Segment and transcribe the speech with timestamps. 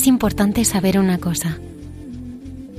[0.00, 1.58] Es importante saber una cosa.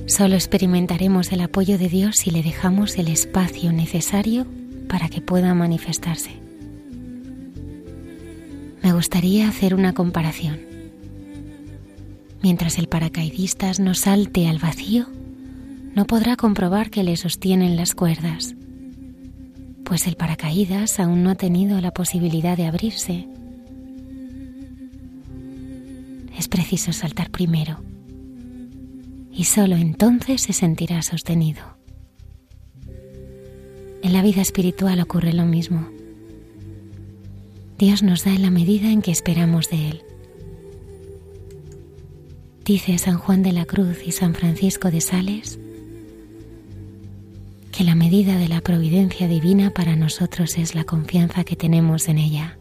[0.08, 4.48] Solo experimentaremos el apoyo de Dios si le dejamos el espacio necesario
[4.90, 6.32] para que pueda manifestarse.
[8.82, 10.62] Me gustaría hacer una comparación.
[12.42, 15.06] Mientras el paracaidista no salte al vacío,
[15.94, 18.56] no podrá comprobar que le sostienen las cuerdas,
[19.84, 23.28] pues el paracaídas aún no ha tenido la posibilidad de abrirse
[26.42, 27.80] es preciso saltar primero
[29.31, 31.62] y solo entonces se sentirá sostenido.
[34.02, 35.88] En la vida espiritual ocurre lo mismo.
[37.78, 40.01] Dios nos da en la medida en que esperamos de Él.
[42.66, 45.59] Dice San Juan de la Cruz y San Francisco de Sales
[47.72, 52.18] que la medida de la providencia divina para nosotros es la confianza que tenemos en
[52.18, 52.57] ella.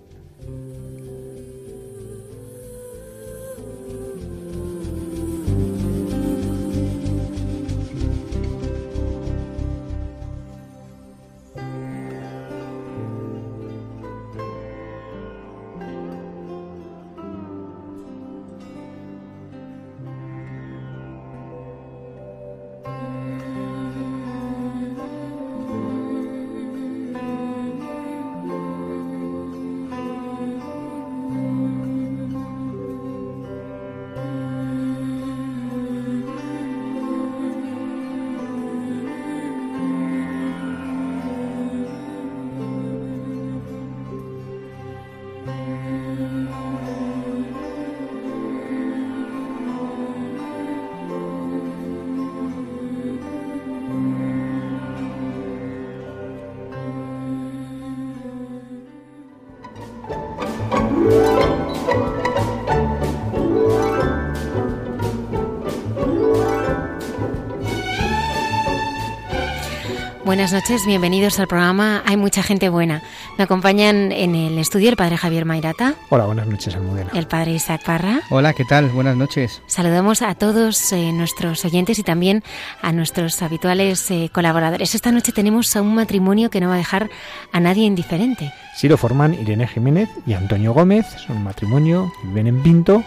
[70.31, 73.03] Buenas noches, bienvenidos al programa Hay mucha gente buena.
[73.37, 75.97] Me acompañan en el estudio el padre Javier Mairata.
[76.09, 77.11] Hola, buenas noches, Almudena.
[77.15, 78.21] El padre Isaac Parra.
[78.31, 78.91] Hola, ¿qué tal?
[78.91, 79.61] Buenas noches.
[79.67, 82.45] Saludamos a todos eh, nuestros oyentes y también
[82.81, 84.95] a nuestros habituales eh, colaboradores.
[84.95, 87.11] Esta noche tenemos a un matrimonio que no va a dejar
[87.51, 88.53] a nadie indiferente.
[88.77, 93.03] Sí lo forman Irene Jiménez y Antonio Gómez, son un matrimonio viven en Pinto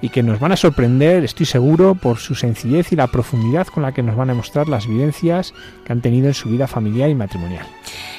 [0.00, 3.82] y que nos van a sorprender, estoy seguro, por su sencillez y la profundidad con
[3.82, 7.10] la que nos van a mostrar las vivencias que han tenido en su vida familiar
[7.10, 7.66] y matrimonial.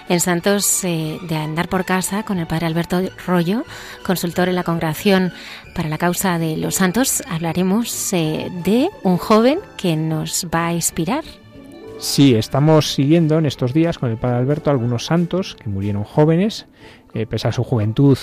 [0.10, 3.64] En Santos eh, de Andar por Casa, con el padre Alberto Rollo,
[4.06, 5.34] consultor en la Congregación
[5.76, 10.74] para la Causa de los Santos, hablaremos eh, de un joven que nos va a
[10.74, 11.26] inspirar.
[12.00, 16.68] Sí, estamos siguiendo en estos días con el padre Alberto algunos santos que murieron jóvenes,
[17.14, 18.18] eh, pese a su juventud,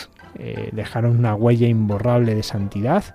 [0.73, 3.15] dejaron una huella imborrable de santidad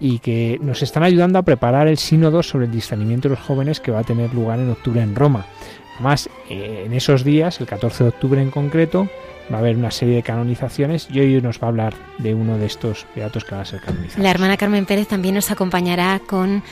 [0.00, 3.80] y que nos están ayudando a preparar el sínodo sobre el discernimiento de los jóvenes
[3.80, 5.46] que va a tener lugar en octubre en Roma.
[5.94, 9.08] Además, eh, en esos días, el 14 de octubre en concreto,
[9.50, 12.58] va a haber una serie de canonizaciones y hoy nos va a hablar de uno
[12.58, 14.22] de estos beatos que va a ser canonizado.
[14.22, 16.62] La hermana Carmen Pérez también nos acompañará con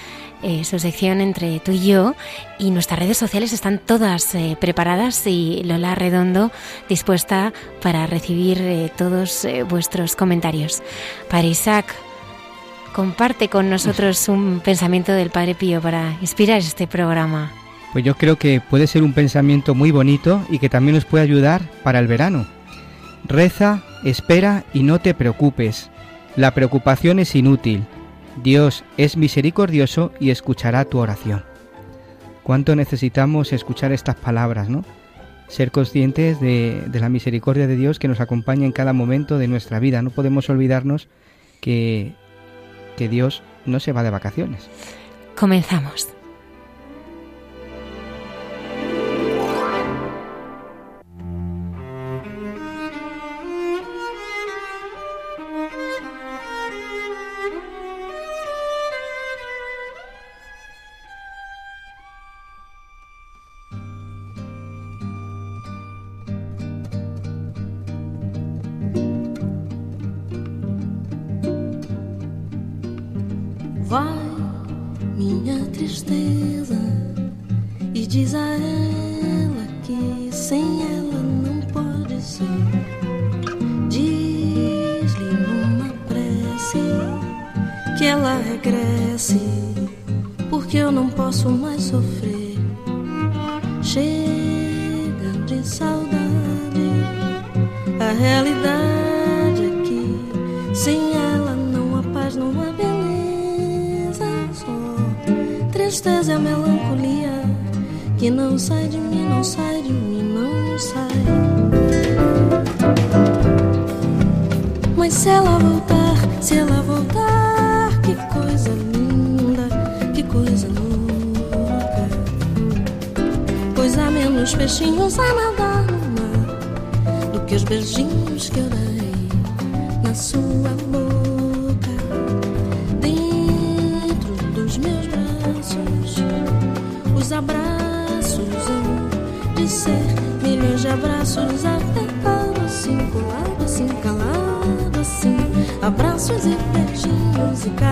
[0.44, 2.14] eh, su sección entre tú y yo
[2.58, 6.52] y nuestras redes sociales están todas eh, preparadas y Lola Redondo
[6.88, 7.52] dispuesta
[7.82, 10.82] para recibir todos vuestros comentarios.
[11.29, 11.87] Para Isaac,
[12.94, 17.50] comparte con nosotros un pensamiento del Padre Pío para inspirar este programa.
[17.93, 21.25] Pues yo creo que puede ser un pensamiento muy bonito y que también nos puede
[21.25, 22.47] ayudar para el verano.
[23.25, 25.90] Reza, espera y no te preocupes.
[26.37, 27.85] La preocupación es inútil.
[28.43, 31.45] Dios es misericordioso y escuchará tu oración.
[32.43, 34.85] cuánto necesitamos escuchar estas palabras, ¿no?
[35.49, 39.49] Ser conscientes de, de la misericordia de Dios que nos acompaña en cada momento de
[39.49, 40.03] nuestra vida.
[40.03, 41.09] No podemos olvidarnos
[41.61, 42.13] que,
[42.97, 44.69] que Dios no se va de vacaciones.
[45.37, 46.13] Comenzamos.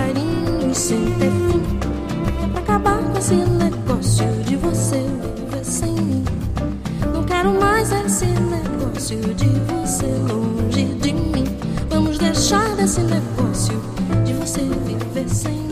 [0.03, 1.63] Carinhos sem ter fim.
[2.55, 6.25] É acabar com esse negócio de você viver sem mim.
[7.15, 11.45] Não quero mais esse negócio de você longe de mim.
[11.89, 13.81] Vamos deixar esse negócio
[14.25, 15.72] de você viver sem mim.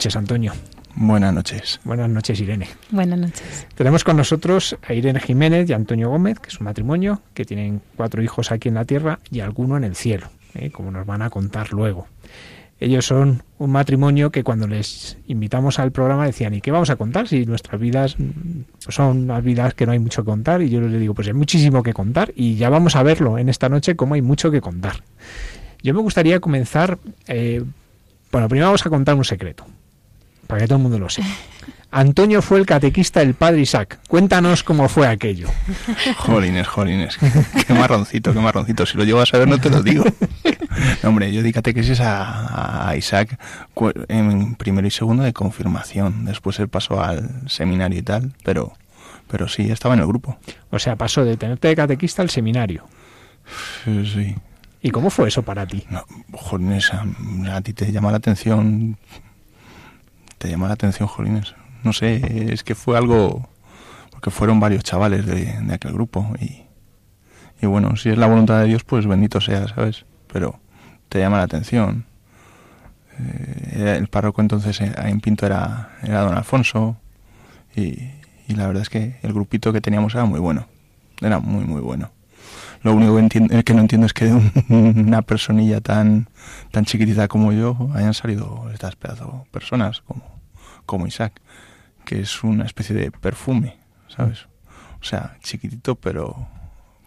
[0.00, 0.54] Noches, Antonio.
[0.94, 1.78] Buenas noches.
[1.84, 2.66] Buenas noches, Irene.
[2.90, 3.66] Buenas noches.
[3.74, 7.82] Tenemos con nosotros a Irene Jiménez y Antonio Gómez, que es un matrimonio, que tienen
[7.96, 10.70] cuatro hijos aquí en la tierra y alguno en el cielo, ¿eh?
[10.70, 12.06] como nos van a contar luego.
[12.78, 16.96] Ellos son un matrimonio que cuando les invitamos al programa decían, ¿y qué vamos a
[16.96, 17.28] contar?
[17.28, 18.16] Si nuestras vidas
[18.82, 20.62] pues son unas vidas que no hay mucho que contar.
[20.62, 23.50] Y yo les digo, pues hay muchísimo que contar y ya vamos a verlo en
[23.50, 25.02] esta noche cómo hay mucho que contar.
[25.82, 27.62] Yo me gustaría comenzar, eh,
[28.32, 29.66] bueno, primero vamos a contar un secreto,
[30.50, 31.28] para que todo el mundo lo sepa.
[31.92, 33.98] Antonio fue el catequista del padre Isaac.
[34.06, 35.48] Cuéntanos cómo fue aquello.
[36.18, 37.18] Jolines, jolines.
[37.66, 38.86] Qué marroncito, qué marroncito.
[38.86, 40.04] Si lo llego a saber, no te lo digo.
[41.02, 43.38] No, hombre, yo di catequesis a, a Isaac
[44.08, 46.26] en primero y segundo de confirmación.
[46.26, 48.72] Después él pasó al seminario y tal, pero,
[49.28, 50.38] pero sí, estaba en el grupo.
[50.70, 52.86] O sea, pasó de tenerte de catequista al seminario.
[53.84, 54.36] Sí, sí.
[54.80, 55.84] ¿Y cómo fue eso para ti?
[55.90, 57.04] No, jolines, a,
[57.52, 58.96] a ti te llama la atención.
[60.40, 61.54] Te llama la atención, jolines.
[61.84, 63.46] No sé, es que fue algo.
[64.10, 68.84] Porque fueron varios chavales de, aquel grupo y, bueno, si es la voluntad de Dios,
[68.84, 70.06] pues bendito sea, ¿sabes?
[70.32, 70.58] Pero
[71.10, 72.06] te llama la atención.
[73.18, 76.96] Eh, el párroco entonces eh, en Pinto era, era don Alfonso
[77.76, 77.98] y
[78.48, 80.66] la verdad es que el grupito que teníamos era muy bueno,
[81.20, 82.10] era muy muy bueno.
[82.82, 84.52] Lo único que, entiendo, que no entiendo es que de un-
[85.06, 86.28] una personilla tan
[86.70, 90.22] tan chiquitita como yo hayan salido estas pedazos personas como,
[90.86, 91.40] como Isaac,
[92.06, 93.76] que es una especie de perfume,
[94.08, 94.46] ¿sabes?
[95.00, 96.48] O sea, chiquitito pero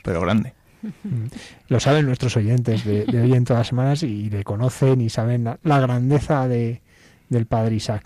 [0.03, 0.53] pero grande.
[1.70, 5.10] Lo saben nuestros oyentes de, de hoy en todas las semanas y le conocen y
[5.10, 6.82] saben la, la grandeza de,
[7.30, 8.06] del padre Isaac.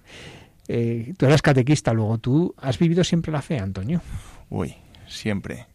[0.70, 4.02] Eh, tú eras catequista, luego tú has vivido siempre la fe, Antonio.
[4.50, 4.76] Uy,
[5.08, 5.66] siempre.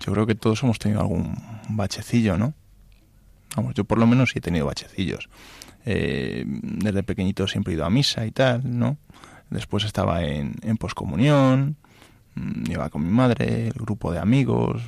[0.00, 1.36] Yo creo que todos hemos tenido algún
[1.68, 2.54] bachecillo, ¿no?
[3.56, 5.28] Vamos, yo por lo menos sí he tenido bachecillos.
[5.86, 8.96] Eh, desde pequeñito siempre he ido a misa y tal, ¿no?
[9.50, 11.76] Después estaba en, en poscomunión,
[12.34, 14.82] mm, iba con mi madre, el grupo de amigos.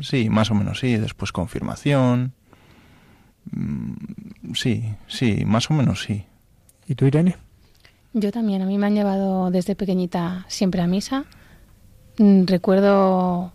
[0.00, 0.96] Sí, más o menos sí.
[0.96, 2.32] Después confirmación.
[3.52, 3.92] Mm,
[4.54, 6.24] Sí, sí, más o menos sí.
[6.86, 7.36] ¿Y tú, Irene?
[8.12, 11.24] Yo también, a mí me han llevado desde pequeñita siempre a misa.
[12.18, 13.52] Mm, Recuerdo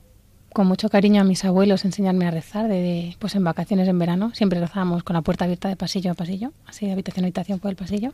[0.54, 4.32] con mucho cariño a mis abuelos enseñarme a rezar, de, pues en vacaciones en verano.
[4.34, 7.60] Siempre rezábamos con la puerta abierta de pasillo a pasillo, así de habitación a habitación
[7.60, 8.14] por el pasillo.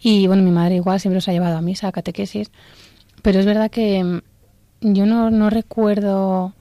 [0.00, 2.50] Y bueno, mi madre igual siempre nos ha llevado a misa, a catequesis.
[3.22, 4.20] Pero es verdad que mm,
[4.80, 6.54] yo no, no recuerdo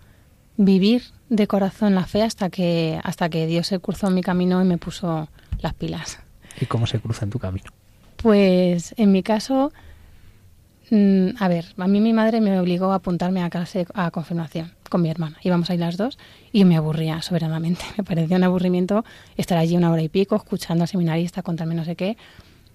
[0.58, 4.62] vivir de corazón la fe hasta que, hasta que Dios se cruzó en mi camino
[4.62, 5.30] y me puso
[5.62, 6.20] las pilas.
[6.60, 7.72] ¿Y cómo se cruza en tu camino?
[8.18, 9.72] Pues en mi caso,
[10.90, 14.72] mm, a ver, a mí mi madre me obligó a apuntarme a clase a confirmación
[14.90, 15.38] con mi hermana.
[15.44, 16.18] Íbamos ahí las dos
[16.52, 17.84] y me aburría soberanamente.
[17.98, 19.06] Me parecía un aburrimiento
[19.38, 22.18] estar allí una hora y pico escuchando al seminarista contarme no sé qué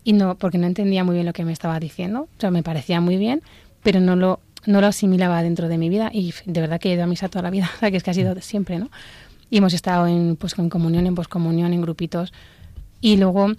[0.04, 2.22] y no porque no entendía muy bien lo que me estaba diciendo.
[2.22, 3.42] O sea, me parecía muy bien,
[3.82, 6.94] pero no lo no lo asimilaba dentro de mi vida y de verdad que he
[6.94, 8.90] ido a misa toda la vida, o sea, que es que ha sido siempre, ¿no?
[9.50, 12.32] Y hemos estado en pues en comunión, en poscomunión, en grupitos
[13.00, 13.52] y luego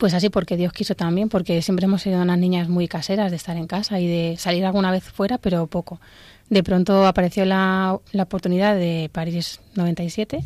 [0.00, 3.36] pues así porque Dios quiso también, porque siempre hemos sido unas niñas muy caseras de
[3.36, 6.00] estar en casa y de salir alguna vez fuera, pero poco.
[6.48, 10.42] De pronto apareció la, la oportunidad de París 97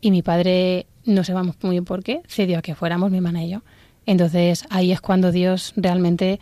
[0.00, 3.42] y mi padre, no sabemos muy bien por qué, cedió a que fuéramos mi hermana
[3.42, 3.62] y yo.
[4.06, 6.38] Entonces ahí es cuando Dios realmente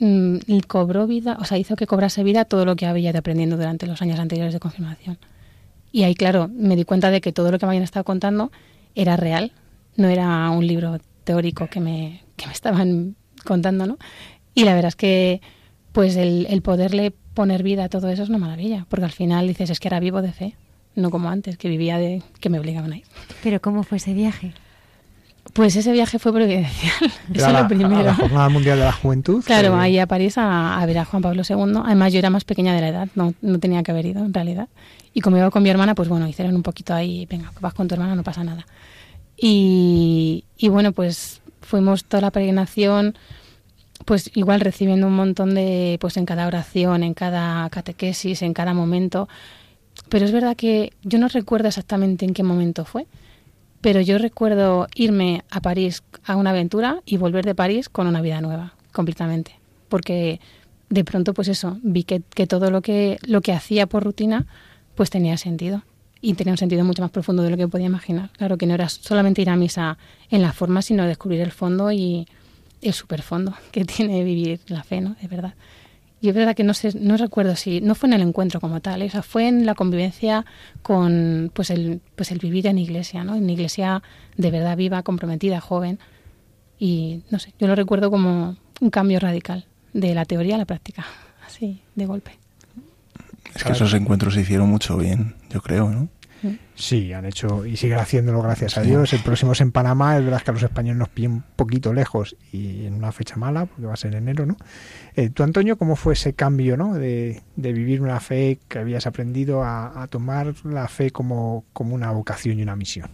[0.00, 0.36] mm,
[0.68, 3.86] cobró vida, o sea, hizo que cobrase vida todo lo que había ido aprendiendo durante
[3.86, 5.16] los años anteriores de confirmación.
[5.92, 8.52] Y ahí, claro, me di cuenta de que todo lo que me habían estado contando
[8.94, 9.52] era real,
[9.96, 13.98] no era un libro teórico que me, que me estaban contando, ¿no?
[14.54, 15.40] Y la verdad es que,
[15.92, 19.46] pues, el, el poderle poner vida a todo eso es una maravilla, porque al final
[19.48, 20.54] dices, es que ahora vivo de fe,
[20.94, 23.04] no como antes, que vivía de que me obligaban a ir.
[23.42, 24.52] Pero ¿cómo fue ese viaje?
[25.54, 27.96] Pues ese viaje fue providencial, eso Era es la, lo primero.
[28.00, 29.42] a la Jornada Mundial de la Juventud.
[29.44, 31.80] Claro, que- ahí a París a, a ver a Juan Pablo II.
[31.84, 34.32] Además, yo era más pequeña de la edad, no, no tenía que haber ido en
[34.32, 34.68] realidad.
[35.14, 37.88] Y como iba con mi hermana, pues bueno, hicieron un poquito ahí, venga, vas con
[37.88, 38.64] tu hermana, no pasa nada.
[39.44, 43.16] Y, bueno, pues fuimos toda la peregrinación,
[44.04, 48.72] pues igual recibiendo un montón de, pues en cada oración, en cada catequesis, en cada
[48.72, 49.28] momento.
[50.08, 53.08] Pero es verdad que yo no recuerdo exactamente en qué momento fue,
[53.80, 58.22] pero yo recuerdo irme a París a una aventura y volver de París con una
[58.22, 59.58] vida nueva, completamente.
[59.88, 60.38] Porque
[60.88, 64.46] de pronto, pues eso, vi que, que todo lo que, lo que hacía por rutina,
[64.94, 65.82] pues tenía sentido.
[66.22, 68.30] Y tenía un sentido mucho más profundo de lo que podía imaginar.
[68.38, 69.98] Claro que no era solamente ir a misa
[70.30, 72.26] en la forma, sino descubrir el fondo y
[72.80, 75.16] el superfondo que tiene vivir la fe, ¿no?
[75.20, 75.54] De verdad.
[76.22, 78.80] Y es verdad que no sé, no recuerdo si, no fue en el encuentro como
[78.80, 79.06] tal, ¿eh?
[79.06, 80.46] o sea, fue en la convivencia
[80.80, 83.34] con, pues el, pues el vivir en iglesia, ¿no?
[83.34, 84.04] En iglesia
[84.36, 85.98] de verdad viva, comprometida, joven.
[86.78, 90.64] Y no sé, yo lo recuerdo como un cambio radical de la teoría a la
[90.64, 91.04] práctica,
[91.44, 92.38] así, de golpe.
[93.52, 96.08] Es que esos encuentros se hicieron mucho bien, yo creo, ¿no?
[96.74, 98.82] Sí, han hecho y siguen haciéndolo gracias a.
[98.82, 99.12] Dios.
[99.12, 100.16] El próximo es en Panamá.
[100.18, 103.36] Es verdad que a los españoles nos pillen un poquito lejos y en una fecha
[103.36, 104.56] mala, porque va a ser en enero, ¿no?
[105.14, 106.94] Eh, tú, Antonio, ¿cómo fue ese cambio, ¿no?
[106.94, 111.94] De, de vivir una fe que habías aprendido a, a tomar la fe como, como
[111.94, 113.10] una vocación y una misión.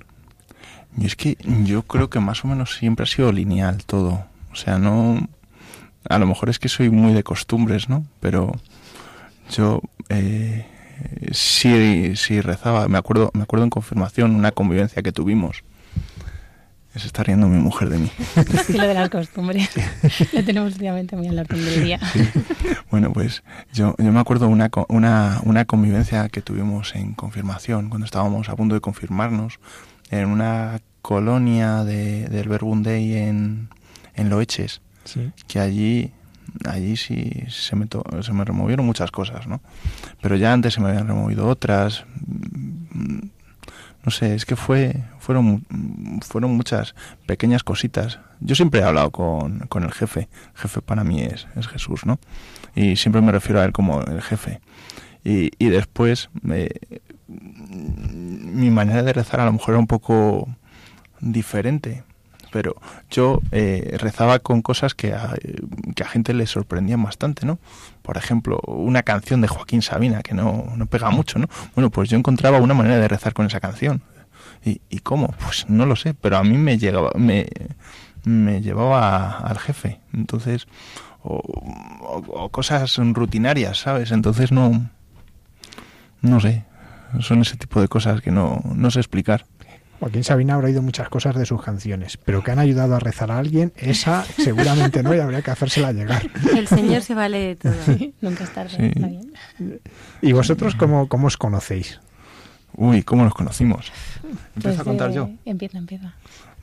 [0.97, 4.25] Y es que yo creo que más o menos siempre ha sido lineal todo.
[4.51, 5.29] O sea, no...
[6.09, 8.07] A lo mejor es que soy muy de costumbres, ¿no?
[8.21, 8.53] Pero
[9.51, 10.67] yo eh,
[11.33, 12.89] sí, sí rezaba.
[12.89, 15.63] Me acuerdo, me acuerdo en confirmación una convivencia que tuvimos.
[16.97, 18.11] Se está riendo mi mujer de mí.
[18.69, 19.71] Y lo de las costumbres,
[20.33, 22.01] lo tenemos últimamente muy del día.
[22.91, 27.89] Bueno, pues yo, yo me acuerdo una, co- una, una convivencia que tuvimos en confirmación,
[27.89, 29.61] cuando estábamos a punto de confirmarnos,
[30.11, 33.69] en una colonia de, del Verbum Dei en,
[34.15, 35.31] en Loeches, Sí.
[35.47, 36.11] que allí
[36.65, 39.61] allí sí se me, to- se me removieron muchas cosas, ¿no?
[40.21, 42.05] Pero ya antes se me habían removido otras.
[42.27, 43.19] mm,
[44.05, 45.65] No sé, es que fue fueron
[46.23, 46.95] fueron muchas
[47.27, 48.19] pequeñas cositas.
[48.41, 50.29] Yo siempre he hablado con, con el jefe.
[50.55, 52.19] El jefe para mí es, es Jesús, ¿no?
[52.75, 54.61] Y siempre me refiero a él como el jefe.
[55.25, 56.71] Y, y después eh,
[57.29, 60.49] mi manera de rezar a lo mejor era un poco
[61.21, 62.05] diferente
[62.51, 62.77] pero
[63.11, 65.35] yo eh, rezaba con cosas que a,
[65.95, 67.59] que a gente le sorprendían bastante, ¿no?
[68.03, 71.49] Por ejemplo, una canción de Joaquín Sabina que no, no pega mucho, ¿no?
[71.75, 74.03] Bueno, pues yo encontraba una manera de rezar con esa canción.
[74.65, 75.35] ¿Y, y cómo?
[75.45, 77.47] Pues no lo sé, pero a mí me llegaba, me,
[78.25, 80.01] me llevaba al jefe.
[80.13, 80.67] Entonces,
[81.23, 81.37] o,
[82.29, 84.11] o- cosas rutinarias, ¿sabes?
[84.11, 84.89] Entonces no,
[86.23, 86.65] no sé,
[87.21, 89.47] son ese tipo de cosas que no, no sé explicar.
[90.01, 93.31] Joaquín Sabina habrá oído muchas cosas de sus canciones, pero que han ayudado a rezar
[93.33, 96.23] a alguien, esa seguramente no y habría que hacérsela llegar.
[96.57, 97.75] El Señor se vale de todo.
[98.21, 98.85] Nunca es tarde, Sí.
[98.95, 99.33] está bien.
[100.23, 102.01] ¿Y vosotros cómo, cómo os conocéis?
[102.75, 103.91] Uy, ¿cómo nos conocimos?
[104.55, 105.31] ¿Empiezo Pues, a contar eh, yo?
[105.45, 106.15] Empieza, empieza.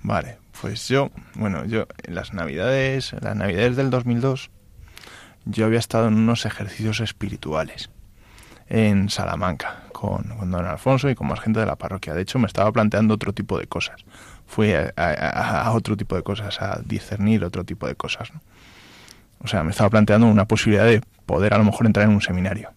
[0.02, 4.50] Vale, pues yo, bueno, yo en las navidades, en las navidades del 2002,
[5.46, 7.90] yo había estado en unos ejercicios espirituales
[8.68, 12.14] en Salamanca con, don Alfonso y con más gente de la parroquia.
[12.14, 14.04] De hecho, me estaba planteando otro tipo de cosas.
[14.46, 18.30] Fui a, otro tipo de cosas, a discernir otro tipo de cosas.
[19.40, 22.22] O sea, me estaba planteando una posibilidad de poder a lo mejor entrar en un
[22.22, 22.72] seminario.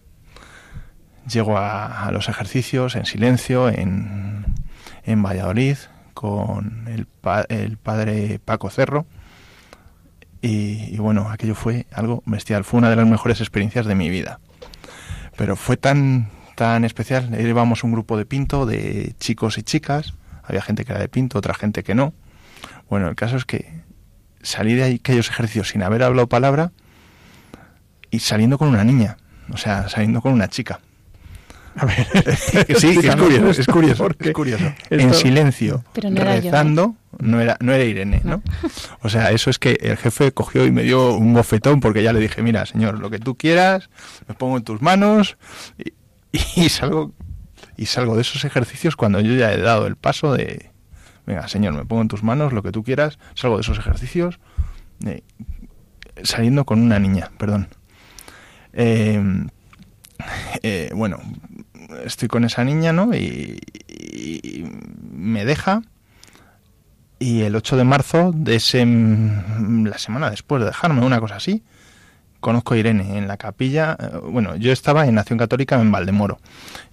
[1.29, 4.45] Llego a, los ejercicios en silencio, en,
[5.03, 5.75] en Valladolid,
[6.13, 9.05] con el, pa- el padre Paco Cerro.
[10.41, 12.63] Y bueno, aquello fue algo bestial.
[12.63, 14.39] Fue una de las mejores experiencias de mi vida.
[15.35, 16.29] Pero fue tan,
[16.59, 17.29] tan especial.
[17.39, 20.13] Íbamos un grupo de pinto, de chicos y chicas.
[20.43, 22.13] Había gente que era de pinto, otra gente que no.
[22.89, 23.79] Bueno, el caso es que
[24.41, 26.73] salí de ahí aquellos ejercicios sin haber hablado palabra
[28.11, 29.15] y saliendo con una niña.
[29.53, 30.81] O sea, saliendo con una chica.
[31.77, 32.05] A ver,
[32.77, 34.65] sí, es curioso, es curioso, porque es curioso.
[34.65, 36.35] esto- En silencio, Pero no era
[37.19, 38.41] no era, no era Irene, ¿no?
[39.01, 42.11] O sea, eso es que el jefe cogió y me dio un bofetón porque ya
[42.11, 43.89] le dije, mira, señor, lo que tú quieras,
[44.27, 45.37] me pongo en tus manos
[45.77, 45.93] y,
[46.55, 47.13] y salgo
[47.77, 50.71] y salgo de esos ejercicios cuando yo ya he dado el paso de,
[51.25, 54.39] venga, señor, me pongo en tus manos, lo que tú quieras, salgo de esos ejercicios
[55.05, 55.23] eh,
[56.23, 57.69] saliendo con una niña, perdón.
[58.73, 59.47] Eh,
[60.61, 61.19] eh, bueno,
[62.03, 63.13] estoy con esa niña, ¿no?
[63.15, 63.59] Y,
[65.11, 65.81] me deja.
[67.19, 71.63] Y el 8 de marzo de ese la semana después de dejarme, una cosa así,
[72.39, 73.95] conozco a Irene en la capilla.
[73.99, 76.39] eh, Bueno, yo estaba en Nación Católica en Valdemoro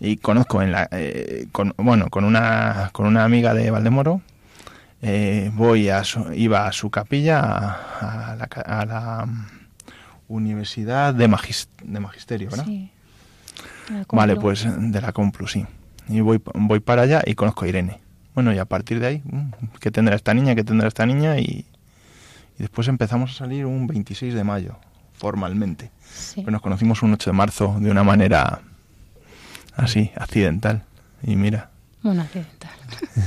[0.00, 4.20] y conozco en la, eh, con, bueno, con una con una amiga de Valdemoro.
[5.02, 9.46] eh, voy a su- iba a su capilla a, a la, ca- a la, mm,
[10.28, 12.64] Universidad de, Magis- de Magisterio, ¿verdad?
[12.64, 12.90] Sí.
[14.12, 15.64] Vale, pues de la Complu, sí.
[16.08, 18.00] Y voy, voy para allá y conozco a Irene.
[18.34, 20.54] Bueno, y a partir de ahí, mm, ¿qué tendrá esta niña?
[20.56, 21.38] ¿Qué tendrá esta niña?
[21.38, 21.64] Y,
[22.58, 24.76] y después empezamos a salir un 26 de mayo,
[25.16, 25.90] formalmente.
[26.14, 26.36] Sí.
[26.42, 28.60] Pero nos conocimos un 8 de marzo de una manera
[29.74, 30.84] así, accidental.
[31.22, 31.70] Y mira,
[32.02, 32.70] Bueno, accidental.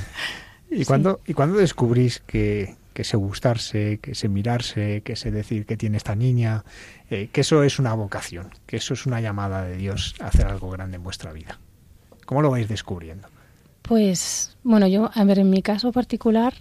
[0.72, 5.66] ¿Y cuándo, ¿Y cuándo descubrís que, que ese gustarse, que ese mirarse, que ese decir
[5.66, 6.64] que tiene esta niña,
[7.10, 10.46] eh, que eso es una vocación, que eso es una llamada de Dios a hacer
[10.48, 11.60] algo grande en vuestra vida?
[12.26, 13.28] ¿Cómo lo vais descubriendo?
[13.82, 16.54] Pues, bueno, yo, a ver, en mi caso particular,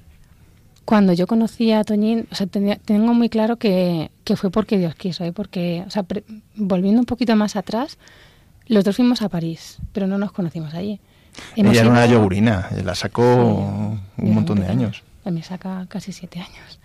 [0.86, 4.76] cuando yo conocí a Toñín, o sea, tenía- tengo muy claro que, que fue porque
[4.76, 5.32] Dios quiso, ¿eh?
[5.32, 6.22] porque, o sea, pre-
[6.54, 7.96] volviendo un poquito más atrás,
[8.66, 11.00] los dos fuimos a París, pero no nos conocimos allí.
[11.56, 14.86] Hemos ella era una yogurina, la sacó Sí, un montón de pequeña.
[14.88, 15.02] años.
[15.24, 16.78] A mí saca casi siete años.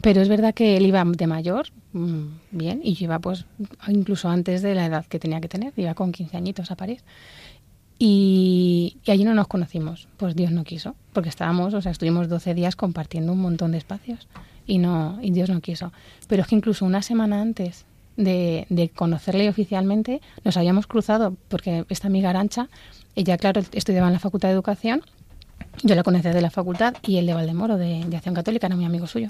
[0.00, 3.44] Pero es verdad que él iba de mayor, mm, bien, y yo iba pues
[3.86, 7.04] incluso antes de la edad que tenía que tener, iba con 15 añitos a París.
[7.98, 12.28] Y, y allí no nos conocimos, pues Dios no quiso, porque estábamos, o sea, estuvimos
[12.28, 14.26] 12 días compartiendo un montón de espacios
[14.66, 15.92] y no y Dios no quiso.
[16.28, 17.84] Pero es que incluso una semana antes
[18.16, 22.68] de, de conocerle oficialmente nos habíamos cruzado, porque esta amiga Arancha,
[23.14, 25.02] ella, claro, estudiaba en la Facultad de Educación
[25.82, 28.76] yo la conocía de la facultad y el de Valdemoro, de, de Acción Católica, era
[28.76, 29.28] muy amigo suyo.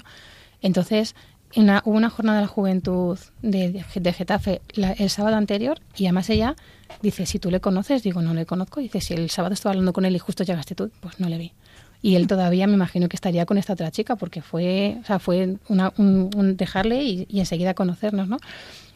[0.61, 1.13] Entonces,
[1.53, 6.05] en una- hubo una jornada de la juventud de, de Getafe el sábado anterior y
[6.05, 6.55] además ella
[7.01, 8.79] dice, si tú le conoces, digo, no le conozco.
[8.79, 11.37] Dice, si el sábado estaba hablando con él y justo llegaste tú, pues no le
[11.37, 11.51] vi.
[12.01, 15.19] Y él todavía me imagino que estaría con esta otra chica porque fue, o sea,
[15.19, 18.37] fue una- un, dejarle y, y enseguida conocernos, ¿no?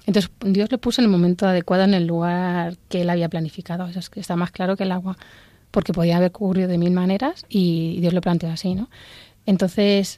[0.06, 3.88] Entonces Dios le puso en el momento adecuado en el lugar que él había planificado.
[3.88, 5.18] Eso está más claro que el agua
[5.72, 8.90] porque podía haber ocurrido de mil maneras y Dios lo planteó así, ¿no?
[9.46, 10.18] Entonces,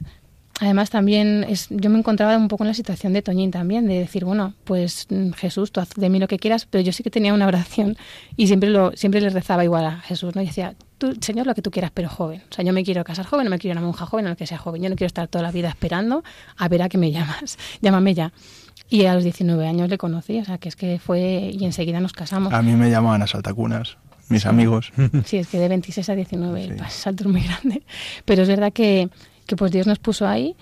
[0.60, 3.98] además también es, yo me encontraba un poco en la situación de Toñín también, de
[3.98, 7.02] decir, bueno, pues mm, Jesús, tú haz de mí lo que quieras, pero yo sí
[7.02, 7.96] que tenía una oración
[8.36, 10.42] y siempre lo siempre le rezaba igual a Jesús, ¿no?
[10.42, 10.74] Y decía,
[11.12, 12.42] tú, Señor, lo que tú quieras, pero joven.
[12.50, 14.46] O sea, yo me quiero casar joven, no me quiero una monja joven, no que
[14.46, 14.82] sea joven.
[14.82, 16.22] Yo no quiero estar toda la vida esperando
[16.56, 17.58] a ver a qué me llamas.
[17.82, 18.32] Llámame ya.
[18.90, 22.00] Y a los 19 años le conocí, o sea, que es que fue y enseguida
[22.00, 22.52] nos casamos.
[22.52, 23.96] A mí me llamaban a saltacunas,
[24.28, 24.92] mis amigos.
[25.24, 27.82] Sí, es que de 26 a 19 el salto es muy grande.
[28.24, 29.08] Pero es verdad que,
[29.46, 30.54] que pues Dios nos puso ahí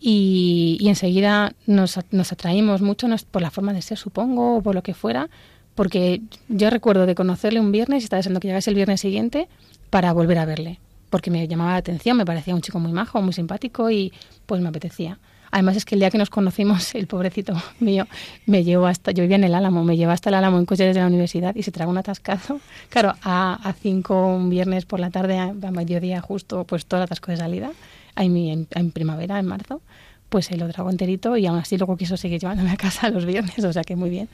[0.00, 4.62] y, y enseguida nos, nos atraímos mucho nos- por la forma de ser, supongo, o
[4.62, 5.28] por lo que fuera,
[5.74, 9.48] porque yo recuerdo de conocerle un viernes y estaba deseando que llegase el viernes siguiente
[9.90, 10.78] para volver a verle,
[11.10, 14.12] porque me llamaba la atención, me parecía un chico muy majo, muy simpático y
[14.46, 15.18] pues me apetecía.
[15.50, 18.08] Además es que el día que nos conocimos, el pobrecito mío
[18.46, 20.84] me llevó hasta, yo vivía en el Álamo, me llevó hasta el Álamo en coche
[20.84, 22.60] desde la universidad y se tragó un atascado.
[22.88, 27.30] Claro, a, a cinco viernes por la tarde, a, mediodía justo, pues todo el atasco
[27.30, 27.70] de salida,
[28.18, 29.80] mi- en, en primavera, en marzo,
[30.28, 33.24] pues se lo tragó enterito y aún así luego quiso seguir llevándome a casa los
[33.24, 34.28] viernes, o sea que muy bien.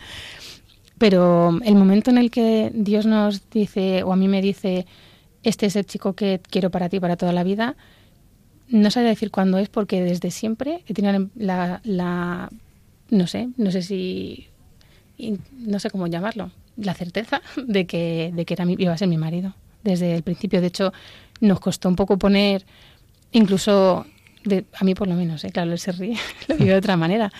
[0.99, 4.87] Pero el momento en el que Dios nos dice, o a mí me dice,
[5.42, 7.76] este es el chico que quiero para ti para toda la vida,
[8.68, 12.50] no sabría decir cuándo es porque desde siempre he tenido la, la
[13.11, 14.48] no sé, no sé si,
[15.53, 19.09] no sé cómo llamarlo, la certeza de que, de que era mi, iba a ser
[19.09, 19.55] mi marido.
[19.83, 20.92] Desde el principio, de hecho,
[21.40, 22.66] nos costó un poco poner,
[23.33, 24.07] incluso,
[24.44, 25.50] de, a mí por lo menos, ¿eh?
[25.50, 26.16] claro, él se ríe,
[26.48, 27.33] lo vive de otra manera,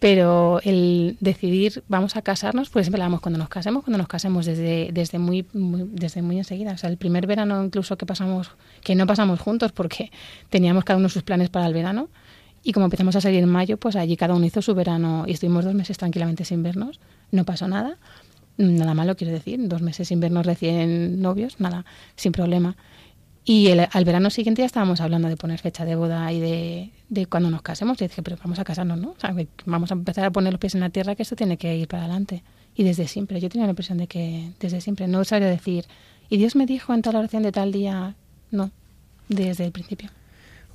[0.00, 4.90] pero el decidir vamos a casarnos, pues hablamos cuando nos casemos, cuando nos casemos desde,
[4.92, 6.72] desde muy, muy- desde muy enseguida.
[6.72, 8.50] O sea, el primer verano incluso que pasamos,
[8.82, 10.10] que no pasamos juntos porque
[10.48, 12.08] teníamos cada uno sus planes para el verano.
[12.62, 15.32] Y como empezamos a salir en mayo, pues allí cada uno hizo su verano y
[15.32, 16.98] estuvimos dos meses tranquilamente sin vernos.
[17.30, 17.96] No pasó nada.
[18.56, 19.58] Nada malo, quiero decir.
[19.68, 21.84] Dos meses sin vernos recién novios, nada,
[22.16, 22.76] sin problema.
[23.44, 26.90] Y el- al verano siguiente ya estábamos hablando de poner fecha de boda y de,
[27.08, 28.00] de cuando nos casemos.
[28.00, 29.10] Y dije, pero vamos a casarnos, ¿no?
[29.10, 29.34] O sea,
[29.66, 31.88] vamos a empezar a poner los pies en la tierra, que esto tiene que ir
[31.88, 32.42] para adelante.
[32.76, 35.86] Y desde siempre, yo tenía la impresión de que desde siempre, no sabría decir,
[36.28, 38.14] y Dios me dijo en tal oración de tal día,
[38.50, 38.70] no,
[39.28, 40.10] desde el principio.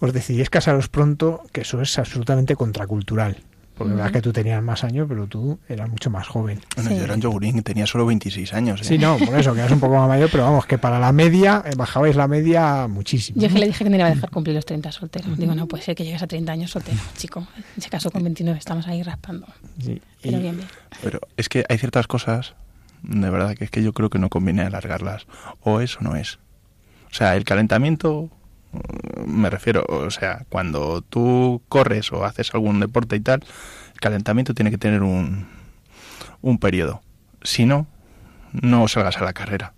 [0.01, 3.38] Os decidís casaros pronto, que eso es absolutamente contracultural.
[3.76, 4.14] Porque es verdad Ujú.
[4.14, 6.62] que tú tenías más años, pero tú eras mucho más joven.
[6.76, 6.98] Bueno, Sí.
[6.98, 8.80] yo era un yogurín, tenía solo 26 años.
[8.82, 8.84] ¿eh?
[8.86, 11.12] Sí, no, por eso, que eras un poco más mayor, pero vamos, que para la
[11.12, 13.40] media, eh, bajabais la media muchísimo.
[13.42, 15.26] Yo es que le dije que no iba a dejar cumplir los 30 soltero.
[15.36, 17.46] Digo, no puede ser que llegues a 30 años soltero, chico.
[17.78, 19.46] Se casó con 29, estamos ahí raspando.
[19.80, 20.68] Sí, Pero y- bien, bien.
[21.04, 22.56] Pero es que hay ciertas cosas,
[23.04, 25.28] de verdad, que es que yo creo que no conviene alargarlas.
[25.62, 26.40] O es o no es.
[27.12, 28.30] O sea, el calentamiento,
[29.26, 33.44] me refiero, o sea, cuando tú corres o haces algún deporte y tal,
[33.94, 35.48] el calentamiento tiene que tener un,
[36.42, 37.02] un periodo.
[37.44, 37.88] Si no,
[38.54, 39.74] no salgas a la carrera.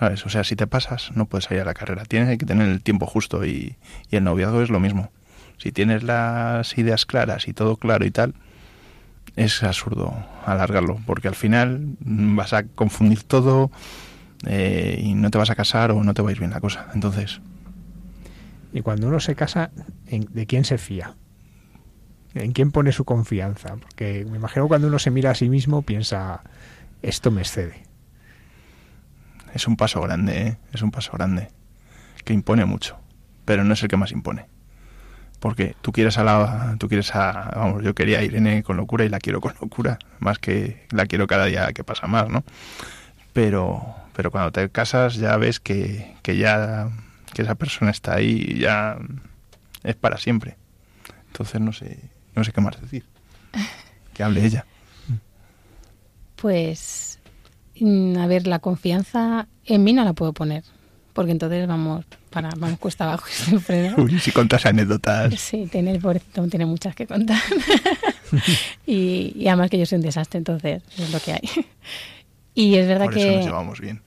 [0.00, 0.26] ¿Sabes?
[0.26, 2.04] O sea, si te pasas, no puedes salir a la carrera.
[2.04, 3.76] Tienes que tener el tiempo justo y,
[4.10, 5.12] y el noviazgo es lo mismo.
[5.58, 8.34] Si tienes las ideas claras y todo claro y tal,
[9.36, 10.14] es absurdo
[10.46, 13.70] alargarlo, porque al final mm, vas a confundir todo
[14.46, 16.60] eh, y no te vas a casar o no te va a ir bien la
[16.60, 16.88] cosa.
[16.94, 17.40] Entonces,
[18.72, 19.70] Y cuando uno se casa,
[20.06, 21.14] ¿en- ¿de quién se fía?
[22.34, 23.76] ¿En quién pone su confianza?
[23.76, 26.42] Porque me imagino cuando uno se mira a sí mismo, piensa,
[27.02, 27.84] esto me excede.
[29.54, 30.58] es un paso grande, ¿eh?
[30.72, 31.48] es un paso grande,
[32.24, 32.98] que impone mucho,
[33.46, 34.46] pero no es el que más impone.
[35.40, 39.04] Porque tú quieres a la, tú quieres a, vamos, yo quería a Irene con locura
[39.04, 42.44] y la quiero con locura, más que la quiero cada día que pasa más, ¿no?
[43.32, 46.90] Pero, pero cuando te casas ya ves que, que ya,
[47.38, 48.98] que esa persona está ahí y ya
[49.84, 50.56] es para siempre.
[51.28, 52.00] Entonces no sé,
[52.34, 53.04] no sé qué más decir.
[54.12, 54.66] Que hable ella.
[56.34, 57.20] Pues,
[57.78, 60.64] mm, a ver, la confianza en mí no la puedo poner.
[61.12, 64.00] Porque entonces vamos, para, vamos cuesta abajo y sin.
[64.00, 65.32] Uy, si contas anécdotas.
[65.38, 67.40] Sí, tiene, el pobrecito tiene muchas que contar.
[68.84, 71.48] y, y además que yo soy un desastre, entonces es lo que hay.
[72.56, 73.20] y es verdad Por que...
[73.20, 74.02] eso nos llevamos bien.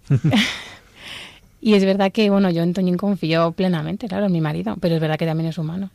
[1.62, 4.96] Y es verdad que, bueno, yo en Toñín confío plenamente, claro, en mi marido, pero
[4.96, 5.92] es verdad que también es humano.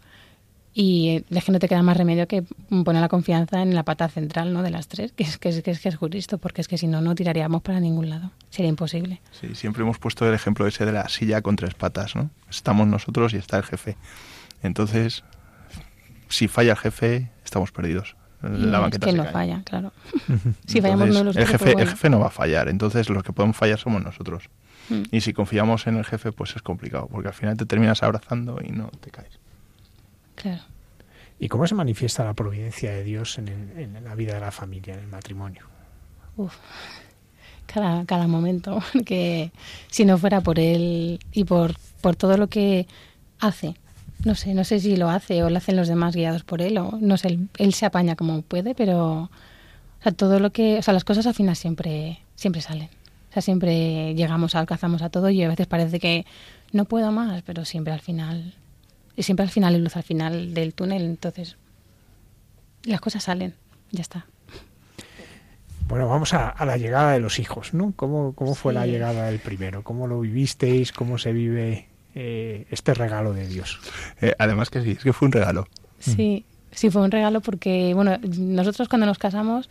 [0.78, 2.44] Y eh, es que no te queda más remedio que
[2.84, 4.62] poner la confianza en la pata central, ¿no?
[4.62, 7.00] De las tres, que es que es, que es, Jesucristo, porque es que si no,
[7.00, 8.30] no tiraríamos para ningún lado.
[8.50, 9.20] Sería imposible.
[9.32, 12.30] Sí, siempre hemos puesto el ejemplo ese de la silla con tres patas, ¿no?
[12.48, 13.96] Estamos nosotros y está el jefe.
[14.62, 15.24] Entonces,
[16.28, 18.14] si falla el jefe, estamos perdidos.
[18.42, 19.32] La es banqueta que se no cae.
[19.32, 19.92] falla, claro.
[20.66, 21.80] si fallamos Entonces, uno de los el dos, jefe, pues bueno.
[21.80, 24.50] el jefe no va a fallar, entonces los que podemos fallar somos nosotros.
[24.88, 25.02] Mm.
[25.10, 28.58] Y si confiamos en el jefe, pues es complicado, porque al final te terminas abrazando
[28.62, 29.38] y no te caes.
[30.34, 30.62] Claro.
[31.38, 34.50] ¿Y cómo se manifiesta la providencia de Dios en, el- en la vida de la
[34.52, 35.62] familia, en el matrimonio?
[36.36, 36.54] Uf.
[37.66, 39.50] Cada, cada momento, que
[39.88, 42.86] si no fuera por él y por, por todo lo que
[43.40, 43.74] hace
[44.24, 46.78] no sé, no sé si lo hace o lo hacen los demás guiados por él
[46.78, 49.30] o no sé, él, él se apaña como puede, pero o
[50.02, 52.88] sea, todo lo que, o sea, las cosas al final siempre siempre salen.
[53.36, 56.24] Sea, siempre llegamos, alcanzamos a todo y a veces parece que
[56.72, 58.54] no puedo más, pero siempre al final
[59.14, 61.58] y siempre al final hay luz al final del túnel, entonces
[62.84, 63.52] las cosas salen,
[63.90, 64.24] ya está.
[65.86, 67.92] Bueno, vamos a, a la llegada de los hijos, ¿no?
[67.94, 69.84] ¿Cómo, cómo fue la llegada del primero?
[69.84, 70.92] ¿Cómo lo vivisteis?
[70.92, 73.80] ¿Cómo se vive eh, este regalo de Dios?
[74.22, 75.68] Eh, además que sí, es que fue un regalo.
[75.98, 79.68] Sí, sí fue un regalo porque, bueno, nosotros cuando nos casamos,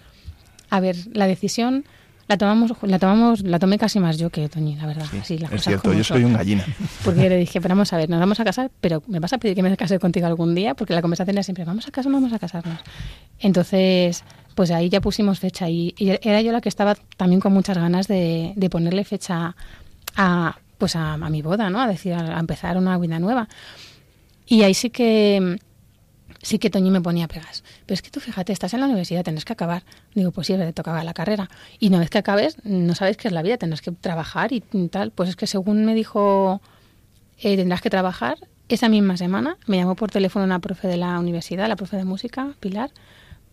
[0.69, 1.83] a ver, la decisión
[2.27, 5.05] la tomamos, la tomamos, la tomé casi más yo que Toñi, la verdad.
[5.11, 6.65] Sí, Así, las es cosas cierto, yo soy un gallina.
[7.03, 9.37] Porque le dije, pero vamos a ver, nos vamos a casar, pero me vas a
[9.37, 12.21] pedir que me case contigo algún día, porque la conversación era siempre, vamos a casarnos,
[12.21, 12.79] vamos a casarnos.
[13.39, 14.23] Entonces,
[14.55, 17.77] pues ahí ya pusimos fecha y, y era yo la que estaba también con muchas
[17.77, 19.55] ganas de, de ponerle fecha
[20.15, 21.79] a, pues a, a mi boda, ¿no?
[21.79, 23.47] A decir, a empezar una vida nueva.
[24.47, 25.57] Y ahí sí que
[26.45, 27.63] sí que Toñi me ponía pegas.
[27.87, 29.83] Pero es que tú fíjate, estás en la universidad, tienes que acabar.
[30.13, 31.49] Digo, pues sí, te tocaba la carrera.
[31.79, 34.61] Y una vez que acabes, no sabes qué es la vida, tendrás que trabajar y
[34.61, 35.09] tal.
[35.09, 36.61] Pues es que según me dijo,
[37.39, 38.37] eh, tendrás que trabajar,
[38.69, 42.05] esa misma semana me llamó por teléfono una profe de la universidad, la profe de
[42.05, 42.91] música, Pilar,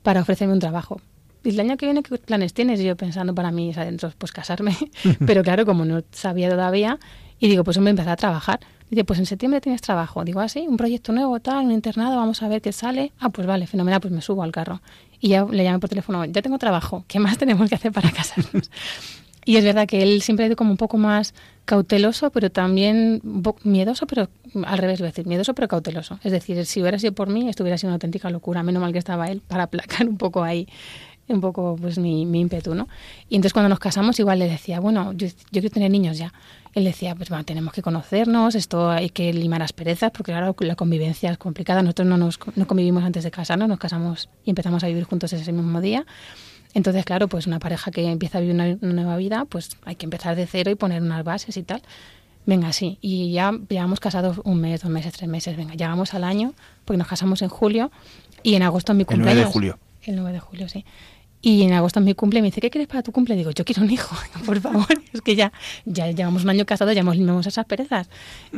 [0.03, 1.01] para ofrecerme un trabajo.
[1.45, 2.79] Y el año que viene, ¿qué planes tienes?
[2.81, 4.77] Y yo pensando para mí, adentro, pues casarme.
[5.27, 6.99] Pero claro, como no sabía todavía,
[7.43, 8.61] y digo, pues me empecé a trabajar.
[8.89, 10.25] Dice, pues en septiembre tienes trabajo.
[10.25, 13.11] Digo, así, un proyecto nuevo, tal, un internado, vamos a ver qué sale.
[13.19, 14.81] Ah, pues vale, fenomenal, pues me subo al carro.
[15.19, 18.13] Y ya le llamé por teléfono, ya tengo trabajo, ¿qué más tenemos que hacer para
[18.13, 18.71] casarnos?
[19.45, 23.21] y es verdad que él siempre ha ido como un poco más cauteloso, pero también
[23.65, 24.29] miedoso, pero
[24.65, 26.21] al revés, voy a decir, miedoso pero cauteloso.
[26.23, 28.63] Es decir, si hubiera sido por mí, esto hubiera sido una auténtica locura.
[28.63, 30.69] Menos mal que estaba él para aplacar un poco ahí
[31.29, 32.89] un poco pues mi, mi ímpetu, ¿no?
[33.29, 36.33] Y entonces cuando nos casamos igual le decía, bueno, yo, yo quiero tener niños ya.
[36.75, 40.75] Él decía, pues bueno, tenemos que conocernos, esto hay que limar asperezas, porque claro, la
[40.75, 41.83] convivencia es complicada.
[41.83, 45.33] Nosotros no nos no convivimos antes de casarnos, nos casamos y empezamos a vivir juntos
[45.33, 46.07] ese mismo día.
[46.75, 49.97] Entonces, claro, pues una pareja que empieza a vivir una, una nueva vida, pues hay
[49.97, 51.83] que empezar de cero y poner unas bases y tal.
[52.47, 52.99] Venga, sí.
[53.03, 55.57] Y ya llevamos casados un mes, dos meses, tres meses.
[55.57, 56.55] Venga, llegamos al año,
[56.85, 57.91] porque nos casamos en julio
[58.43, 59.47] y en agosto es mi El 9 cumpleaños.
[59.47, 59.79] de julio.
[60.05, 60.85] El 9 de julio, sí.
[61.45, 63.35] Y en agosto es mi cumple me dice, ¿qué quieres para tu cumple?
[63.35, 64.87] Digo, yo quiero un hijo, por favor.
[65.13, 65.53] Es que ya,
[65.85, 68.09] ya llevamos un año casados, ya hemos limamos esas perezas.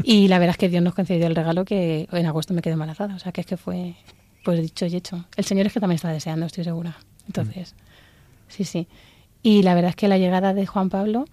[0.02, 2.74] Y la verdad es que Dios nos concedió el regalo que en agosto me quedé
[2.74, 3.16] embarazada.
[3.16, 3.94] O sea, que es que fue,
[4.44, 5.24] pues dicho y hecho.
[5.36, 6.98] El Señor es que también está deseando, estoy segura.
[7.26, 7.74] Entonces,
[8.48, 8.86] sí, sí.
[9.42, 11.24] Y la verdad es que la llegada de Juan Pablo,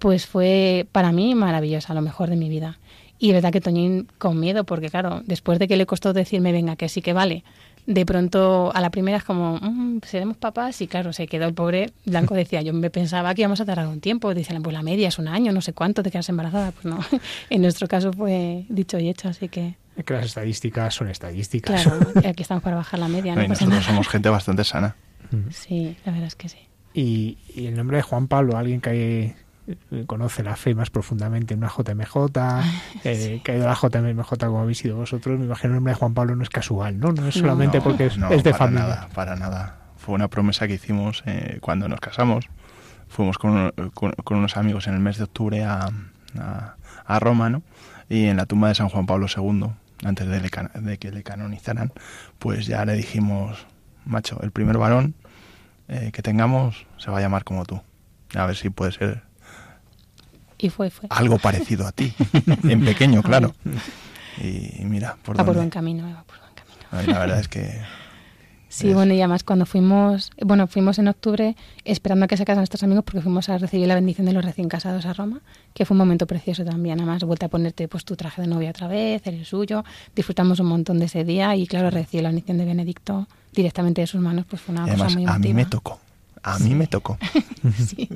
[0.00, 2.78] pues fue para mí maravillosa, lo mejor de mi vida.
[3.20, 6.74] Y verdad que Toñín con miedo, porque claro, después de que le costó decirme, venga,
[6.74, 7.44] que sí que vale,
[7.86, 11.54] de pronto a la primera es como, "Mm, seremos papás, y claro, se quedó el
[11.54, 14.82] pobre Blanco, decía, yo me pensaba que íbamos a tardar un tiempo, dicen, pues la
[14.82, 16.98] media es un año, no sé cuánto, te quedas embarazada, pues no,
[17.50, 21.82] en nuestro caso fue dicho y hecho, así que, Es que las estadísticas son estadísticas.
[21.82, 23.82] claro, aquí estamos para bajar la media, No, pasa nosotros nada.
[23.82, 24.96] somos gente bastante sana.
[25.50, 26.58] Sí, la verdad es que sí.
[26.94, 29.34] Y, y el nombre de Juan Pablo, alguien que
[30.06, 32.16] conoce la fe más profundamente en una JMJ,
[33.04, 35.92] eh, que ha ido a la JMJ como habéis sido vosotros, me imagino el nombre
[35.92, 37.12] de Juan Pablo no es casual, ¿no?
[37.12, 38.84] No es solamente No, porque es, no, es de para familia.
[38.86, 39.78] Nada, para nada.
[39.96, 42.46] Fue una promesa que hicimos eh, cuando nos casamos.
[43.08, 45.88] Fuimos con, con- con unos amigos en el mes de octubre a,
[46.38, 46.74] a,
[47.06, 47.62] a Roma, ¿no?
[48.08, 49.66] Y en la tumba de San Juan Pablo II,
[50.04, 51.92] antes de, le can- de que le canonizaran,
[52.38, 53.66] pues ya le dijimos,
[54.04, 55.14] macho, el primer varón
[55.88, 57.80] eh, que tengamos se va a llamar como tú.
[58.34, 59.22] A ver si puede ser
[60.58, 61.06] Y fue, fue.
[61.10, 62.12] algo parecido a ti,
[62.64, 63.54] en pequeño, claro.
[64.40, 66.86] Y mira, por va por buen camino, va por buen camino.
[66.90, 67.80] Ay, La verdad es que
[68.68, 72.44] Sí, Es- bueno, y además cuando fuimos, bueno, fuimos en octubre esperando a que se
[72.44, 75.40] casaran nuestros amigos porque fuimos a recibir la bendición de los recién casados a Roma,
[75.74, 76.98] que fue un momento precioso también.
[76.98, 79.84] Además, vuelta a ponerte pues tu traje de novia otra vez, el suyo.
[80.16, 84.08] Disfrutamos un montón de ese día y claro, recibir la bendición de Benedicto directamente de
[84.08, 85.54] sus manos, pues fue una además cosa muy a mí emotiva.
[85.54, 86.00] me tocó.
[86.44, 87.18] A mí me tocó.
[87.86, 88.08] Sí,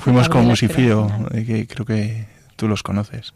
[0.00, 3.32] Fuimos con Musifío, eh, que creo que tú los conoces.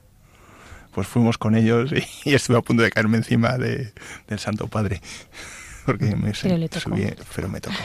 [0.92, 3.92] Pues fuimos con ellos y, y estuve a punto de caerme encima de,
[4.26, 5.00] del Santo Padre.
[5.86, 6.80] Porque me Pero le tocó.
[6.80, 7.76] subí, pero me tocó.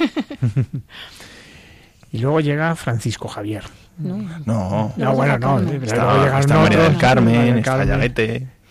[2.11, 3.65] Y luego llega Francisco Javier.
[3.97, 5.57] No, No, No, bueno, no.
[5.57, 7.83] Pero luego está María del Carmen, está.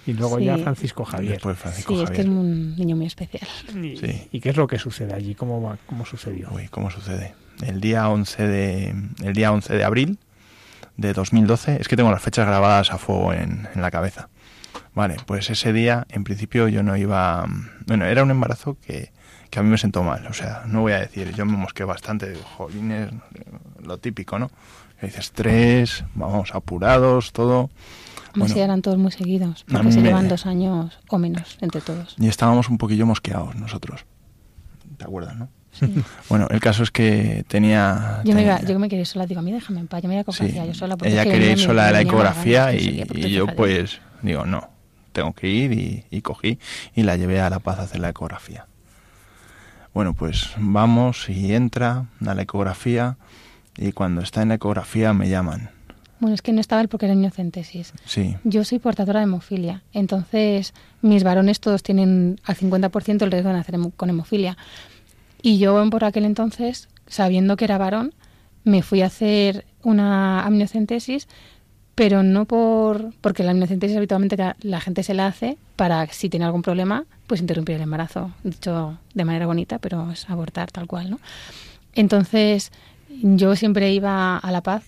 [0.08, 0.44] Y luego Sí.
[0.46, 1.32] ya Francisco Javier.
[1.34, 2.40] Después Francisco Sí, es que es Javier.
[2.40, 3.46] un niño muy especial.
[3.82, 4.28] ¿Y, Sí.
[4.32, 5.34] ¿Y qué es lo que sucede allí?
[5.34, 6.48] ¿Cómo, va- cómo sucedió?
[6.52, 7.34] Uy, ¿cómo sucede?
[7.60, 10.18] El día 11 de, el día 11 de abril
[10.96, 14.28] de 2012, es que tengo las fechas grabadas a fuego en, en la cabeza.
[14.94, 17.46] Vale, pues ese día, en principio, yo no iba...
[17.86, 19.12] Bueno, era un embarazo que,
[19.50, 20.26] que a mí me sentó mal.
[20.28, 22.30] O sea, no voy a decir, yo me mosqué bastante.
[22.30, 23.10] Digo, Jolines,
[23.82, 24.50] lo típico, ¿no?
[25.00, 27.70] Que dices tres, vamos apurados, todo.
[28.34, 28.54] No Bueno.
[28.56, 32.14] eran todos muy seguidos, porque se me- llevan dos años o menos entre todos.
[32.18, 34.04] Y estábamos un poquillo mosqueados nosotros.
[34.96, 35.48] ¿Te acuerdas, no?
[35.72, 35.86] Sí.
[36.28, 38.20] Bueno, el caso es que tenía...
[38.24, 40.08] Yo me, iba, yo me quería ir sola, digo, a mí déjame en paz, yo
[40.08, 40.96] me iba a Sí, ecografía yo sola.
[40.96, 42.78] porque ella quería ir sola a la ganas, ecografía no sé
[43.18, 44.68] y, yo pues digo, no,
[45.12, 46.58] tengo que ir y, y cogí
[46.94, 48.66] y la llevé a La Paz a hacer la ecografía.
[49.94, 53.16] Bueno, pues vamos y entra a la ecografía
[53.76, 55.70] y cuando está en la ecografía me llaman.
[56.20, 57.92] Bueno, es que no estaba él porque era niñocentesis.
[58.04, 63.50] Sí, Yo soy portadora de hemofilia, entonces mis varones todos tienen al 50% el riesgo
[63.50, 64.56] de nacer con hemofilia.
[65.42, 68.14] Y yo por aquel entonces, sabiendo que era varón,
[68.64, 71.28] me fui a hacer una amniocentesis,
[71.94, 76.46] pero no por porque la amniocentesis habitualmente la, gente se la hace para si tiene
[76.46, 81.10] algún problema, pues interrumpir el embarazo, dicho de manera bonita, pero es abortar tal cual,
[81.10, 81.20] ¿no?
[81.94, 82.70] Entonces,
[83.08, 84.84] yo siempre iba a La Paz,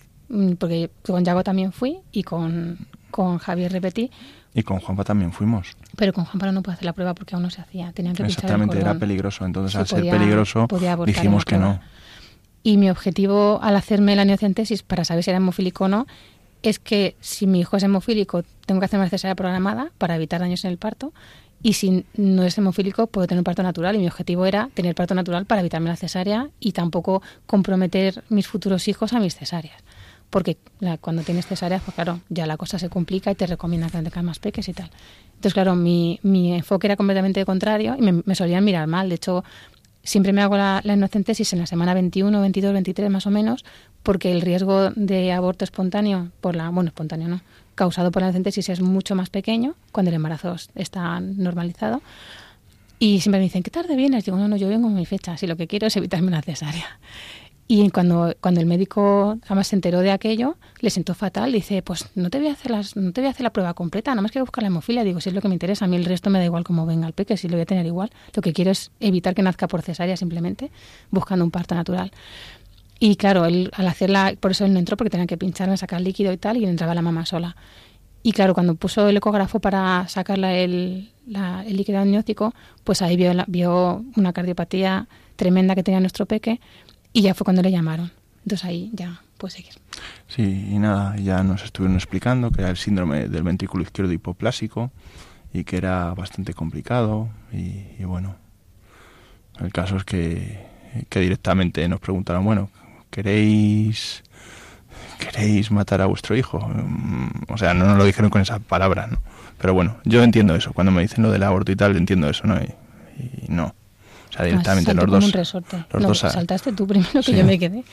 [0.57, 2.77] porque con Yago también fui y con,
[3.09, 4.09] con Javier repetí,
[4.53, 5.77] y con Juanpa también fuimos.
[5.95, 7.91] pero con Juan Pablo no pude hacer la prueba porque aún no se hacía.
[7.93, 9.45] Tenían que pinchar el Exactamente, era peligroso.
[9.45, 11.79] Entonces, Sí, al ser podía- peligroso, abortar en dijimos que no.
[12.63, 16.05] Y mi objetivo al hacerme la neocentesis para saber si era hemofílico o no
[16.63, 20.41] es que si mi hijo es hemofílico tengo que hacer una cesárea programada para evitar
[20.41, 21.11] daños en el parto
[21.63, 24.93] y si no es hemofílico puedo tener un parto natural y mi objetivo era tener
[24.95, 29.81] parto natural para evitarme la cesárea y tampoco comprometer mis futuros hijos a mis cesáreas.
[30.31, 33.91] Porque la- cuando tienes cesáreas, pues claro, ya la cosa se complica y te recomiendan
[33.91, 34.89] que tengas más peques y tal.
[35.35, 39.09] Entonces, claro, mi, mi enfoque era completamente contrario y me, me solían mirar mal.
[39.09, 39.43] De hecho,
[40.03, 43.63] siempre me hago la, la inocentesis en la semana 21, 22, 23 más o menos,
[44.03, 47.41] porque el riesgo de aborto espontáneo, por la bueno, espontáneo no,
[47.75, 52.01] causado por la inocentesis es mucho más pequeño cuando el embarazo está normalizado.
[52.99, 54.25] Y siempre me dicen, ¿qué tarde vienes?
[54.25, 56.43] Digo, no, no, yo vengo en mi fecha, si lo que quiero es evitarme una
[56.43, 56.85] cesárea.
[57.73, 61.53] Y cuando, cuando el médico además se enteró de aquello, le sentó fatal.
[61.53, 63.73] Dice, pues no te voy a hacer las, no te voy a hacer la prueba
[63.73, 65.05] completa, nada más que buscar la hemofilia.
[65.05, 66.85] Digo, si es lo que me interesa, a mí el resto me da igual cómo
[66.85, 68.11] venga el peque, si lo voy a tener igual.
[68.35, 70.69] Lo que quiero es evitar que nazca por cesárea simplemente,
[71.11, 72.11] buscando un parto natural.
[72.99, 76.33] Y claro, al hacerla, por eso él no entró, porque tenía que pincharme, sacar líquido
[76.33, 77.55] y tal, y entraba la mamá sola.
[78.21, 82.53] Y claro, cuando puso el ecógrafo para sacarla el, el líquido amniótico,
[82.83, 85.07] pues ahí vio, vio una cardiopatía
[85.37, 86.59] tremenda que tenía nuestro peque
[87.13, 88.11] y ya fue cuando le llamaron.
[88.43, 89.73] Entonces ahí ya puede seguir.
[90.27, 94.91] Sí, y nada, ya nos estuvieron explicando que era el síndrome del ventrículo izquierdo hipoplásico
[95.53, 98.35] y que era bastante complicado y, bueno,
[99.59, 100.65] el caso es que,
[101.09, 102.69] que directamente nos preguntaron, bueno,
[103.09, 104.23] ¿queréis,
[105.19, 106.59] ¿queréis matar a vuestro hijo?
[106.59, 109.21] Mm, O sea, no nos lo dijeron con esas palabras, ¿no?
[109.59, 112.47] Pero bueno, yo entiendo eso, cuando me dicen lo del aborto y tal, entiendo eso,
[112.47, 112.59] ¿no?
[112.59, 112.73] Y,
[113.19, 113.75] y no.
[114.31, 115.25] O sea, directamente Saltó los dos...
[115.25, 115.77] un resorte.
[115.91, 117.35] los No, dos saltaste tú primero que Sí.
[117.35, 117.83] yo me quedé.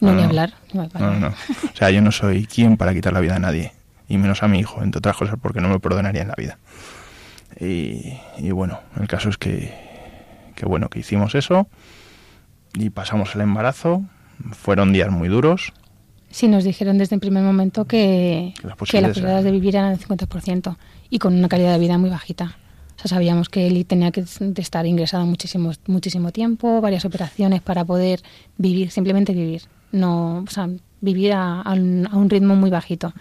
[0.00, 0.28] No, No, ni no.
[0.28, 0.54] hablar.
[0.72, 0.88] No.
[1.18, 1.26] No.
[1.28, 3.72] O sea, yo no soy quien para quitar la vida a nadie.
[4.08, 6.58] Y menos a mi hijo, entre otras cosas, porque no me perdonaría en la vida.
[7.60, 9.74] Y, y bueno, el caso es que,
[10.54, 11.68] que bueno, que hicimos eso
[12.74, 14.02] y pasamos el embarazo.
[14.52, 15.72] Fueron días muy duros.
[16.30, 19.74] Sí, nos dijeron desde el primer momento que, Que las que las posibilidades de vivir
[19.76, 20.76] eran del 50%
[21.10, 22.56] y con una calidad de vida muy bajita.
[22.98, 24.24] Sea, sabíamos que él tenía que
[24.56, 28.22] estar ingresado muchísimo, muchísimo tiempo, varias operaciones para poder
[28.56, 29.62] vivir, simplemente vivir.
[29.92, 30.68] No, o sea,
[31.00, 33.12] vivir a, a un, a un ritmo muy bajito,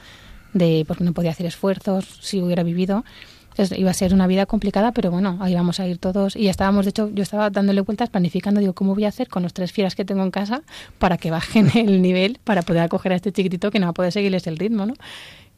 [0.53, 3.05] de porque no podía hacer esfuerzos si hubiera vivido.
[3.51, 6.35] Entonces, iba a ser una vida complicada, pero bueno, ahí vamos a ir todos.
[6.35, 9.29] Y ya estábamos, de hecho, yo estaba dándole vueltas, planificando, digo, ¿cómo voy a hacer
[9.29, 10.61] con los tres fieras que tengo en casa
[10.99, 13.93] para que bajen el nivel, para poder acoger a este chiquitito que no va a
[13.93, 14.93] poder seguirles el ritmo, ¿no?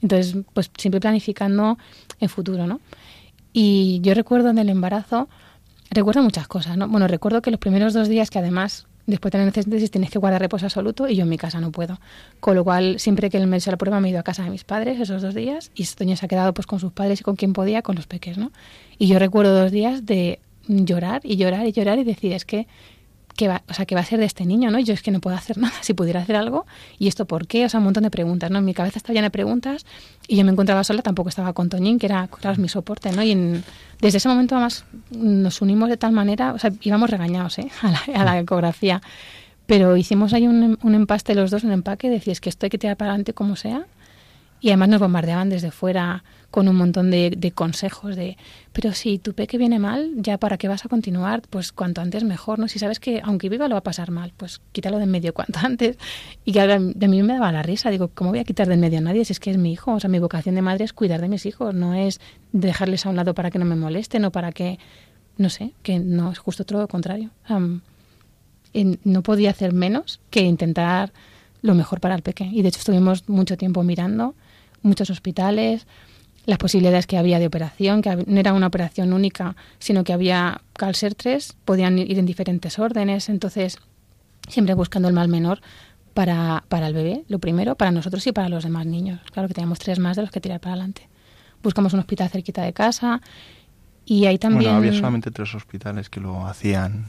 [0.01, 1.77] Entonces, pues siempre planificando
[2.21, 2.79] en futuro, ¿no?
[3.53, 5.27] Y yo recuerdo en el embarazo,
[5.91, 6.87] recuerdo muchas cosas, ¿no?
[6.87, 10.19] Bueno, recuerdo que los primeros dos días que además, después de tener necesidades, tienes que
[10.19, 11.99] guardar reposo absoluto y yo en mi casa no puedo.
[12.39, 14.43] Con lo cual, siempre que él me hizo la prueba me he ido a casa
[14.43, 17.21] de mis padres esos dos días y Toño se ha quedado pues con sus padres
[17.21, 18.51] y con quien podía, con los peques, ¿no?
[18.97, 22.67] Y yo recuerdo dos días de llorar y llorar y llorar y decir, es que
[23.39, 24.69] ¿qué va, o sea, ¿qué va a ser de este niño?
[24.69, 24.79] ¿no?
[24.79, 25.73] Yo es que no puedo hacer nada.
[25.81, 26.65] Si pudiera hacer algo,
[26.97, 27.63] ¿y esto por qué?
[27.63, 28.61] O sea, un montón de preguntas, ¿no?
[28.61, 29.85] Mi cabeza estaba llena de preguntas
[30.27, 33.23] y yo me encontraba sola, tampoco estaba con Toñín, que era, claro, mi soporte, ¿no?
[33.23, 33.63] Y en-
[34.01, 37.69] desde ese momento, además, nos unimos de tal manera, o sea, íbamos regañados, ¿eh?
[37.81, 39.01] A la, a la ecografía.
[39.67, 42.69] Pero hicimos ahí un, un empaste los dos, un empaque, decía, es que esto hay
[42.71, 43.85] que tirar para adelante como sea.
[44.61, 48.35] Y además nos bombardeaban desde fuera con un montón de, de consejos de,
[48.73, 52.23] pero si tu peque viene mal, ya para qué vas a continuar, pues cuanto antes
[52.23, 52.67] mejor, ¿no?
[52.67, 55.33] Si sabes que aunque viva lo va a pasar mal, pues quítalo de en medio
[55.33, 55.97] cuanto antes.
[56.45, 58.79] Y que de mí me daba la risa, digo, ¿cómo voy a quitar de en
[58.79, 59.93] medio a nadie si es que es mi hijo?
[59.93, 62.19] O sea, mi vocación de madre es cuidar de mis hijos, no es
[62.51, 64.79] dejarles a un lado para que no me molesten o para que,
[65.37, 67.29] no sé, que no, es justo todo lo contrario.
[68.73, 71.11] En- no podía hacer menos que intentar
[71.61, 72.51] lo mejor para el pequeño.
[72.53, 74.35] Y de hecho estuvimos mucho tiempo mirando
[74.81, 75.87] muchos hospitales,
[76.49, 80.61] las posibilidades que había de operación, que no era una operación única, sino que había,
[80.79, 83.77] al ser tres, podían ir en diferentes órdenes, entonces
[84.47, 85.61] siempre buscando el mal menor
[86.15, 89.19] para, para el bebé, lo primero, para nosotros y para los demás niños.
[89.31, 91.07] Claro que teníamos tres más de los que tirar para adelante.
[91.61, 93.21] Buscamos un hospital cerquita de casa
[94.05, 94.71] y ahí también...
[94.71, 97.05] Bueno, había solamente tres hospitales que lo hacían.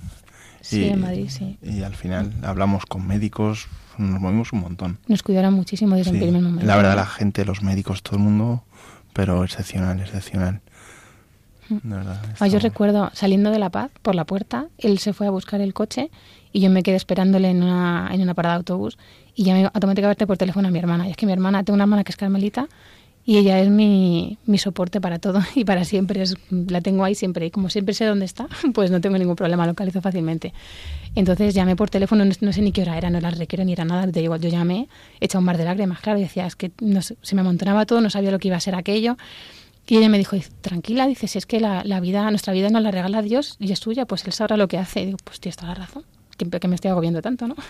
[0.61, 1.59] Sí, en Madrid, sí.
[1.63, 4.99] Y al final hablamos con médicos, nos movimos un montón.
[5.09, 6.67] Nos cuidaron muchísimo desde el primer momento.
[6.67, 8.65] La verdad, la gente, los médicos, todo el mundo
[9.21, 10.63] pero excepcional, excepcional.
[11.69, 15.27] De verdad, ah, yo recuerdo saliendo de La Paz por la puerta, él se fue
[15.27, 16.11] a buscar el coche
[16.53, 18.97] y yo me quedé esperándole en una, en una parada de autobús
[19.35, 21.07] y llamé automáticamente por teléfono a mi hermana.
[21.07, 22.67] Y es que mi hermana, tengo una hermana que es Carmelita
[23.25, 26.23] y ella es mi, mi soporte para todo y para siempre.
[26.23, 29.37] Es, la tengo ahí siempre y como siempre sé dónde está, pues no tengo ningún
[29.37, 30.53] problema, localizo fácilmente.
[31.15, 33.85] Entonces llamé por teléfono, no, sé ni qué hora era, no la requiero ni era
[33.85, 34.07] nada.
[34.07, 34.89] De igual, yo llamé,
[35.21, 36.71] hecha un mar de lágrimas, claro, y decía, es que
[37.23, 39.17] se me amontonaba todo, no sabía lo que iba a ser aquello.
[39.87, 42.83] Y ella me dijo, tranquila, dice, si es que la, la, vida, nuestra vida nos
[42.83, 45.03] la regala Dios y es suya, pues Él sabrá lo que hace.
[45.03, 46.05] Y digo, pues tienes toda la razón,
[46.37, 47.57] que, que me estoy agobiando tanto, ¿no?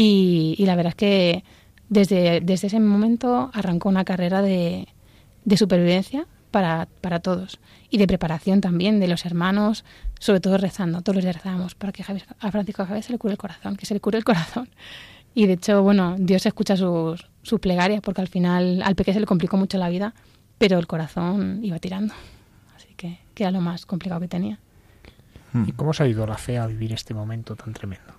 [0.00, 1.44] Y, y, la verdad es que
[1.88, 4.88] desde, desde ese momento arrancó una carrera de,
[5.44, 7.58] de supervivencia para, para todos
[7.90, 9.84] y de preparación también de los hermanos,
[10.18, 13.32] sobre todo rezando, todos los días rezábamos para que a Francisco Javier se le cure
[13.32, 14.68] el corazón, que se le cure el corazón.
[15.34, 19.20] Y de hecho, bueno, Dios escucha sus, sus plegarias porque al final al pequeño se
[19.20, 20.14] le complicó mucho la vida,
[20.58, 22.14] pero el corazón iba tirando.
[22.74, 24.58] Así que, que era lo más complicado que tenía.
[25.66, 28.17] ¿Y cómo se ha ido la fe a vivir este momento tan tremendo?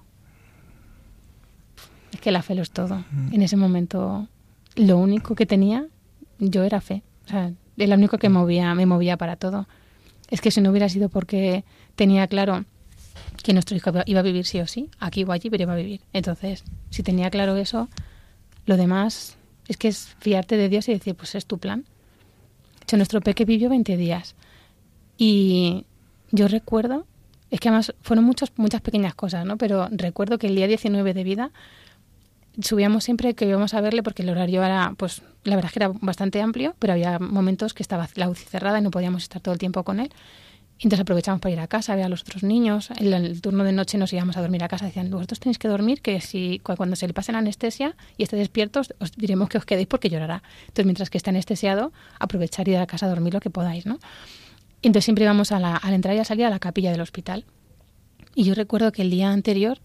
[2.11, 3.03] Es que la fe lo es todo.
[3.31, 4.27] En ese momento,
[4.75, 5.87] lo único que tenía
[6.39, 7.03] yo era fe.
[7.25, 9.67] O sea, el único que movía, me movía para todo.
[10.29, 11.63] Es que si no hubiera sido porque
[11.95, 12.65] tenía claro
[13.43, 15.77] que nuestro hijo iba a vivir sí o sí, aquí o allí, pero iba a
[15.77, 16.01] vivir.
[16.13, 17.89] Entonces, si tenía claro eso,
[18.65, 19.37] lo demás
[19.67, 21.85] es que es fiarte de Dios y decir, pues es tu plan.
[22.83, 24.35] Hecho, nuestro peque vivió 20 días.
[25.17, 25.85] Y
[26.31, 27.05] yo recuerdo,
[27.51, 29.57] es que además fueron muchas muchas pequeñas cosas, ¿no?
[29.57, 31.51] Pero recuerdo que el día 19 de vida
[32.61, 35.79] subíamos siempre que íbamos a verle porque el horario era, pues la verdad es que
[35.79, 39.41] era bastante amplio, pero había momentos que estaba la UCI cerrada y no podíamos estar
[39.41, 40.11] todo el tiempo con él.
[40.81, 42.89] Entonces aprovechamos para ir a casa, ver a los otros niños.
[42.91, 44.85] En el turno de noche nos íbamos a dormir a casa.
[44.85, 48.37] Decían, vosotros tenéis que dormir, que si cuando se le pase la anestesia y esté
[48.37, 50.41] despierto, os diremos que os quedéis porque llorará.
[50.61, 53.85] Entonces, mientras que esté anestesiado, aprovechar y ir a casa a dormir lo que podáis,
[53.85, 53.99] ¿no?
[54.81, 57.43] Entonces siempre íbamos a la, al entrar y a salir a la capilla del hospital.
[58.33, 59.79] Y yo recuerdo que el día anterior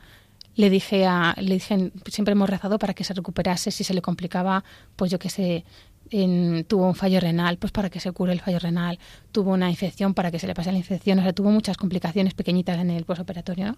[0.55, 4.03] le dije a, le dije, siempre hemos rezado para que se recuperase si se le
[4.03, 4.65] complicaba,
[4.97, 5.65] pues yo que sé,
[6.11, 8.99] en, tuvo un fallo renal, pues para que se cure el fallo renal,
[9.33, 12.35] tuvo una infección para que se le pase la infección, o sea, tuvo muchas complicaciones
[12.35, 13.77] pequeñitas en el posoperatorio, ¿no?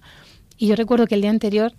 [0.58, 1.72] Y yo recuerdo que el día anterior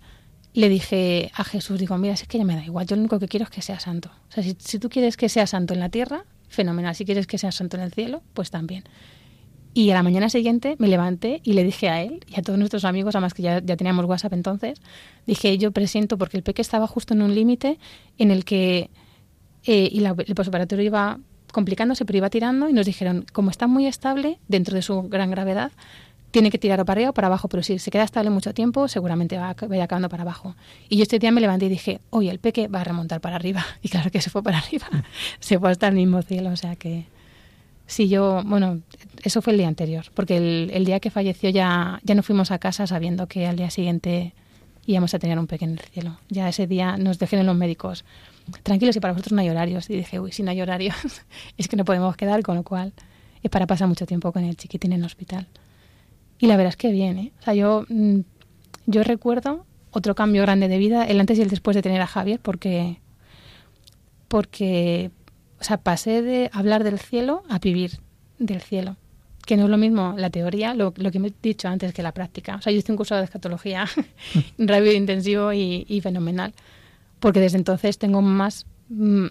[0.54, 3.18] le dije a Jesús, digo, mira, es que ya me da igual, yo lo único
[3.18, 4.10] que quiero es que sea santo.
[4.28, 7.26] O sea, si, si tú quieres que sea santo en la tierra, fenomenal, si quieres
[7.26, 8.84] que sea santo en el cielo, pues también.
[9.78, 12.58] Y a la mañana siguiente me levanté y le dije a él y a todos
[12.58, 14.80] nuestros amigos, además que ya, ya teníamos WhatsApp entonces,
[15.24, 17.78] dije, yo presiento, porque el peque estaba justo en un límite
[18.18, 18.90] en el que
[19.66, 21.20] eh, y la, el posoperatorio iba
[21.52, 25.30] complicándose, pero iba tirando y nos dijeron, como está muy estable dentro de su gran
[25.30, 25.70] gravedad,
[26.32, 28.52] tiene que tirar o para arriba o para abajo, pero si se queda estable mucho
[28.52, 30.56] tiempo, seguramente va, vaya acabando para abajo.
[30.88, 33.36] Y yo este día me levanté y dije, oye, el peque va a remontar para
[33.36, 33.64] arriba.
[33.82, 34.88] Y claro que se fue para arriba,
[35.38, 37.06] se fue hasta el mismo cielo, o sea que...
[37.88, 38.82] Sí, yo, bueno,
[39.24, 42.58] eso fue el día anterior, porque el, día que falleció ya, ya no fuimos a
[42.58, 44.34] casa sabiendo que al día siguiente
[44.84, 46.18] íbamos a tener un pequeño el cielo.
[46.28, 48.04] Ya ese día nos dijeron los médicos,
[48.62, 49.88] tranquilos, y para vosotros no hay horarios.
[49.88, 50.96] Y dije, uy, si no hay horarios,
[51.56, 52.92] es que no podemos quedar, con lo cual
[53.42, 55.46] es para pasar mucho tiempo con el chiquitín en el hospital.
[56.38, 57.32] Y la verdad es que bien, ¿eh?
[57.40, 58.20] O sea, yo, mm,
[58.84, 62.06] yo recuerdo otro cambio grande de vida, el antes y el después de tener a
[62.06, 63.00] Javier, porque,
[64.28, 65.10] porque
[65.60, 67.98] o sea, pasé de hablar del cielo a vivir
[68.38, 68.96] del cielo.
[69.44, 72.12] Que no es lo mismo la teoría, lo, que me he dicho antes, que la
[72.12, 72.56] práctica.
[72.56, 73.86] O sea, yo hice un curso de escatología
[74.58, 76.52] rápido, intensivo y, fenomenal.
[77.18, 78.66] Porque desde entonces tengo más.
[78.90, 79.26] Mm,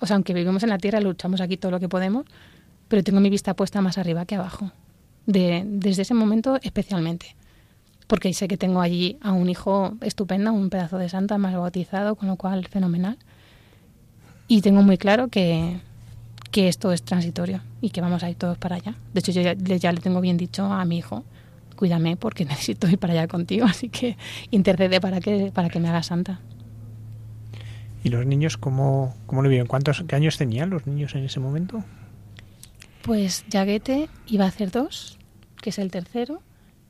[0.00, 2.26] o sea, aunque vivimos en la tierra, luchamos aquí todo lo que podemos,
[2.88, 4.70] pero tengo mi vista puesta más arriba que abajo.
[5.26, 7.34] De, desde ese momento especialmente.
[8.06, 12.16] Porque sé que tengo allí a un hijo estupendo, un pedazo de santa más bautizado,
[12.16, 13.16] con lo cual fenomenal
[14.48, 15.78] y tengo muy claro que,
[16.50, 18.94] que esto es transitorio y que vamos a ir todos para allá.
[19.12, 21.24] De hecho, yo ya, ya, le tengo bien dicho a mi hijo,
[21.76, 24.16] cuídame porque necesito ir para allá contigo, así que
[24.50, 26.40] intercede para que, para que me haga santa.
[28.02, 29.66] ¿Y los niños cómo, cómo lo viven?
[29.66, 31.82] ¿Cuántos qué años tenían los niños en ese momento?
[33.02, 35.18] Pues Yaguete iba a hacer dos,
[35.62, 36.42] que es el tercero,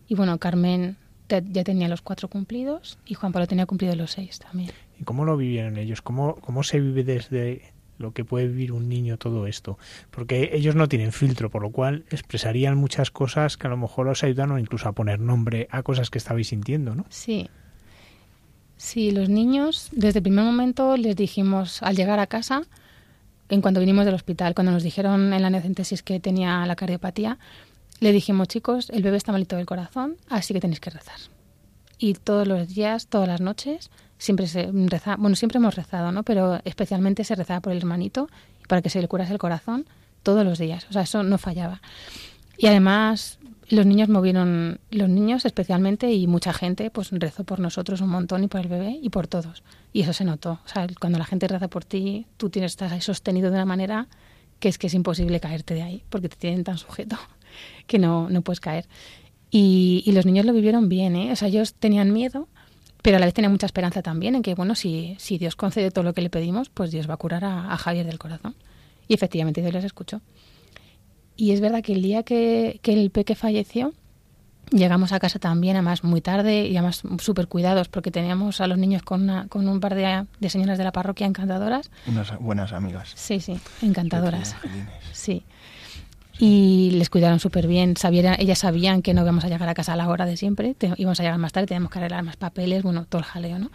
[0.09, 0.97] y bueno, Carmen
[1.29, 4.71] te- ya tenía los cuatro cumplidos y Juan Pablo tenía cumplido los seis también.
[4.99, 6.03] ¿Y cómo lo vivieron ellos?
[6.03, 9.78] ¿Cómo, ¿Cómo se vive desde lo que puede vivir un niño todo esto?
[10.11, 14.09] Porque ellos no tienen filtro, por lo cual expresarían muchas cosas que a lo mejor
[14.09, 17.05] os ayudan incluso a poner nombre a cosas que estabais sintiendo, ¿no?
[17.09, 17.49] Sí.
[18.76, 22.62] Sí, los niños, desde el primer momento les dijimos, al llegar a casa,
[23.49, 27.38] en cuanto vinimos del hospital, cuando nos dijeron en la neocentesis que tenía la cardiopatía,
[28.01, 31.16] le dijimos, chicos, el bebé está malito del corazón, así que tenéis que rezar.
[31.99, 36.23] Y todos los días, todas las noches, siempre se reza, bueno, siempre hemos rezado, ¿no?
[36.23, 38.29] Pero especialmente se rezaba por el hermanito
[38.69, 39.87] para que se le curase el corazón
[40.23, 40.87] todos los días.
[40.91, 41.81] O sea, eso no fallaba.
[42.57, 43.39] Y además
[43.69, 48.45] los niños movieron, los niños especialmente y mucha gente, pues rezó por nosotros un montón
[48.45, 49.62] y por el bebé y por todos.
[49.93, 50.61] Y eso se notó.
[50.65, 53.65] O sea, cuando la gente reza por ti, tú tienes, estás ahí sostenido de una
[53.65, 54.09] manera
[54.61, 57.17] que es que es imposible caerte de ahí, porque te tienen tan sujeto
[57.87, 58.87] que no, no puedes caer.
[59.51, 61.33] Y, y los niños lo vivieron bien, ¿eh?
[61.33, 62.49] O sea, ellos tenían miedo,
[63.05, 65.91] pero a la vez tenían mucha esperanza también en que, bueno, si, si Dios concede
[65.91, 68.57] todo lo que le pedimos, pues Dios va a curar a, a Javier del corazón.
[69.09, 70.23] Y efectivamente Dios les escuchó.
[71.37, 73.93] Y es verdad que el día que, que el peque falleció,
[74.71, 78.79] llegamos a casa también, además muy tarde y además súper cuidados, porque teníamos a los
[78.79, 81.91] niños con, una, con un par de, de señoras de la parroquia encantadoras.
[82.07, 83.13] Unas buenas amigas.
[83.15, 84.57] Sí, sí, encantadoras.
[85.13, 85.45] Sí.
[86.39, 87.95] Y les cuidaron súper bien.
[88.39, 91.20] Ellas sabían que no íbamos a llegar a casa a la hora de siempre, íbamos
[91.20, 93.70] a llegar más tarde, teníamos que arreglar más papeles, bueno, todo el jaleo, ¿no?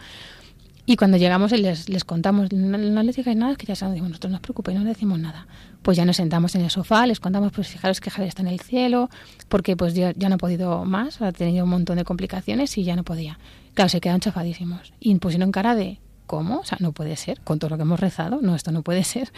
[0.90, 4.32] Y cuando llegamos les, les contamos, no, les digáis nada, es que ya digo, nosotros
[4.32, 5.46] no os preocupéis, no les decimos nada.
[5.84, 8.48] Pues ya nos sentamos en el sofá, les contamos, pues fijaros que Javier está en
[8.48, 9.08] el cielo,
[9.50, 12.86] porque pues ya, ya no ha podido más, ha tenido un montón de complicaciones y
[12.86, 13.38] ya no podía.
[13.76, 14.92] Claro, se quedan chafadísimos.
[15.00, 16.62] Y pusieron cara de, ¿cómo?
[16.62, 19.04] O sea, no puede ser, con todo lo que hemos rezado, no, esto no puede
[19.04, 19.32] ser.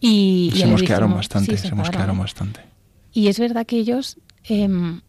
[0.00, 2.12] Y, Se mosquearon bastante, sí, se ¿eh?
[2.16, 2.60] bastante.
[3.12, 4.18] Y es verdad que ellos,
[4.48, 5.02] el,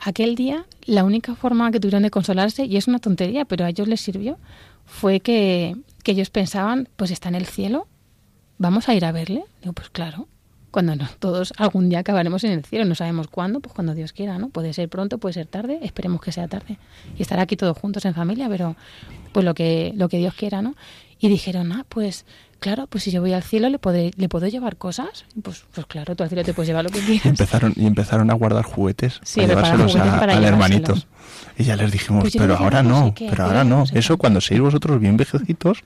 [0.00, 3.68] aquel día, la única forma que tuvieron de consolarse, y es una tontería, pero a
[3.68, 4.38] ellos les sirvió,
[4.84, 7.86] fue que, que ellos pensaban, pues está en el cielo,
[8.58, 9.44] vamos a ir a verle.
[9.60, 10.26] Digo, pues claro,
[10.72, 14.12] cuando no, todos algún día acabaremos en el cielo, no sabemos cuándo, pues cuando Dios
[14.12, 14.48] quiera, ¿no?
[14.48, 16.78] Puede ser pronto, puede ser tarde, esperemos que sea tarde.
[17.18, 18.74] Y estar aquí todos juntos en familia, pero
[19.32, 20.74] pues lo que, lo que Dios quiera, ¿no?
[21.20, 22.24] Y dijeron, ah, pues
[22.62, 25.26] claro, pues si yo voy al cielo, ¿le, podré, ¿le puedo llevar cosas?
[25.42, 27.26] Pues, pues claro, tú al cielo te puedes llevar lo que Y quieras.
[27.26, 30.94] empezaron, y empezaron a guardar juguetes Sí, llevárselos juguetes a- para al hermanito.
[31.58, 33.84] Y ya les dijimos, Pues pero ahora no pero ahora no.
[33.92, 35.82] Eso cuando seáis vosotros bien vejecitos,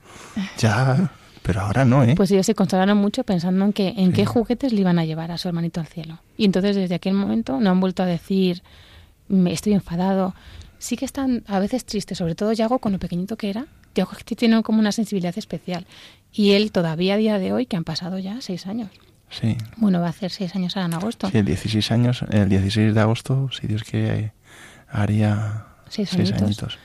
[0.57, 1.11] ya,
[1.43, 2.13] pero ahora no, ¿eh?
[2.15, 4.13] Pues ellos se consolaron mucho pensando en, que, en Sí.
[4.13, 6.19] qué juguetes le iban a llevar a su hermanito al cielo.
[6.37, 8.63] Y entonces desde aquel momento no han vuelto a decir,
[9.27, 10.35] "Me estoy enfadado.
[10.79, 13.65] Sí que están a veces tristes, sobre todo Yago con lo pequeñito que era.
[13.95, 15.87] Yago que tiene como una sensibilidad especial.
[16.37, 18.89] Y él todavía a día de hoy, que han pasado ya seis años.
[19.29, 19.57] sí.
[19.77, 21.29] Bueno, va a hacer seis años ahora en agosto.
[21.31, 24.33] Sí, el 16 años, el 16 de agosto, si Dios quiere,
[24.87, 26.41] haría Seis seis añitos.
[26.43, 26.77] añitos.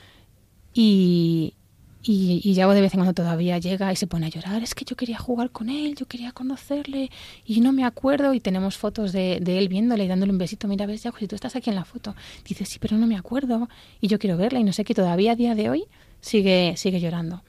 [0.73, 1.53] Y,
[2.01, 4.63] y, y Yago de vez en cuando todavía llega y se pone a llorar.
[4.63, 7.11] Es que yo quería jugar con él, yo quería conocerle
[7.45, 8.33] y no me acuerdo.
[8.33, 10.67] Y tenemos fotos de, de él viéndole y dándole un besito.
[10.67, 12.15] Mira, ves, Yago, si tú estás aquí en la foto.
[12.45, 13.69] Dice, sí, pero no me acuerdo
[14.01, 14.59] y yo quiero verla.
[14.59, 15.85] Y no sé qué, todavía a día de hoy
[16.21, 17.43] sigue, sigue llorando.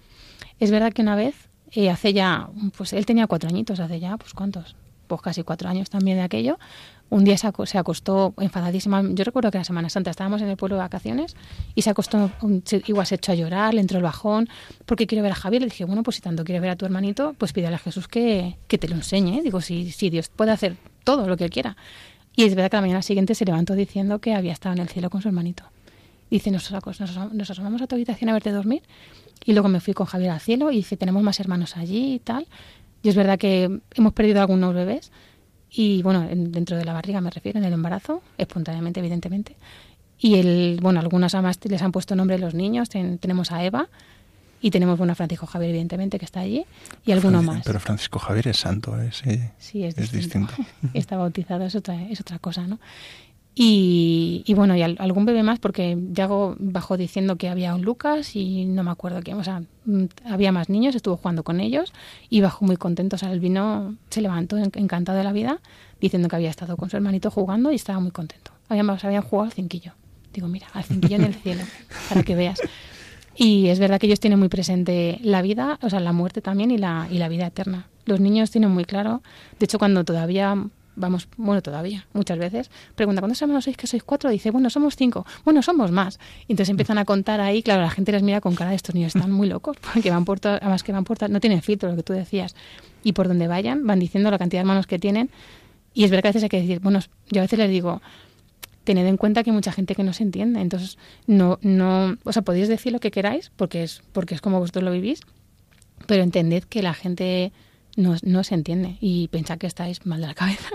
[0.60, 1.34] Es verdad que una vez,
[1.74, 5.68] eh, hace ya, pues él tenía cuatro añitos, hace ya, pues cuántos, pues casi cuatro
[5.68, 6.58] años también de aquello.
[7.10, 9.02] Un día se, aco- se acostó enfadadísima.
[9.10, 11.36] Yo recuerdo que era Semana Santa, estábamos en el pueblo de vacaciones
[11.74, 14.48] y se acostó, un- se- igual se echó a llorar, le entró el bajón,
[14.86, 15.62] porque quiero ver a Javier.
[15.62, 18.08] Le dije, bueno, pues si tanto quiere ver a tu hermanito, pues pídele a Jesús
[18.08, 19.42] que, que te lo enseñe.
[19.42, 21.76] Digo, si, si Dios puede hacer todo lo que él quiera.
[22.34, 24.88] Y es verdad que la mañana siguiente se levantó diciendo que había estado en el
[24.88, 25.64] cielo con su hermanito.
[26.30, 28.82] Dice, nos, nos, nos asomamos a tu habitación a verte dormir
[29.44, 32.18] y luego me fui con Javier al cielo y dice, tenemos más hermanos allí y
[32.18, 32.46] tal.
[33.02, 35.12] Y es verdad que hemos perdido algunos bebés
[35.70, 39.56] y bueno, en- dentro de la barriga me refiero, en el embarazo, espontáneamente, evidentemente.
[40.18, 43.88] Y el, bueno, algunas además les han puesto nombre los niños, ten- tenemos a Eva
[44.62, 46.64] y tenemos bueno, a Francisco Javier, evidentemente, que está allí,
[47.04, 47.62] y alguno más.
[47.66, 49.10] Pero Francisco Javier es santo, ¿eh?
[49.12, 50.54] Sí, Sí, es, es distinto.
[50.56, 50.88] distinto.
[50.98, 52.78] Está bautizado, es otra, es otra cosa, ¿no?
[53.56, 57.82] Y, y bueno, y al- algún bebé más, porque Yago bajó diciendo que había un
[57.82, 61.60] Lucas y no me acuerdo quién, o sea, mm, había más niños, estuvo jugando con
[61.60, 61.92] ellos
[62.28, 65.60] y bajó muy contento, o sea, el vino se levantó en- encantado de la vida
[66.00, 68.50] diciendo que había estado con su hermanito jugando y estaba muy contento.
[68.68, 69.92] Habían, o sea, habían jugado al cinquillo.
[70.32, 71.62] Digo, mira, al cinquillo en el cielo,
[72.08, 72.60] para que veas.
[73.36, 76.72] Y es verdad que ellos tienen muy presente la vida, o sea, la muerte también
[76.72, 77.86] y la, y la vida eterna.
[78.04, 79.22] Los niños tienen muy claro,
[79.60, 80.56] de hecho, cuando todavía
[80.96, 83.76] vamos, bueno, todavía, muchas veces, pregunta, ¿cuántos hermanos sois?
[83.76, 86.18] Que sois cuatro, dice, bueno, somos cinco, bueno, somos más.
[86.48, 88.94] Y entonces empiezan a contar ahí, claro, la gente les mira con cara de estos
[88.94, 91.62] niños, están muy locos, porque van por todas, además que van por, todas- no tienen
[91.62, 92.54] filtro, lo que tú decías,
[93.02, 95.30] y por donde vayan, van diciendo la cantidad de hermanos que tienen,
[95.92, 96.98] y es verdad que a veces hay que decir, bueno,
[97.30, 98.02] yo a veces les digo,
[98.84, 100.60] tened en cuenta que hay mucha gente que no se entiende.
[100.60, 104.58] Entonces, no, no, o sea, podéis decir lo que queráis, porque es, porque es como
[104.58, 105.20] vosotros lo vivís,
[106.06, 107.52] pero entended que la gente
[107.96, 110.68] no, no se entiende y pensad que estáis mal de la cabeza.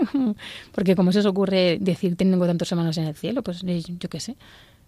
[0.72, 4.08] porque como se os ocurre decir tengo tantos hermanos en el cielo, pues eh, yo
[4.08, 4.36] qué sé.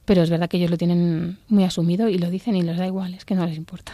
[0.05, 2.87] Pero es verdad que ellos lo tienen muy asumido y lo dicen y les da
[2.87, 3.93] igual, es que no les importa.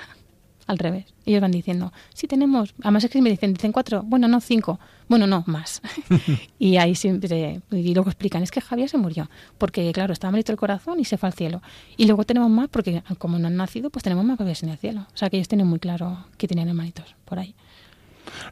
[0.66, 1.07] Al revés.
[1.24, 4.78] Ellos van diciendo, sí tenemos, además es que me dicen, dicen cuatro, bueno, no cinco,
[5.09, 5.80] bueno, no, más.
[6.59, 10.53] y ahí siempre, y luego explican, es que Javier se murió, porque claro, estaba malito
[10.53, 11.62] el corazón y se fue al cielo.
[11.97, 14.76] Y luego tenemos más, porque como no han nacido, pues tenemos más bebés en el
[14.76, 15.07] cielo.
[15.14, 17.55] O sea que ellos tienen muy claro que tienen hermanitos por ahí.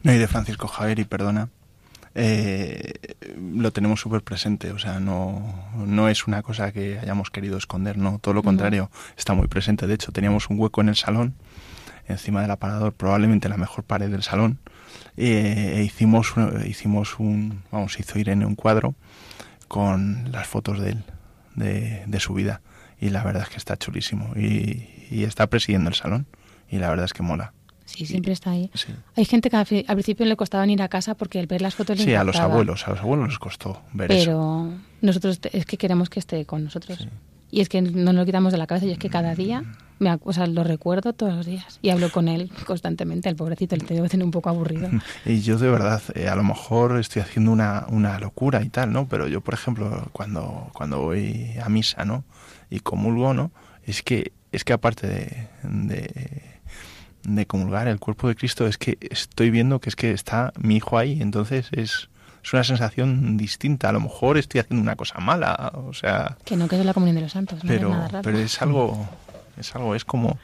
[0.03, 1.49] No, y de Francisco Javier, y perdona,
[2.19, 2.93] eh,
[3.37, 7.97] lo tenemos súper presente, o sea, no, no es una cosa que hayamos querido esconder,
[7.97, 9.85] no, todo lo contrario, está muy presente.
[9.85, 11.35] De hecho, teníamos un hueco en el salón,
[12.07, 14.59] encima del aparador, probablemente la mejor pared del salón,
[15.15, 16.33] eh, e hicimos,
[16.65, 18.95] hicimos un, vamos, hizo Irene un cuadro
[19.67, 21.03] con las fotos de él,
[21.55, 22.61] de, de su vida,
[22.99, 26.25] y la verdad es que está chulísimo, y, y está presidiendo el salón,
[26.67, 27.53] y la verdad es que mola.
[27.87, 28.69] Sí, siempre está ahí.
[29.15, 31.97] Hay gente que al principio le costaba ir a casa porque el ver las fotos
[31.97, 34.25] le Sí, a los abuelos, a los abuelos les costó ver Pero eso.
[34.25, 37.07] Pero nosotros es que queremos que esté con nosotros.
[37.49, 39.63] Y es que no nos lo quitamos de la cabeza y es que cada día,
[39.99, 43.29] me, o sea, lo recuerdo todos los días y hablo con él constantemente.
[43.29, 44.89] El pobrecito le tengo que tener un poco aburrido.
[45.25, 48.91] Y yo de verdad, eh, a lo mejor estoy haciendo una, una locura y tal,
[48.91, 49.07] ¿no?
[49.07, 52.25] Pero yo, por ejemplo, cuando, cuando voy a misa, ¿no?
[52.69, 53.51] Y comulgo, ¿no?
[53.85, 56.56] Es que, es que aparte de, de
[57.27, 60.77] de comulgar el cuerpo de Cristo es que estoy viendo que es que está mi
[60.77, 62.09] hijo ahí, entonces es,
[62.41, 63.89] es una sensación distinta.
[63.89, 66.37] A lo mejor estoy haciendo una cosa mala, o sea...
[66.45, 68.21] Que no, que es la comunión de los santos, no pero, es nada raro.
[68.23, 69.09] Pero es algo,
[69.57, 70.39] es algo, es como,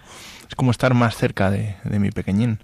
[0.48, 2.60] es como estar más cerca de, de mi pequeñín.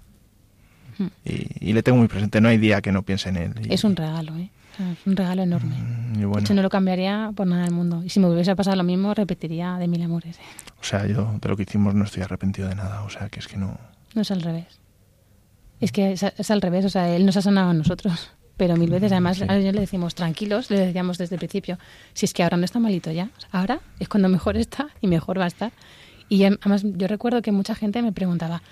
[0.98, 1.06] Hmm.
[1.24, 3.54] Y, y, le tengo muy presente, no hay día que no piense en él.
[3.62, 4.50] Y, es un regalo, ¿eh?
[4.74, 5.74] O sea, es un regalo enorme.
[5.74, 6.34] Mm, bueno.
[6.34, 8.02] De hecho, no lo cambiaría por nada del mundo.
[8.04, 10.36] Y si me hubiese pasado lo mismo, repetiría de mil amores.
[10.36, 10.42] ¿eh?
[10.78, 13.40] O sea, yo de lo que hicimos no estoy arrepentido de nada, o sea, que
[13.40, 13.78] es que no...
[14.14, 14.80] No es al revés.
[15.80, 18.30] Es que es, es, al revés, o sea, él nos ha sanado a nosotros.
[18.56, 19.44] Pero mil veces, además, sí.
[19.48, 21.78] a ellos le decimos tranquilos, le decíamos desde el principio,
[22.12, 25.40] si es que ahora no está malito ya, ahora es cuando mejor está y mejor
[25.40, 25.72] va a estar.
[26.28, 28.62] Y además, yo recuerdo que mucha gente me preguntaba,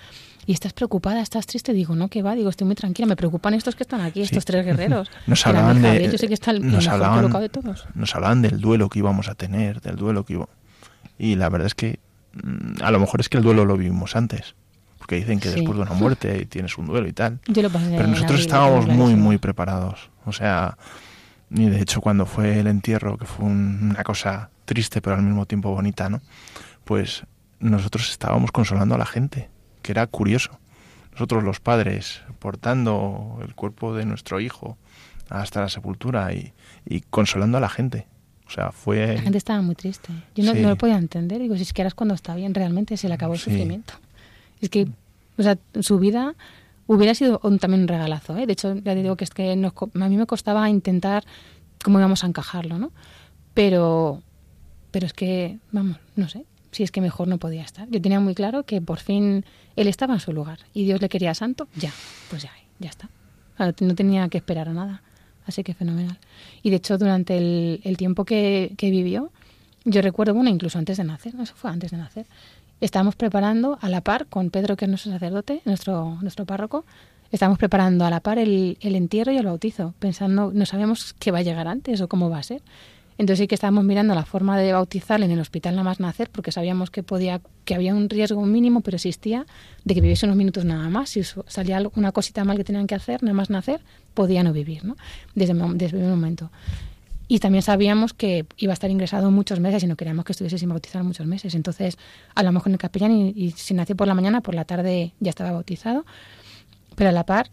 [0.44, 1.22] ¿y estás preocupada?
[1.22, 1.72] ¿Estás triste?
[1.72, 4.42] Digo, no, que va, digo, estoy muy tranquila, me preocupan estos que están aquí, estos
[4.42, 4.46] sí.
[4.46, 5.10] tres guerreros.
[5.26, 6.10] Nos hablaban de.
[6.12, 7.86] Yo sé que está el, nos mejor hablaban, colocado de todos.
[7.94, 10.54] Nos hablaban del duelo que íbamos a tener, del duelo que íbamos.
[11.18, 11.98] Y la verdad es que
[12.34, 14.54] mm, a lo mejor es que el duelo lo vivimos antes
[15.08, 15.56] que dicen que Sí.
[15.56, 17.40] después de una muerte tienes un duelo y tal.
[17.48, 20.10] Yo lo pasé Pero nosotros estábamos muy, muy preparados.
[20.26, 20.76] O sea,
[21.50, 25.22] y de hecho cuando fue el entierro, que fue un- una cosa triste pero al
[25.22, 26.20] mismo tiempo bonita, ¿no?
[26.84, 27.24] Pues
[27.58, 29.48] nosotros estábamos consolando a la gente,
[29.82, 30.58] que era curioso.
[31.12, 34.76] Nosotros los padres portando el cuerpo de nuestro hijo
[35.30, 36.52] hasta la sepultura y,
[36.86, 38.06] y consolando a la gente.
[38.46, 39.14] O sea, fue...
[39.16, 40.08] La gente estaba muy triste.
[40.34, 40.60] Yo no, Sí.
[40.60, 41.40] no lo podía entender.
[41.40, 43.44] Digo, si es que es cuando está bien, realmente se le acabó el Sí.
[43.50, 43.94] sufrimiento.
[44.60, 44.88] Es que,
[45.36, 46.34] o sea, su vida
[46.86, 48.36] hubiera sido un- también un regalazo.
[48.36, 48.46] ¿eh?
[48.46, 51.24] De hecho, ya te digo que es que nos a mí me costaba intentar
[51.84, 52.90] cómo íbamos a encajarlo, ¿no?
[53.54, 54.22] Pero,
[54.90, 57.88] pero es que, vamos, no sé, si es que mejor no podía estar.
[57.90, 59.44] Yo tenía muy claro que por fin
[59.76, 61.92] él estaba en su lugar y Dios le quería santo, ya,
[62.30, 63.08] pues ya, ya está.
[63.54, 65.02] O sea, no tenía que esperar a nada.
[65.46, 66.18] Así que fenomenal.
[66.62, 69.32] Y de hecho, durante el, el tiempo que, que vivió,
[69.84, 72.26] yo recuerdo, bueno, incluso antes de nacer, eso fue antes de nacer,
[72.80, 76.84] estábamos preparando a la par con Pedro, que es nuestro sacerdote, nuestro, nuestro párroco,
[77.32, 81.30] estábamos preparando a la par el, el entierro y el bautizo, pensando, no sabíamos qué
[81.30, 82.62] va a llegar antes o cómo va a ser.
[83.18, 86.30] Entonces sí que estábamos mirando la forma de bautizarle en el hospital nada más nacer,
[86.30, 89.44] porque sabíamos que podía, que había un riesgo mínimo, pero existía,
[89.84, 91.10] de que viviese unos minutos nada más.
[91.10, 93.80] Si salía una cosita mal que tenían que hacer, nada más nacer,
[94.14, 94.96] podía no vivir, ¿no?
[95.34, 96.52] Desde, desde el momento.
[97.28, 100.58] Y también sabíamos que iba a estar ingresado muchos meses y no queríamos que estuviese
[100.58, 101.54] sin bautizar muchos meses.
[101.54, 101.98] Entonces
[102.34, 105.30] hablamos con el capellán y, y si nació por la mañana, por la tarde ya
[105.30, 106.06] estaba bautizado.
[106.96, 107.50] Pero a la par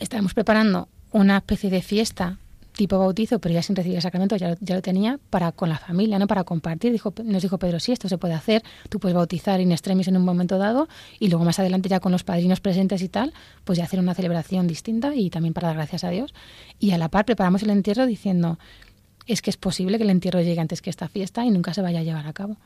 [0.00, 2.38] estábamos preparando una especie de fiesta
[2.76, 5.68] tipo bautizo, pero ya sin recibir el sacramento, ya lo, ya lo tenía para con
[5.68, 6.26] la familia, ¿no?
[6.26, 6.92] Para compartir.
[6.92, 10.16] Dijo, nos dijo Pedro, sí, esto se puede hacer, tú puedes bautizar in extremis en
[10.16, 10.88] un momento dado
[11.18, 13.32] y luego más adelante ya con los padrinos presentes y tal,
[13.64, 16.34] pues ya hacer una celebración distinta y también para dar gracias a Dios.
[16.78, 18.58] Y a la par preparamos el entierro diciendo,
[19.26, 21.82] es que es posible que el entierro llegue antes que esta fiesta y nunca se
[21.82, 22.56] vaya a llevar a cabo.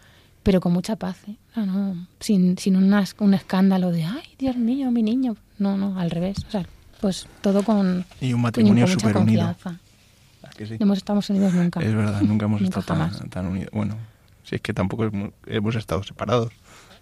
[0.42, 1.34] Pero con mucha paz, ¿eh?
[1.56, 5.36] No, no, sin, sin unas- un escándalo de, ay, Dios mío, mi niño.
[5.58, 6.38] No, no, al revés.
[6.48, 6.64] O sea,
[7.00, 9.54] pues todo con, Y un matrimonio súper unido.
[9.64, 11.80] No hemos estado unidos nunca.
[11.80, 13.18] Es verdad, nunca hemos Nunca estado jamás.
[13.18, 13.70] tan, tan unidos.
[13.72, 13.96] Bueno,
[14.44, 16.52] si es que tampoco hemos, hemos estado separados.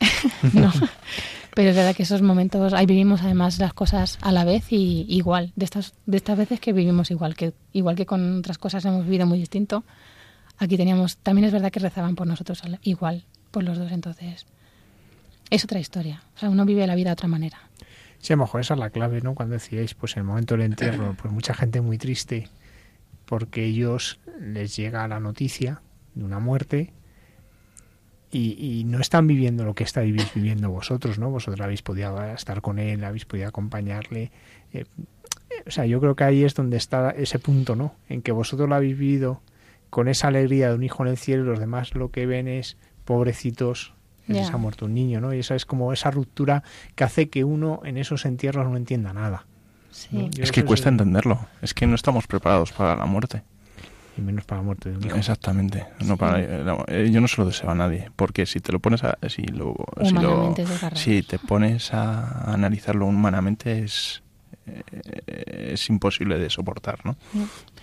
[0.53, 0.73] No.
[1.59, 5.07] Pero es verdad que esos momentos, ahí vivimos además las cosas a la vez y
[5.09, 5.53] igual.
[5.57, 9.05] De estas, de estas veces que vivimos igual, que igual que con otras cosas hemos
[9.05, 9.83] vivido muy distinto,
[10.61, 14.47] Aquí teníamos, también es verdad que rezaban por nosotros al- igual, por los dos, entonces
[15.51, 16.23] es otra historia.
[16.37, 17.59] O sea, uno vive la vida de otra manera.
[18.21, 19.35] Sí, a lo mejor esa es la clave, ¿no?
[19.35, 22.49] Cuando decíais, pues en el momento del entierro, pues mucha gente muy triste
[23.25, 25.83] porque ellos les llega la noticia
[26.15, 26.93] de una muerte
[28.31, 31.31] y, y no están viviendo lo que estáis viviendo vosotros, ¿no?
[31.31, 34.31] Vosotros habéis podido estar con él, habéis podido acompañarle.
[34.73, 34.85] eh,
[35.67, 37.95] o sea, yo creo que ahí es donde está ese punto, ¿no?
[38.09, 39.41] En que vosotros lo habéis vivido
[39.91, 42.49] con esa alegría de un hijo en el cielo y los demás lo que ven
[42.49, 42.77] es
[43.07, 43.95] pobrecitos,
[44.27, 44.41] que Ya.
[44.43, 45.33] les ha muerto un niño, ¿no?
[45.33, 46.63] Y esa es como esa ruptura
[46.95, 49.47] que hace que uno en esos entierros no entienda nada.
[49.91, 50.09] Sí.
[50.13, 50.29] ¿no?
[50.29, 51.41] Yo Es que cuesta entenderlo.
[51.63, 53.43] Es que no estamos preparados para la muerte.
[54.19, 55.17] Y menos para la muerte de un hijo.
[55.17, 55.87] Exactamente.
[56.05, 58.11] No para, eh, eh, yo no se lo deseo a nadie.
[58.17, 59.17] Porque si te lo pones a.
[59.29, 60.43] Si lo, si, lo-
[61.23, 64.23] te pones a analizarlo humanamente, es.
[64.67, 67.17] eh, es imposible de soportar, ¿no?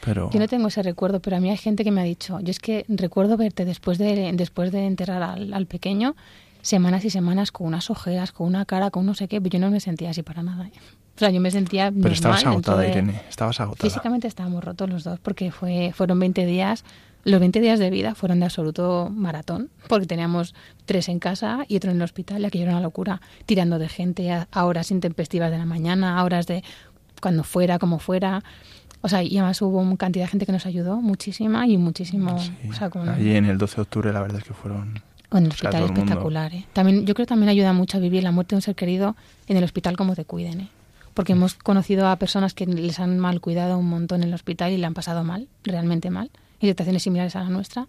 [0.04, 0.30] Pero.
[0.32, 2.52] Yo no tengo ese recuerdo, pero a mí hay gente que me ha dicho, yo
[2.52, 6.16] es que recuerdo verte después de, después de enterrar al, al pequeño
[6.62, 9.60] semanas y semanas con unas ojeras, con una cara, con no sé qué, pero yo
[9.60, 10.68] no me sentía así para nada.
[10.68, 10.72] ¿eh?
[11.16, 13.22] O sea, yo me sentía Pero normal estabas agotada, de- Irene.
[13.30, 13.90] Estabas agotada.
[13.90, 16.84] Físicamente estábamos rotos los dos porque fue fueron 20 días.
[17.24, 20.54] Los 20 días de vida fueron de absoluto maratón porque teníamos
[20.86, 24.32] tres en casa y otro en el hospital, que era una locura, tirando de gente
[24.32, 26.64] a, a horas intempestivas de la mañana, a horas de
[27.22, 28.44] cuando fuera, como fuera.
[29.02, 32.38] O sea, y además hubo una cantidad de gente que nos ayudó, muchísima y muchísimo.
[32.40, 32.52] Sí.
[32.70, 34.96] O sea, con, Allí en el 12 de octubre, la verdad es que fueron.
[34.96, 34.98] el
[35.32, 36.54] o sea, hospital todo el mundo- espectacular.
[36.54, 36.66] ¿eh?
[36.74, 39.16] También, yo creo que también ayuda mucho a vivir la muerte de un ser querido
[39.48, 40.60] en el hospital como te cuiden.
[40.62, 40.70] ¿eh?
[41.16, 44.72] Porque hemos conocido a personas que les han mal cuidado un montón en el hospital
[44.72, 47.88] y le han pasado mal, realmente mal, en situaciones similares a la nuestra.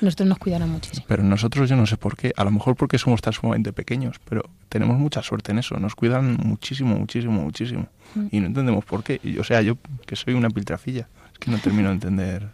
[0.00, 1.04] Nosotros nos cuidaron muchísimo.
[1.08, 2.32] Pero nosotros, yo no sé por qué.
[2.36, 4.20] A lo mejor porque somos tan sumamente pequeños.
[4.28, 5.76] Pero tenemos mucha suerte en eso.
[5.78, 7.88] Nos cuidan muchísimo, muchísimo, muchísimo.
[8.14, 8.26] Mm.
[8.30, 9.20] Y no entendemos por qué.
[9.22, 11.08] Y, o sea, yo que soy una piltrafilla.
[11.32, 12.48] Es que no termino de entender.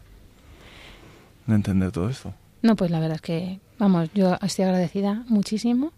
[1.47, 2.33] De entender todo esto.
[2.63, 5.93] No, pues la verdad es que, vamos, yo estoy agradecida muchísimo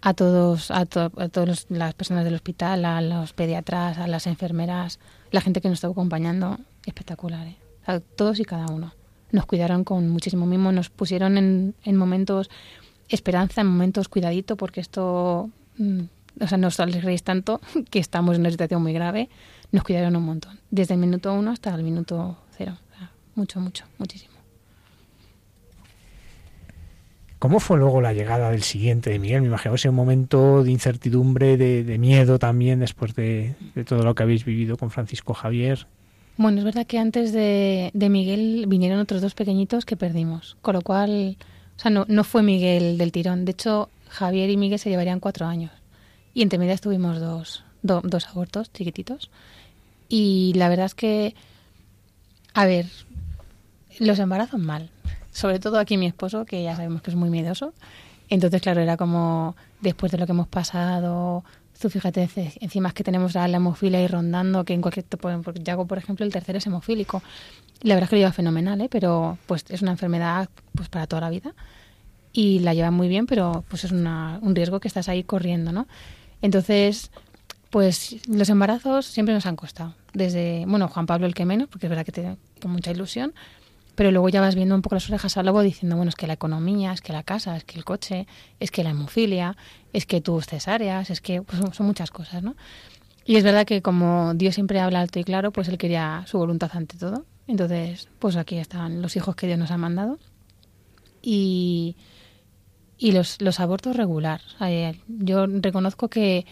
[0.00, 4.26] a todos, a, to- a todas las personas del hospital, a los pediatras, a las
[4.26, 4.98] enfermeras,
[5.30, 7.56] la gente que nos estuvo acompañando, espectacular, ¿eh?
[7.86, 8.94] A todos y cada uno.
[9.32, 12.48] Nos cuidaron con muchísimo mimo, nos pusieron en, en momentos
[13.08, 16.00] esperanza, en momentos cuidadito, porque esto, mm,
[16.40, 19.28] o sea, nos alegréis tanto que estamos en una situación muy grave.
[19.72, 22.76] Nos cuidaron un montón, desde el minuto uno hasta el minuto cero.
[22.94, 24.27] O sea, mucho, mucho, muchísimo.
[27.38, 29.42] ¿Cómo fue luego la llegada del siguiente de Miguel?
[29.42, 33.54] Me imagino ese momento de incertidumbre, de, miedo también, después de,
[33.86, 35.86] todo lo que habéis vivido con Francisco Javier.
[36.36, 40.74] Bueno, es verdad que antes de, de Miguel vinieron otros dos pequeñitos que perdimos, con
[40.74, 41.36] lo cual,
[41.76, 43.44] o sea, no, fue Miguel del tirón.
[43.44, 45.70] De hecho, Javier y Miguel se llevarían cuatro años.
[46.34, 49.30] Y entre medias tuvimos dos, do- dos abortos chiquititos.
[50.08, 51.34] Y la verdad es que,
[52.54, 52.86] a ver,
[53.98, 54.90] los embarazos mal.
[55.32, 57.72] Sobre todo aquí mi esposo, que ya sabemos que es muy miedoso.
[58.28, 61.44] Entonces, claro, era como después de lo que hemos pasado,
[61.78, 62.28] tú fíjate,
[62.60, 66.32] encima es que tenemos la, hemofilia ahí rondando, que en cualquier porque por ejemplo, el
[66.32, 67.22] tercero es hemofílico.
[67.82, 68.88] La verdad es que lo lleva fenomenal, ¿eh?
[68.90, 71.54] pero pues es una enfermedad pues para toda la vida
[72.32, 75.86] y la lleva muy bien, pero pues es un riesgo que estás ahí corriendo, ¿no?
[76.42, 77.10] Entonces,
[77.70, 79.94] pues los embarazos siempre nos han costado.
[80.12, 83.34] Desde, bueno, Juan Pablo el que menos, porque es verdad que tiene con mucha ilusión,
[83.98, 86.28] pero luego ya vas viendo un poco las orejas al lobo diciendo, bueno, es que
[86.28, 88.28] la economía, es que la casa, es que el coche,
[88.60, 89.56] es que la hemofilia,
[89.92, 92.54] es que tus cesáreas, es que pues, son, muchas cosas, ¿no?
[93.24, 96.38] Y es verdad que como Dios siempre habla alto y claro, pues él quería su
[96.38, 97.26] voluntad ante todo.
[97.48, 100.20] Entonces, pues aquí están los hijos que Dios nos ha mandado.
[101.20, 101.96] Y,
[102.98, 104.42] y los, los abortos regular.
[104.60, 106.46] Eh, Yo reconozco que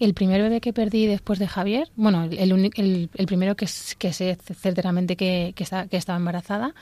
[0.00, 4.38] el primer bebé que perdí después de Javier, bueno, el, el, el primero que, sé
[4.54, 5.64] certeramente que, que,
[5.96, 6.74] estaba embarazada,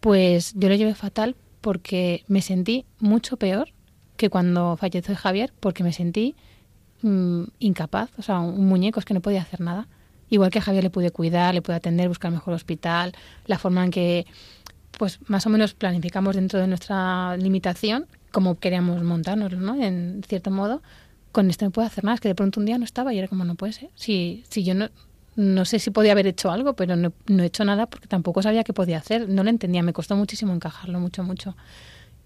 [0.00, 3.68] pues yo lo llevé fatal porque me sentí mucho peor
[4.16, 6.34] que cuando falleció Javier, porque me sentí
[7.02, 9.86] mm, incapaz, o sea, un muñeco es que no podía hacer nada.
[10.28, 13.12] Igual que a Javier le pude cuidar, le pude atender, buscar mejor hospital,
[13.46, 14.26] la forma en que
[14.98, 19.80] pues más o menos planificamos dentro de nuestra limitación como queríamos montárnoslo, ¿no?
[19.80, 20.82] En cierto modo,
[21.32, 23.18] con esto no puedo hacer nada, es que de pronto un día no estaba y
[23.18, 23.90] era como no puede ser.
[23.94, 24.90] Si, si yo no,
[25.34, 28.64] no sé si podía haber hecho algo, pero no, he hecho nada porque tampoco sabía
[28.64, 31.56] qué podía hacer, no lo entendía, me costó muchísimo encajarlo, mucho, mucho.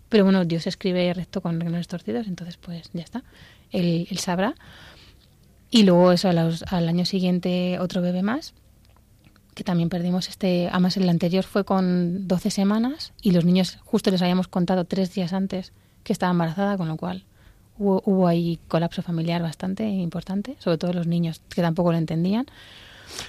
[0.09, 3.25] Pero bueno, Dios escribe recto con renglones torcidos, entonces pues ya está,
[3.71, 4.55] él, él sabrá.
[5.71, 8.55] Y luego eso, al año siguiente otro bebé más,
[9.55, 14.11] que también perdimos este, además el anterior fue con 12 semanas y los niños justo
[14.11, 15.73] les habíamos contado tres días antes
[16.05, 17.25] que estaba embarazada, con lo cual
[17.79, 22.47] hubo, hubo ahí colapso familiar bastante importante, sobre todo los niños que tampoco lo entendían.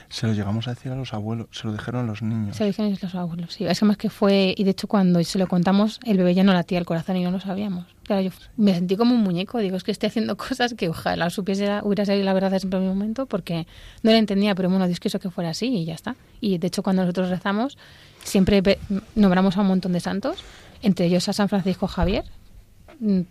[0.10, 2.58] Se lo llegamos a decir a los abuelos, se lo dijeron los niños.
[2.58, 3.66] Se lo dijeron los abuelos, sí.
[3.66, 6.44] Es que más que fue, y de hecho cuando se lo contamos, el bebé ya
[6.44, 7.86] no latía el corazón y no lo sabíamos.
[8.04, 11.30] Claro, yo me sentí como un muñeco, digo, es que estoy haciendo cosas que ojalá
[11.30, 13.68] supiese, hubiera sido la verdad en primer momento, porque
[14.04, 16.16] no la entendía, pero bueno, Dios quiso que fuera así y ya está.
[16.42, 17.78] Y de hecho cuando nosotros rezamos,
[18.24, 18.80] siempre
[19.16, 20.44] nombramos a un montón de santos,
[20.82, 22.26] entre ellos a San Francisco Javier,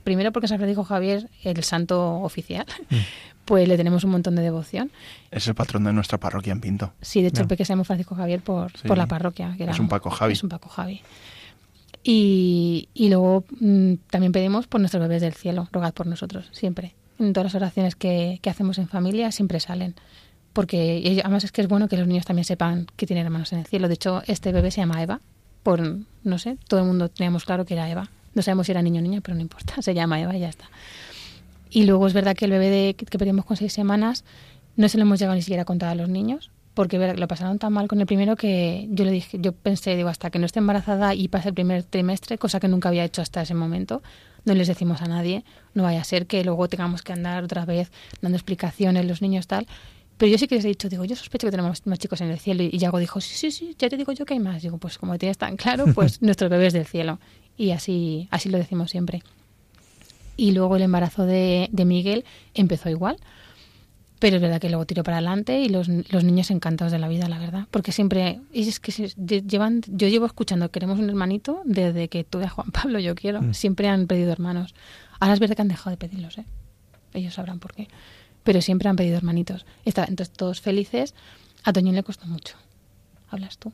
[0.04, 2.96] primero porque San Francisco Javier, el santo oficial, mm.
[3.44, 4.90] pues le tenemos un montón de devoción.
[5.30, 6.92] Es el patrón de nuestra parroquia en Pinto.
[7.00, 9.54] Sí, de hecho el pequeño se llama Francisco Javier por, por la parroquia.
[9.56, 10.32] Que era, es un Paco Javi.
[10.32, 11.02] Es un Paco Javi.
[12.02, 16.94] Y, y luego mm, también pedimos por nuestros bebés del cielo, rogad por nosotros, siempre.
[17.18, 19.94] En todas las oraciones que, que hacemos en familia siempre salen.
[20.52, 23.58] Porque además es que es bueno que los niños también sepan que tienen hermanos en
[23.58, 23.88] el cielo.
[23.88, 25.20] De hecho, este bebé se llama Eva,
[25.62, 25.82] por,
[26.22, 28.08] no sé, todo el mundo teníamos claro que era Eva.
[28.36, 30.48] No sabemos si era niño o niña, pero no importa, se llama Eva y ya
[30.48, 30.66] está.
[31.70, 34.24] Y luego es verdad que el bebé de, que perdimos con seis semanas
[34.76, 37.58] no se lo hemos llegado ni siquiera a contar a los niños, porque lo pasaron
[37.58, 40.44] tan mal con el primero que yo le dije, yo pensé, digo, hasta que no
[40.44, 44.02] esté embarazada y pase el primer trimestre, cosa que nunca había hecho hasta ese momento,
[44.44, 47.64] no les decimos a nadie, no vaya a ser que luego tengamos que andar otra
[47.64, 49.66] vez dando explicaciones los niños tal.
[50.18, 52.30] Pero yo sí que les he dicho, digo, yo sospecho que tenemos más chicos en
[52.30, 52.62] el cielo.
[52.62, 54.62] Y Yago dijo, sí, sí, sí, ya te digo yo que hay más.
[54.62, 57.18] Digo, pues como tienes tan claro, pues nuestros bebés del cielo.
[57.56, 59.22] Y así, así lo decimos siempre.
[60.36, 63.16] Y luego el embarazo de, de Miguel empezó igual.
[64.18, 67.08] Pero es verdad que luego tiró para adelante y los, los niños encantados de la
[67.08, 67.66] vida, la verdad.
[67.70, 68.92] Porque siempre, es que
[69.46, 73.42] llevan, yo llevo escuchando, queremos un hermanito desde que tuve a Juan Pablo, yo quiero.
[73.42, 73.54] Mm.
[73.54, 74.74] Siempre han pedido hermanos.
[75.20, 76.46] Ahora es verdad que han dejado de pedirlos, ¿eh?
[77.12, 77.88] Ellos sabrán por qué
[78.46, 79.66] pero siempre han pedido hermanitos.
[79.84, 81.14] Está, entonces, todos felices.
[81.64, 82.56] A Toñín le costó mucho.
[83.28, 83.72] ¿Hablas tú?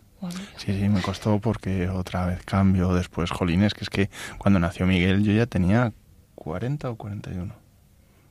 [0.56, 4.86] sí, sí, me costó porque otra vez cambio después, jolines, que es que cuando nació
[4.86, 5.92] Miguel yo ya tenía
[6.36, 7.54] 40 o 41.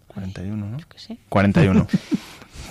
[0.07, 0.77] 41, ¿no?
[0.77, 1.17] Yo qué sé.
[1.29, 1.87] 41.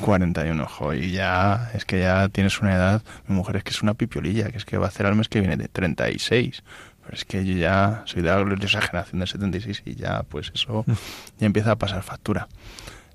[0.01, 3.83] 41, jo, y ya, es que ya tienes una edad, mi mujer es que es
[3.83, 6.63] una pipiolilla, que es que va a hacer al mes que viene de 36,
[7.03, 10.53] pero es que yo ya soy de la gloriosa generación de 76 y ya, pues
[10.55, 10.85] eso,
[11.39, 12.49] ya empieza a pasar factura.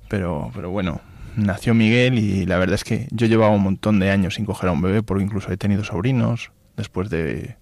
[0.07, 1.01] Pero, pero bueno,
[1.36, 4.69] nació Miguel y la verdad es que yo llevaba un montón de años sin coger
[4.69, 7.55] a un bebé porque incluso he tenido sobrinos después de,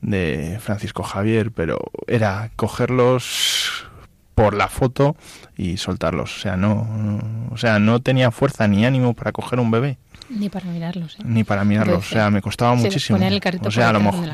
[0.00, 3.88] de Francisco Javier, pero era cogerlos
[4.34, 5.16] por la foto
[5.56, 6.36] y soltarlos.
[6.36, 7.18] O sea, no,
[7.50, 9.98] o sea, no tenía fuerza ni ánimo para coger un bebé.
[10.28, 11.16] Ni para mirarlos.
[11.18, 11.22] ¿eh?
[11.24, 12.06] Ni para mirarlos.
[12.06, 13.18] o sea, me costaba muchísimo.
[13.62, 14.28] o sea, a lo mejor.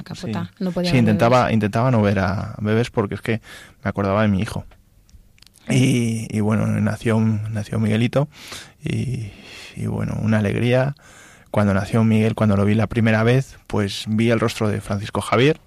[0.85, 3.41] sí, intentaba, intentaba no ver a bebés porque es que
[3.83, 4.67] me acordaba de mi hijo.
[5.69, 8.29] Y, bueno, nació, nació Miguelito
[8.83, 9.31] y,
[9.87, 10.95] bueno, una alegría.
[11.51, 15.21] Cuando nació Miguel, cuando lo vi la primera vez, pues vi el rostro de Francisco
[15.21, 15.61] Javier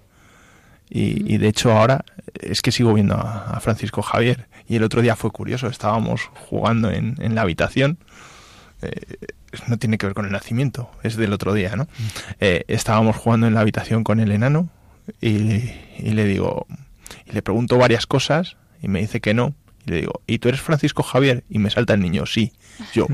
[0.90, 2.04] y, de hecho ahora
[2.40, 4.46] es que sigo viendo a, Francisco Javier.
[4.68, 7.98] Y el otro día fue curioso, estábamos jugando en, en la habitación.
[8.82, 9.16] Eh,
[9.66, 11.88] no tiene que ver con el nacimiento, es del otro día, ¿no?
[12.38, 14.68] Eh, estábamos jugando en la habitación con el enano
[15.20, 16.66] y, y le digo,
[17.26, 20.48] y le pregunto varias cosas y me dice que no, y le digo, ¿y tú
[20.48, 21.44] eres Francisco Javier?
[21.48, 22.52] Y me salta el niño, sí.
[22.94, 23.06] Yo,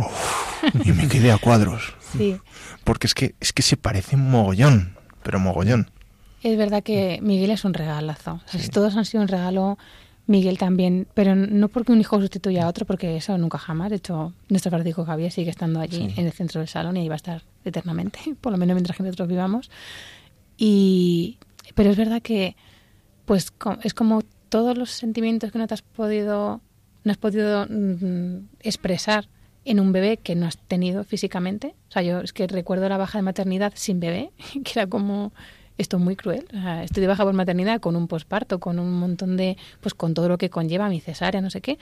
[0.85, 1.95] y me quedé a cuadros.
[2.17, 2.37] Sí.
[2.85, 5.91] Porque es que, es que se parece mogollón, pero mogollón.
[6.43, 8.41] Es verdad que Miguel es un regalazo.
[8.47, 9.79] O sea, si todos han sido un regalo,
[10.27, 13.91] Miguel también, pero no porque un hijo sustituya a otro, porque eso nunca jamás.
[13.91, 17.09] De hecho, nuestro Francisco Javier sigue estando allí en el centro del salón y ahí
[17.09, 19.71] va a estar eternamente, por lo menos mientras que nosotros vivamos.
[20.57, 21.39] Y,
[21.75, 22.57] pero es verdad que
[23.25, 23.53] pues
[23.83, 24.23] es como
[24.55, 26.61] todos los sentimientos que no te has podido,
[27.03, 29.27] no has podido mm, expresar
[29.65, 31.75] en un bebé que no has tenido físicamente.
[31.89, 34.31] O sea, yo es que recuerdo la baja de maternidad sin bebé,
[34.65, 35.33] que era como
[35.77, 36.47] esto muy cruel.
[36.85, 40.29] estoy de baja por maternidad con un posparto, con un montón de, pues con todo
[40.29, 41.81] lo que conlleva mi cesárea, no sé qué.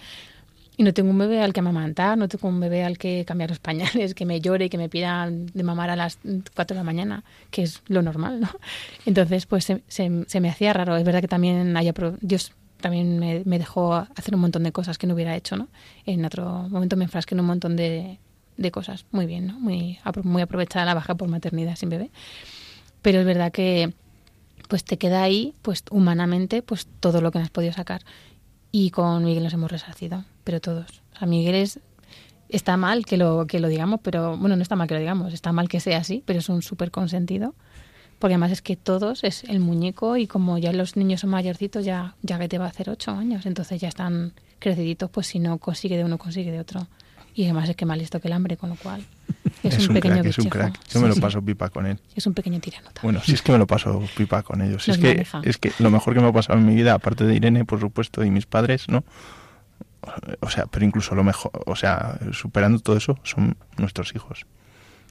[0.79, 3.51] Y no tengo un bebé al que amamantar, no tengo un bebé al que cambiar
[3.51, 6.18] los pañales, que me llore, que me pida de mamar a las
[6.57, 8.49] 4 de la mañana, que es lo normal, ¿no?
[9.05, 10.97] Entonces, pues se, se, me hacía raro.
[10.97, 11.93] Es verdad que también haya,
[12.23, 12.53] Dios
[12.83, 15.68] también me, dejó hacer un montón de cosas que no hubiera hecho, ¿no?
[16.05, 18.18] En otro momento me enfrasqué en un montón de,
[18.59, 19.07] de cosas.
[19.11, 19.59] Muy bien, ¿no?
[19.59, 22.11] Muy, muy aprovechada la baja por maternidad sin bebé.
[23.01, 23.95] Pero es verdad que
[24.68, 28.03] pues te queda ahí, pues humanamente, pues todo lo que me has podido sacar.
[28.70, 31.03] Y con Miguel nos hemos resarcido, pero todos.
[31.20, 31.80] O Miguel es,
[32.49, 35.33] está mal que lo, que lo digamos, pero bueno, no está mal que lo digamos,
[35.33, 37.55] está mal que sea así, pero es un súper consentido
[38.23, 41.85] porque además es que todos es el muñeco y como ya los niños son mayorcitos,
[41.85, 45.41] ya, ya que te va a hacer ocho años, entonces ya están creciditos, pues si
[45.41, 46.87] no consigue de uno, consigue de otro.
[47.35, 49.05] Y además es que más listo que el hambre, con lo cual
[49.64, 51.99] es, un, pequeño crack, Es un crack, yo me lo paso pipa con él.
[52.14, 54.89] Es un pequeño tirano Bueno, si es que me lo paso pipa con ellos.
[54.89, 57.35] Es que, es que lo mejor que me ha pasado en mi vida, aparte de
[57.35, 59.03] Irene, por supuesto, y mis padres, ¿no?
[60.39, 64.47] O sea, pero incluso lo mejor, o sea, superando todo eso, son nuestros hijos.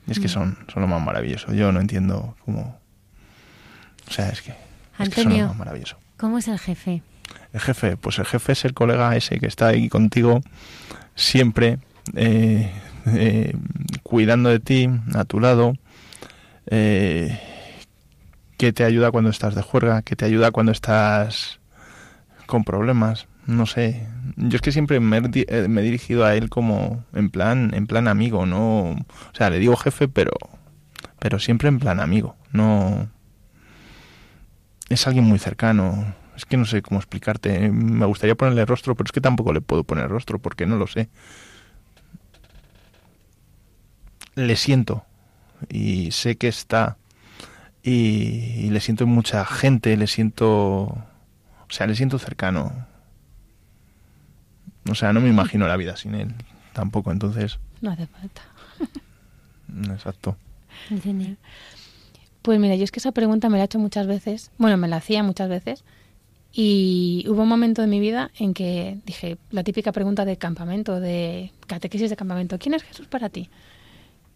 [0.08, 0.30] Y es que Mm.
[0.30, 1.54] son, son lo más maravilloso.
[1.54, 2.80] Yo no entiendo cómo...
[4.08, 5.48] O sea, es que, es que son Antonio.
[5.48, 5.98] más maravilloso.
[6.18, 7.02] ¿Cómo es el jefe?
[7.54, 10.42] El jefe, pues el jefe es el colega ese que está ahí contigo
[11.16, 11.80] siempre,
[12.16, 12.72] eh,
[13.08, 13.56] eh,
[14.04, 15.74] cuidando de ti, a tu lado,
[16.68, 17.40] eh,
[18.58, 21.60] que te ayuda cuando estás de juerga, que te ayuda cuando estás
[22.46, 24.08] con problemas, no sé.
[24.36, 27.72] Yo es que siempre me he, eh, me he dirigido a él como en plan,
[27.74, 30.32] en plan amigo, no, o sea, le digo jefe, pero,
[31.20, 33.10] pero siempre en plan amigo, no.
[34.92, 36.14] Es alguien muy cercano.
[36.36, 37.70] Es que no sé cómo explicarte.
[37.70, 40.88] Me gustaría ponerle rostro, pero es que tampoco le puedo poner rostro porque no lo
[40.88, 41.10] sé.
[44.36, 45.06] Le siento
[45.70, 46.98] y sé que está
[47.84, 51.06] y, y le siento en mucha gente, le siento, o
[51.70, 52.88] sea, le siento cercano.
[54.90, 56.34] O sea, no me imagino la vida sin él
[56.74, 58.42] tampoco, entonces, No hace falta.
[59.94, 60.38] exacto.
[62.42, 64.88] Pues mira, yo es que esa pregunta me la he hecho muchas veces, bueno, me
[64.88, 65.84] la hacía muchas veces,
[66.54, 71.00] y hubo un momento de mi vida en que dije la típica pregunta de campamento,
[71.00, 73.50] de catequesis de campamento, ¿quién es Jesús para ti?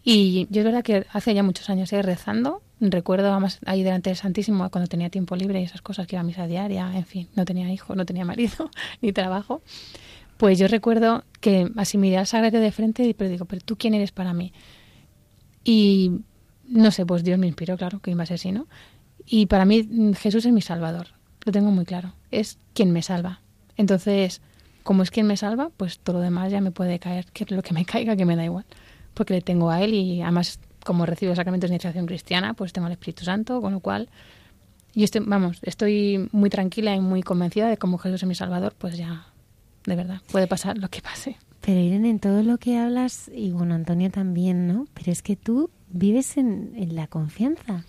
[0.02, 2.00] Y yo es verdad que hace ya muchos años, ¿eh?
[2.00, 6.14] rezando, recuerdo además ahí delante del Santísimo cuando tenía tiempo libre y esas cosas, que
[6.14, 8.70] iba a misa diaria, en fin, no tenía hijo, no tenía marido
[9.02, 9.62] ni trabajo,
[10.36, 13.76] pues yo recuerdo que así miré al sagrario de frente y pero digo, pero tú
[13.76, 14.52] quién eres para mí?
[15.64, 16.20] Y
[16.68, 18.66] no sé, pues Dios me inspiró, claro, que iba a ser así, ¿no?
[19.24, 21.08] Y para mí mm, Jesús es mi salvador,
[21.44, 23.40] lo tengo muy claro, es quien me salva.
[23.76, 24.40] Entonces,
[24.82, 27.62] como es quien me salva, pues todo lo demás ya me puede caer, que lo
[27.62, 28.64] que me caiga, que me da igual,
[29.14, 32.86] porque le tengo a Él y además como recibo sacramentos de iniciación cristiana, pues tengo
[32.86, 34.08] al Espíritu Santo, con lo cual
[34.94, 38.74] yo estoy, vamos, estoy muy tranquila y muy convencida de como Jesús es mi salvador,
[38.78, 39.26] pues ya,
[39.84, 41.36] de verdad, puede pasar lo que pase.
[41.60, 44.86] Pero Irene, en todo lo que hablas, y bueno, Antonio también, ¿no?
[44.94, 47.84] Pero es que tú vives en, en la confianza.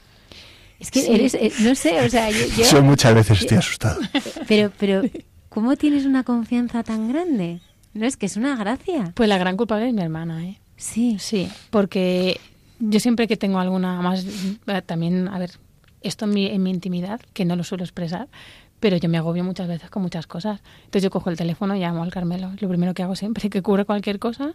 [0.79, 1.11] Es que Sí.
[1.11, 2.45] eres, eh, no sé, o sea, yo...
[2.57, 3.99] yo- Yo muchas veces estoy asustado.
[4.47, 5.01] pero, pero,
[5.49, 7.59] ¿cómo tienes una confianza tan grande?
[7.93, 9.11] No, es que es una gracia.
[9.15, 10.59] Pues la gran culpable es mi hermana, ¿eh?
[10.75, 11.17] Sí.
[11.19, 12.39] Sí, porque
[12.79, 14.23] yo siempre que tengo alguna más,
[14.67, 15.51] eh, también, a ver,
[16.01, 18.27] esto en mi, en mi intimidad, que no lo suelo expresar,
[18.79, 20.61] pero yo me agobio muchas veces con muchas cosas.
[20.85, 22.51] Entonces yo cojo el teléfono y llamo al Carmelo.
[22.59, 24.53] Lo primero que hago siempre, que ocurre cualquier cosa,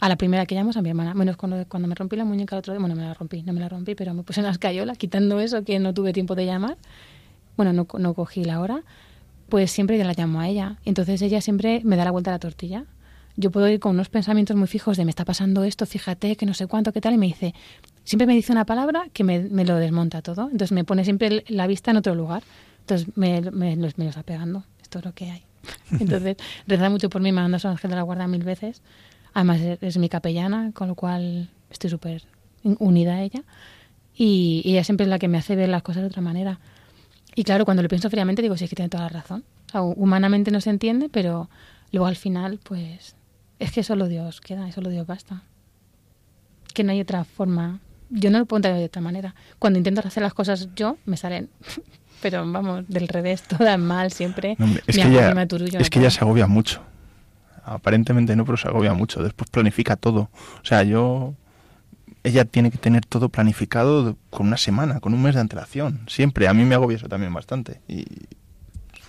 [0.00, 1.14] a la primera que llamo es a mi hermana.
[1.14, 3.52] Menos cuando, cuando me rompí la muñeca el otro día, bueno, me la rompí, no
[3.52, 6.34] me la rompí, pero me puse en la escayola, quitando eso que no tuve tiempo
[6.34, 6.76] de llamar.
[7.56, 8.82] Bueno, no, no cogí la hora,
[9.48, 10.76] pues siempre la llamo a ella.
[10.84, 12.84] Entonces ella siempre me da la vuelta a la tortilla.
[13.36, 16.46] Yo puedo ir con unos pensamientos muy fijos de me está pasando esto, fíjate, que
[16.46, 17.54] no sé cuánto, qué tal, y me dice,
[18.04, 20.44] siempre me dice una palabra que me, me lo desmonta todo.
[20.44, 22.42] Entonces me pone siempre la vista en otro lugar.
[22.80, 24.64] Entonces me, me, me lo está pegando.
[24.82, 25.42] Esto es lo que hay.
[26.00, 26.36] Entonces,
[26.66, 28.82] reza mucho por mí, me manda a San Ángel de la Guarda mil veces.
[29.38, 32.24] Además, es, mi capellana, con lo cual estoy súper
[32.64, 33.44] unida a ella.
[34.16, 36.58] Y, y ella siempre es la que me hace ver las cosas de otra manera.
[37.36, 39.44] Y claro, cuando lo pienso fríamente, digo, sí, es que tiene toda la razón.
[39.68, 41.48] O sea, humanamente no se entiende, pero
[41.92, 43.14] luego al final, pues,
[43.60, 45.44] es que solo Dios queda y solo Dios basta.
[46.74, 47.78] Que no hay otra forma.
[48.10, 49.36] Yo no lo puedo entender de otra manera.
[49.60, 51.48] Cuando intento hacer las cosas yo, me salen.
[52.22, 54.56] Pero vamos, del revés, todas mal siempre.
[54.58, 56.10] No, hombre, es Me que, aturullo, es que puedo.
[56.10, 56.82] se agobia mucho.
[57.74, 59.22] Aparentemente no, pero se agobia mucho.
[59.22, 60.30] Después planifica todo.
[60.62, 61.34] O sea, yo...
[62.24, 66.00] Ella tiene que tener todo planificado con una semana, con un mes de antelación.
[66.08, 66.48] Siempre.
[66.48, 67.80] A mí me agobia eso también bastante.
[67.86, 68.04] Y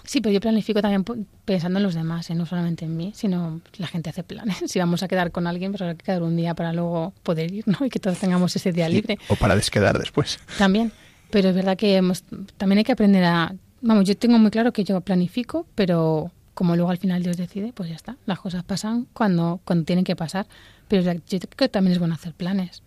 [0.10, 1.05] Sí, pero yo planifico también
[1.45, 2.34] pensando en los demás, ¿eh?
[2.34, 4.57] no solamente en mí, sino la gente hace planes.
[4.66, 7.53] Si vamos a quedar con alguien, pues habrá que quedar un día para luego poder
[7.53, 7.86] ir, ¿no?
[7.86, 9.20] Y que todos tengamos ese día libre.
[9.28, 10.39] o para desquedar después.
[10.57, 10.91] También.
[11.30, 12.24] Pero es verdad que hemos,
[12.57, 13.53] también hay que aprender a...
[13.82, 17.72] Vamos, yo tengo muy claro que yo planifico, pero como luego al final Dios decide,
[17.72, 18.18] pues ya está.
[18.26, 20.45] Las cosas pasan cuando, cuando tienen que pasar.
[20.89, 22.84] Pero yo creo que también es bueno hacer planes.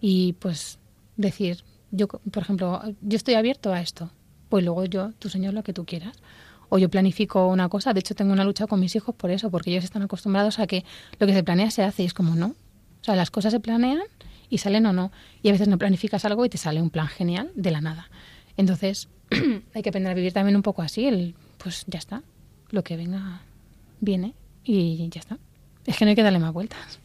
[0.00, 0.78] Y pues
[1.16, 4.12] decir, yo, por ejemplo, yo estoy abierto a esto.
[4.48, 6.16] Pues luego yo, tu Señor, lo que tú quieras.
[6.68, 7.92] O yo planifico una cosa.
[7.92, 10.68] De hecho, tengo una lucha con mis hijos por eso, porque ellos están acostumbrados a
[10.68, 10.84] que
[11.18, 12.54] lo que se planea se hace y es como no.
[13.00, 14.06] O sea, las cosas se planean
[14.48, 15.10] y salen o no.
[15.42, 18.08] Y a veces no planificas algo y te sale un plan genial de la nada.
[18.56, 19.08] Entonces,
[19.74, 21.08] hay que aprender a vivir también un poco así.
[21.08, 22.22] El, pues ya está.
[22.70, 23.42] Lo que venga,
[24.00, 25.38] viene y ya está.
[25.86, 26.98] Es que no hay que darle más vueltas.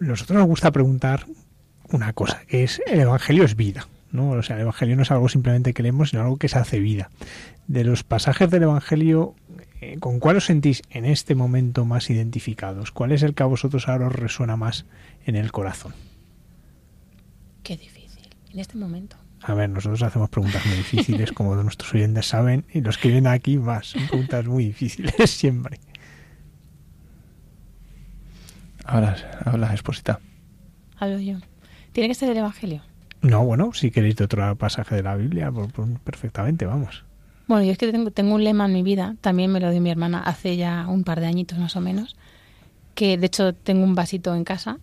[0.00, 1.26] nosotros nos gusta preguntar
[1.90, 4.30] una cosa, que es el Evangelio es vida, ¿no?
[4.30, 6.80] O sea, el Evangelio no es algo simplemente que leemos, sino algo que se hace
[6.80, 7.10] vida.
[7.68, 9.34] De los pasajes del Evangelio,
[9.80, 12.90] eh, ¿con cuál os sentís en este momento más identificados?
[12.90, 14.86] ¿Cuál es el que a vosotros ahora os resuena más
[15.26, 15.94] en el corazón?
[17.62, 18.28] Qué difícil.
[18.52, 19.16] En este momento.
[19.44, 23.26] A ver, nosotros hacemos preguntas muy difíciles, como nuestros oyentes saben, y los que vienen
[23.26, 25.80] aquí más, son preguntas muy difíciles siempre.
[28.84, 30.20] Habla, habla, Esposita.
[30.96, 31.38] hablo yo.
[31.92, 32.82] ¿Tiene que ser el Evangelio?
[33.20, 35.52] No, bueno, si queréis de otro pasaje de la Biblia,
[36.04, 37.04] perfectamente, vamos.
[37.46, 39.80] Bueno, yo es que tengo, tengo un lema en mi vida, también me lo dio
[39.80, 42.16] mi hermana hace ya un par de añitos más o menos,
[42.94, 44.78] que de hecho tengo un vasito en casa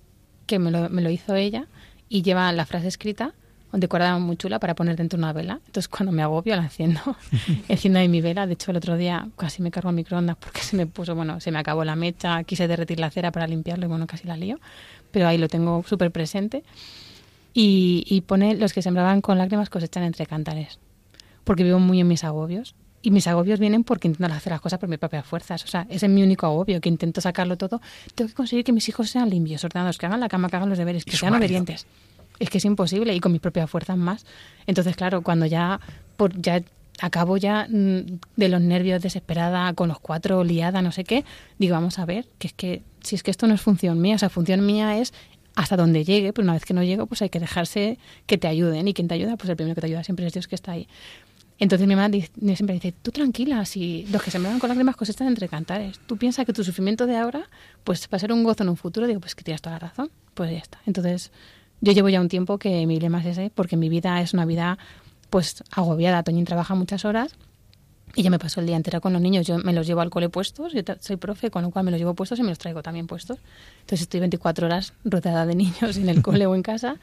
[0.45, 1.67] que me lo, me lo hizo ella
[2.09, 3.33] y lleva la frase escrita
[3.71, 5.59] decorada muy chula para poner dentro una vela.
[5.65, 7.01] Entonces cuando me agobio la enciendo,
[7.67, 8.47] enciendo ahí mi vela.
[8.47, 11.39] De hecho el otro día casi me cargo el microondas porque se me puso, bueno,
[11.39, 14.37] se me acabó la mecha, quise derretir la cera para limpiarlo y bueno, casi la
[14.37, 14.59] lío.
[15.11, 16.63] Pero ahí lo tengo súper presente.
[17.53, 20.79] Y, y pone los que sembraban con lágrimas cosechan entre cantares.
[21.43, 22.75] Porque vivo muy en mis agobios.
[23.01, 25.63] Y mis agobios vienen porque intento hacer las cosas por mis propias fuerzas.
[25.63, 27.81] O sea, ese es mi único agobio, que intento sacarlo todo.
[28.13, 30.69] Tengo que conseguir que mis hijos sean limpios, ordenados, que hagan la cama, que hagan
[30.69, 31.87] los deberes, que sean obedientes
[32.39, 34.25] es que es imposible y con mis propias fuerzas más.
[34.67, 35.79] Entonces, claro, cuando ya,
[36.17, 36.61] por, ya
[37.01, 41.25] acabo ya mm, de los nervios desesperada, con los cuatro liada, no sé qué,
[41.57, 44.15] digo, vamos a ver, que es que si es que esto no es función mía,
[44.15, 45.13] o sea, función mía es
[45.55, 48.47] hasta donde llegue, pero una vez que no llego, pues hay que dejarse que te
[48.47, 50.55] ayuden y quien te ayuda, pues el primero que te ayuda siempre es Dios que
[50.55, 50.87] está ahí.
[51.57, 52.09] Entonces mi mamá
[52.55, 55.99] siempre dice, tú tranquila, si los que se me van con lágrimas están entre cantares,
[56.07, 57.49] tú piensas que tu sufrimiento de ahora
[57.83, 59.79] pues va a ser un gozo en un futuro, digo, pues que tienes toda la
[59.79, 60.79] razón, pues ya está.
[60.85, 61.31] Entonces
[61.81, 64.45] yo llevo ya un tiempo que mi lema es ese, porque mi vida es una
[64.45, 64.77] vida
[65.29, 66.23] pues agobiada.
[66.23, 67.35] Toñín trabaja muchas horas
[68.15, 69.47] y yo me paso el día entero con los niños.
[69.47, 71.99] Yo me los llevo al cole puestos, yo soy profe, con lo cual me los
[71.99, 73.37] llevo puestos y me los traigo también puestos.
[73.81, 76.97] Entonces estoy 24 horas rodeada de niños en el cole o en casa.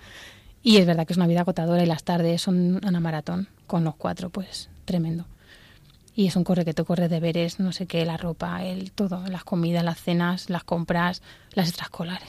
[0.62, 3.85] Y es verdad que es una vida agotadora y las tardes son una maratón con
[3.85, 5.27] los cuatro, pues tremendo
[6.16, 9.22] y es un corre que te corre deberes, no sé qué, la ropa, el todo,
[9.28, 11.20] las comidas, las cenas, las compras,
[11.52, 12.26] las extraescolares.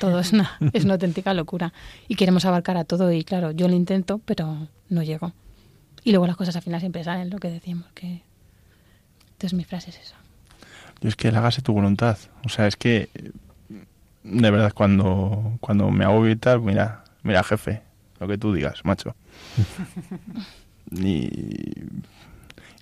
[0.00, 1.74] todo es una, es una auténtica locura.
[2.08, 5.34] Y queremos abarcar a todo y claro, yo lo intento, pero no llego.
[6.04, 8.22] Y luego las cosas al final siempre salen, lo que decimos, que...
[9.32, 10.14] Entonces mi frase es eso.
[11.02, 12.16] Yo es que hágase tu voluntad.
[12.46, 13.10] O sea, es que
[14.24, 17.82] de verdad cuando, cuando me hago tal, mira, mira jefe,
[18.20, 19.14] lo que tú digas, macho.
[20.92, 21.28] y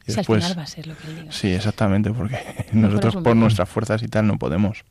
[0.08, 1.32] al va a ser lo que él diga.
[1.32, 2.38] Sí, exactamente, porque
[2.72, 4.84] nosotros por nuestras fuerzas y tal no podemos.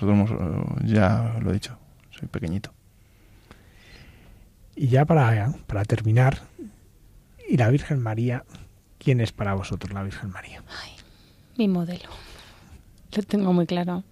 [0.00, 1.78] Nosotros eh, ya lo he dicho,
[2.10, 2.72] soy pequeñito.
[4.74, 6.42] Y ya para, para terminar,
[7.48, 8.44] ¿y la Virgen María?
[8.98, 10.62] ¿Quién es para vosotros la Virgen María?
[10.82, 10.92] Ay,
[11.56, 12.08] mi modelo.
[13.14, 14.04] Lo tengo muy claro.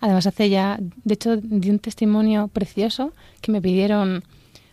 [0.00, 4.22] Además, hace ya, de hecho, di un testimonio precioso que me pidieron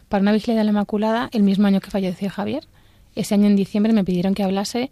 [0.07, 2.65] para una Virgen de la Inmaculada el mismo año que falleció Javier
[3.15, 4.91] ese año en diciembre me pidieron que hablase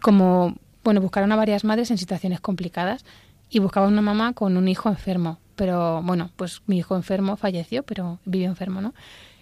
[0.00, 3.04] como, bueno, buscaron a varias madres en situaciones complicadas
[3.50, 5.38] y buscaba una mamá con un hijo enfermo.
[5.56, 8.94] Pero bueno, pues mi hijo enfermo falleció, pero vivió enfermo, ¿no?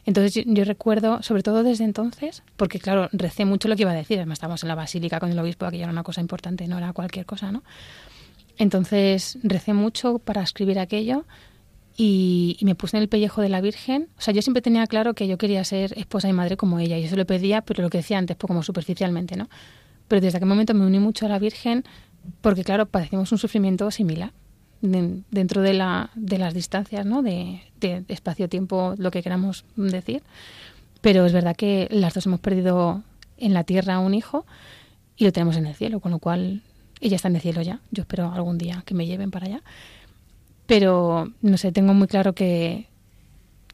[0.07, 3.95] Entonces yo, recuerdo, sobre todo desde entonces, porque claro, recé mucho lo que iba a
[3.95, 6.77] decir, además estábamos en la basílica con el obispo, aquello era una cosa importante, no
[6.77, 7.63] era cualquier cosa, ¿no?
[8.59, 11.25] Entonces recé mucho para escribir aquello
[11.97, 14.09] y, me puse en el pellejo de la Virgen.
[14.19, 16.99] O sea, yo siempre tenía claro que yo quería ser esposa y madre como ella,
[16.99, 19.49] y eso lo pedía, pero lo que decía antes, pues como superficialmente, ¿no?
[20.09, 21.85] Pero desde aquel momento me uní mucho a la Virgen
[22.41, 24.33] porque, claro, padecimos un sufrimiento similar
[24.81, 27.23] dentro de, la, de las distancias, ¿no?
[27.23, 30.23] De, de espacio-tiempo, lo que queramos decir.
[31.01, 33.03] Pero es verdad que las dos hemos perdido
[33.39, 34.45] en la tierra un hijo
[35.17, 36.63] y lo tenemos en el cielo, con lo cual
[37.01, 37.81] ella está en el cielo ya.
[37.91, 39.63] Yo espero algún día que me lleven para allá.
[40.67, 42.89] Pero, no sé, tengo muy claro que,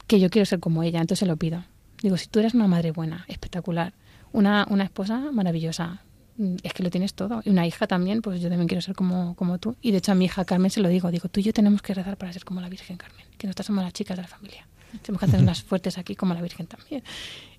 [0.07, 1.65] que yo quiero ser como ella, entonces lo pido.
[2.03, 3.93] Digo, si tú eres una madre buena, espectacular,
[4.33, 6.03] una, una esposa maravillosa,
[6.37, 7.43] mm, es que lo tienes todo.
[7.45, 9.77] Y una hija también, pues yo también quiero ser como, como tú.
[9.81, 11.83] Y de hecho a mi hija Carmen se lo digo, digo, tú y yo tenemos
[11.83, 14.29] que rezar para ser como la Virgen Carmen, que nosotras somos las chicas de la
[14.29, 14.67] familia.
[15.03, 17.05] Tenemos que hacer unas fuertes aquí como la Virgen también.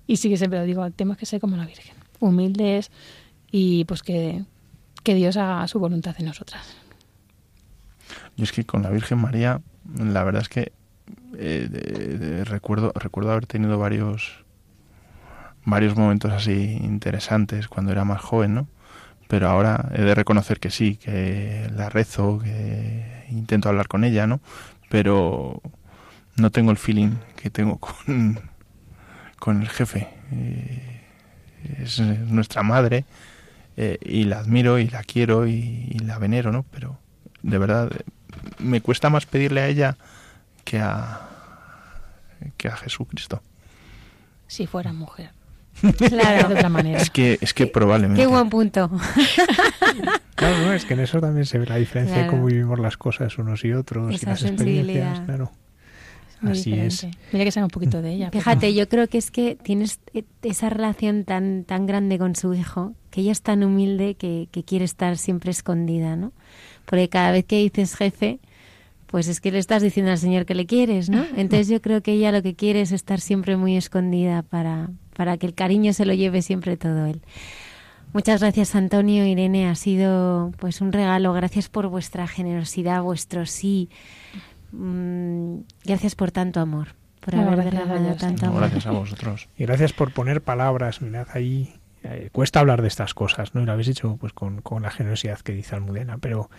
[0.06, 2.90] Y sí que siempre lo digo, tenemos que ser como la Virgen, humildes
[3.50, 4.44] y pues que,
[5.02, 6.62] que Dios haga su voluntad en nosotras.
[8.36, 9.60] Yo es que con la Virgen María,
[9.96, 10.72] la verdad es que
[11.38, 14.44] eh, recuerdo, recuerdo haber tenido varios,
[15.64, 18.68] varios momentos así interesantes cuando era más joven, ¿no?
[19.28, 24.26] Pero ahora he de reconocer que sí, que la rezo, que intento hablar con ella,
[24.26, 24.40] ¿no?
[24.90, 25.62] Pero
[26.36, 28.40] no tengo el feeling que tengo con,
[29.38, 30.08] con el jefe.
[30.32, 31.00] Eh,
[31.80, 33.04] es nuestra madre
[33.76, 36.64] eh, y la admiro y la quiero y, y, la venero, ¿no?
[36.70, 36.98] Pero
[37.42, 37.90] de verdad
[38.58, 39.96] me cuesta más pedirle a ella
[40.64, 41.20] que a,
[42.56, 43.42] que a Jesucristo.
[44.46, 45.30] Si fuera mujer.
[45.96, 47.00] Claro, de otra manera.
[47.00, 48.22] Es que, es que probablemente.
[48.22, 48.90] Qué buen punto.
[50.34, 52.96] Claro, no, es que en eso también se ve la diferencia de cómo vivimos las
[52.96, 55.52] cosas unos y otros y las experiencias, claro.
[56.42, 57.06] Así es.
[57.32, 58.30] Mira que sabe un poquito de ella.
[58.30, 62.54] Fíjate, yo creo que es que tienes e, esa relación tan, tan grande con su
[62.54, 66.32] hijo, que ella es tan humilde que, que quiere estar siempre escondida, ¿no?
[66.84, 68.40] Porque cada vez que dices jefe,
[69.06, 71.24] pues es que le estás diciendo al Señor que le quieres, ¿no?
[71.36, 75.36] Entonces yo creo que ella lo que quiere es estar siempre muy escondida para, para
[75.36, 77.20] que el cariño se lo lleve siempre todo él.
[78.14, 81.32] Muchas gracias Antonio, Irene, ha sido pues un regalo.
[81.32, 83.88] Gracias por vuestra generosidad, vuestro sí.
[84.72, 86.88] Mm, gracias por tanto amor,
[87.20, 88.60] por haber derramado tanto amor.
[88.60, 89.48] Gracias a vosotros.
[89.56, 91.74] Y gracias por poner palabras, mirad ahí.
[92.04, 93.60] eh, cuesta hablar de estas cosas, ¿no?
[93.62, 96.50] Y lo habéis hecho pues con, con la generosidad que dice Almudena, pero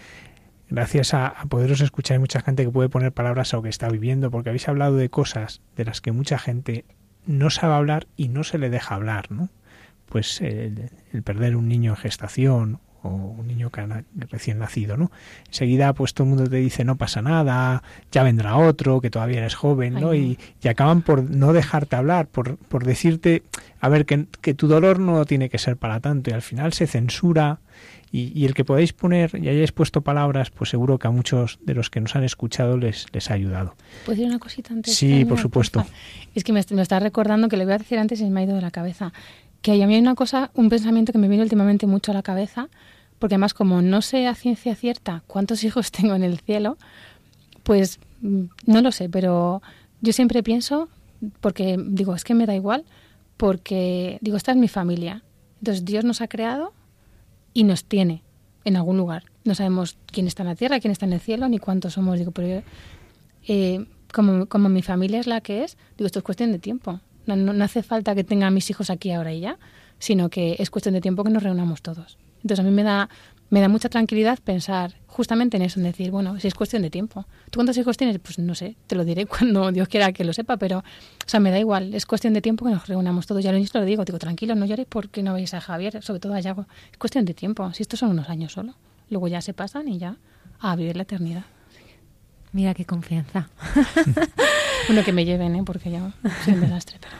[0.69, 3.69] gracias a, a poderos escuchar hay mucha gente que puede poner palabras a lo que
[3.69, 6.85] está viviendo, porque habéis hablado de cosas de las que mucha gente
[7.26, 9.49] no sabe hablar y no se le deja hablar, ¿no?
[10.07, 14.97] Pues el, el perder un niño en gestación o un niño que ha recién nacido,
[14.97, 15.11] ¿no?
[15.47, 19.39] Enseguida, pues todo el mundo te dice no pasa nada, ya vendrá otro, que todavía
[19.39, 20.11] eres joven, ¿no?
[20.11, 20.25] Ay, no.
[20.25, 23.43] Y, y acaban por no dejarte hablar, por, por decirte,
[23.80, 26.73] a ver, que, que tu dolor no tiene que ser para tanto, y al final
[26.73, 27.59] se censura,
[28.11, 31.57] y, y el que podáis poner y hayáis puesto palabras, pues seguro que a muchos
[31.65, 33.75] de los que nos han escuchado les, les ha ayudado.
[34.05, 34.95] ¿Puedo decir una cosita antes?
[34.95, 35.84] Sí, por supuesto.
[36.35, 38.43] Es que me, me está recordando que le voy a decir antes y me ha
[38.43, 39.11] ido de la cabeza.
[39.63, 42.21] Que a mí hay una cosa, un pensamiento que me viene últimamente mucho a la
[42.21, 42.69] cabeza,
[43.24, 46.78] porque además como no sé a ciencia cierta cuántos hijos tengo en el cielo,
[47.64, 49.62] pues mm, no lo sé, pero
[50.02, 50.90] yo siempre pienso,
[51.40, 52.84] porque digo, es que me da igual,
[53.38, 55.24] porque digo, esta es mi familia.
[55.60, 56.74] Entonces Dios nos ha creado
[57.54, 58.24] y nos tiene
[58.66, 59.24] en algún lugar.
[59.45, 62.20] No sabemos quién está en la tierra, quién está en el cielo, ni cuántos somos.
[62.20, 62.62] Digo, pero
[63.48, 67.00] eh, como, como mi familia es la que es, digo, esto es cuestión de tiempo.
[67.26, 69.60] No, no, no hace falta que tenga a mis hijos aquí ahora y ya,
[69.98, 72.18] sino que es cuestión de tiempo que nos reunamos todos.
[72.44, 73.10] Entonces a mí me da,
[73.49, 76.90] me da mucha tranquilidad pensar justamente en eso, en decir, bueno, si es cuestión de
[76.90, 77.26] tiempo.
[77.49, 78.20] ¿Tú cuántos hijos tienes?
[78.20, 80.84] Pues no sé, te lo diré cuando Dios quiera que lo sepa, pero, o
[81.26, 83.44] sea, me da igual, es cuestión de tiempo que nos reunamos todos.
[83.44, 86.34] Ya lo, lo digo, digo, tranquilo, no lloréis porque no veis a Javier, sobre todo
[86.34, 86.56] allá.
[86.91, 88.76] Es cuestión de tiempo, si estos son unos años solo.
[89.10, 90.18] Luego ya se pasan y ya
[90.60, 91.44] a vivir la eternidad.
[92.52, 93.49] Mira qué confianza.
[94.88, 95.64] Bueno, que me lleven, ¿eh?
[95.65, 96.11] porque ya
[96.44, 96.98] soy un desastre.
[96.99, 97.14] Pero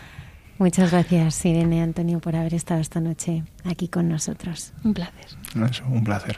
[0.58, 4.74] Muchas gracias, Irene Antonio, por haber estado esta noche aquí con nosotros.
[4.84, 5.26] un placer.
[5.70, 6.38] Eso, un placer.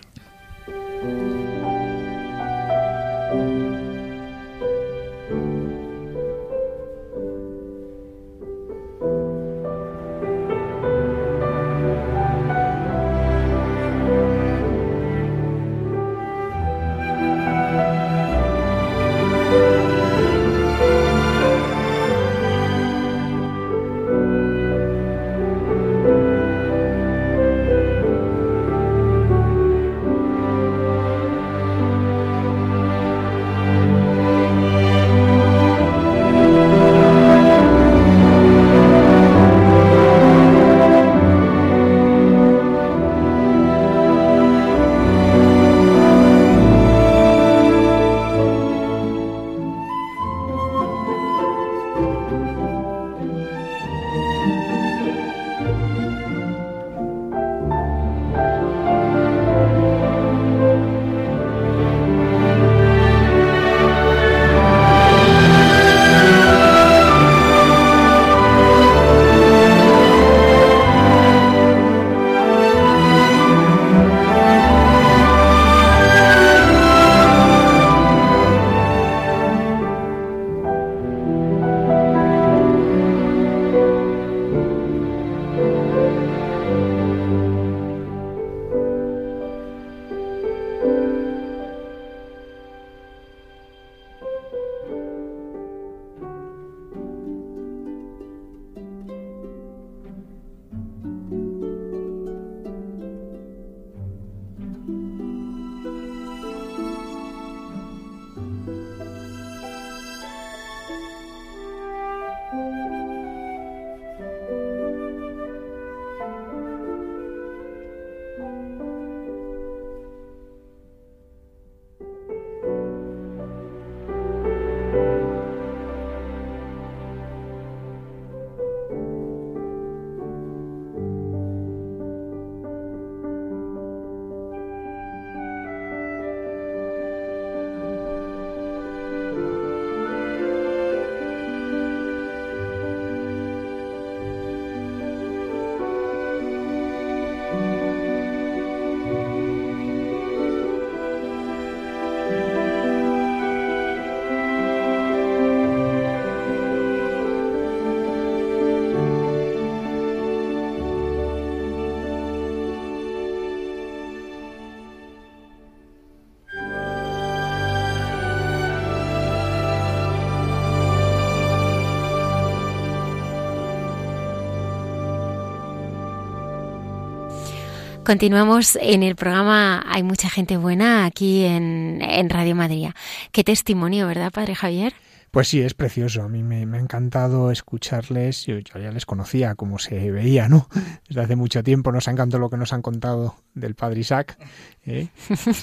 [178.05, 182.89] Continuamos en el programa Hay mucha gente buena aquí en, Radio Madrid.
[183.31, 184.93] Qué testimonio, ¿verdad, Padre Javier?
[185.31, 186.21] Pues sí, es precioso.
[186.21, 188.45] A mí me, ha encantado escucharles.
[188.45, 190.67] Yo, ya les conocía como se veía, ¿no?
[191.09, 194.37] Desde hace mucho tiempo nos ha encantado lo que nos han contado del Padre Isaac.
[194.85, 195.07] ¿eh?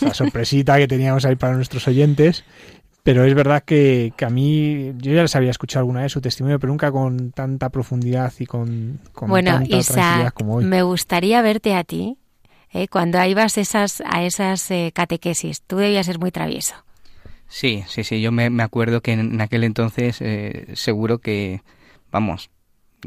[0.00, 2.44] La sorpresita que teníamos ahí para nuestros oyentes.
[3.04, 6.58] Pero es verdad que, a mí, yo ya les había escuchado alguna vez su testimonio,
[6.58, 10.64] pero nunca con tanta profundidad y con, con bueno, tanta tranquilidad como hoy.
[10.64, 12.18] Me gustaría verte a ti
[12.72, 12.88] ¿eh?
[12.88, 15.62] cuando ibas esas, a esas eh, catequesis.
[15.62, 16.74] Tú debías ser muy travieso.
[17.48, 18.20] Sí, sí, sí.
[18.20, 21.60] Yo me, acuerdo que en, aquel entonces eh, seguro que,
[22.10, 22.50] vamos,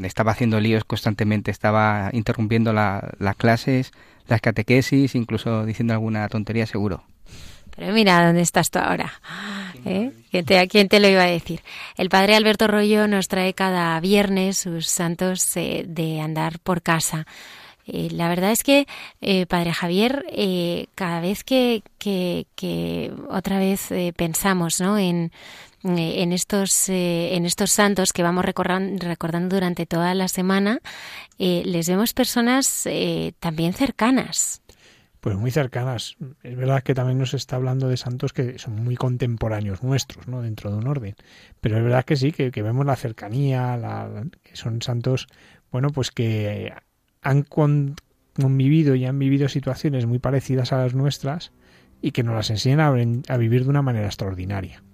[0.02, 1.50] estaba haciendo líos constantemente.
[1.50, 3.92] Estaba interrumpiendo las clases,
[4.28, 7.02] las catequesis, incluso diciendo alguna tontería, seguro.
[7.74, 9.12] Pero mira dónde estás tú ahora.
[9.84, 10.10] ¿Eh?
[10.58, 11.60] ¿A quién te lo iba a decir?
[11.96, 17.26] El padre Alberto Rollo nos trae cada viernes sus santos de andar por casa.
[17.86, 18.86] Eh, la verdad es que,
[19.20, 24.98] eh, Padre Javier, eh, cada vez que, que, otra vez pensamos ¿no?
[24.98, 25.32] en,
[25.82, 29.06] en, estos, en estos santos que vamos recordando,
[29.48, 30.80] durante toda la semana,
[31.38, 32.88] les vemos personas
[33.40, 34.62] también cercanas.
[35.20, 36.16] Pues muy cercanas.
[36.44, 40.40] Es verdad que también nos está hablando de santos que son muy contemporáneos nuestros, ¿no?
[40.42, 41.16] Dentro de un orden.
[41.60, 45.26] Pero es verdad que sí, que, vemos la cercanía, la, que son santos,
[45.72, 46.72] bueno, pues que
[47.26, 51.52] han convivido y han vivido situaciones muy parecidas a las nuestras
[52.00, 54.84] y que nos las enseñan a, vivir de una manera extraordinaria.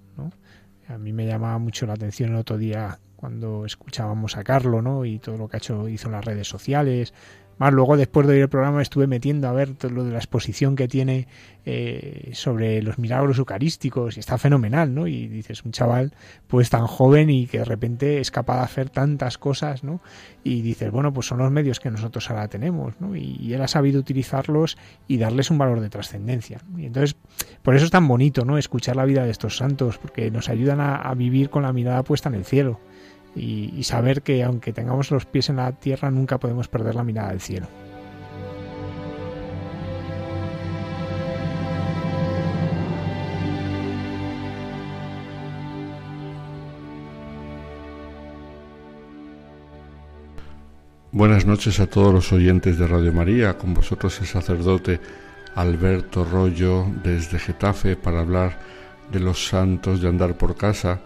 [0.89, 5.05] A mí me llamaba mucho la atención el otro día cuando escuchábamos a Carlo ¿no?
[5.05, 7.13] y todo lo que ha hecho, hizo en las redes sociales,
[7.59, 10.77] más luego, después de oír el programa, estuve metiendo a ver lo de la exposición
[10.77, 11.29] que tiene
[11.65, 15.07] eh, sobre los milagros eucarísticos y está fenomenal, ¿no?
[15.07, 16.13] Y dices, un chaval
[16.49, 20.01] pues tan joven y que de repente es capaz de hacer tantas cosas, ¿no?
[20.43, 23.15] Y dices, bueno, pues son los medios que nosotros ahora tenemos, ¿no?
[23.15, 26.59] Y, él ha sabido utilizarlos y darles un valor de trascendencia.
[26.77, 27.17] Y entonces,
[27.63, 28.59] por eso es tan bonito, ¿no?
[28.59, 32.29] Escuchar la vida de estos santos, porque nos ayudan a vivir con la mirada puesta
[32.29, 32.81] en el cielo
[33.35, 37.31] y, saber que aunque tengamos los pies en la tierra nunca podemos perder la mirada
[37.31, 37.67] del cielo.
[51.15, 54.99] Buenas noches a todos los oyentes de Radio María, con vosotros el sacerdote
[55.55, 58.59] Alberto Rollo desde Getafe para hablar
[59.13, 61.03] de los santos de andar por casa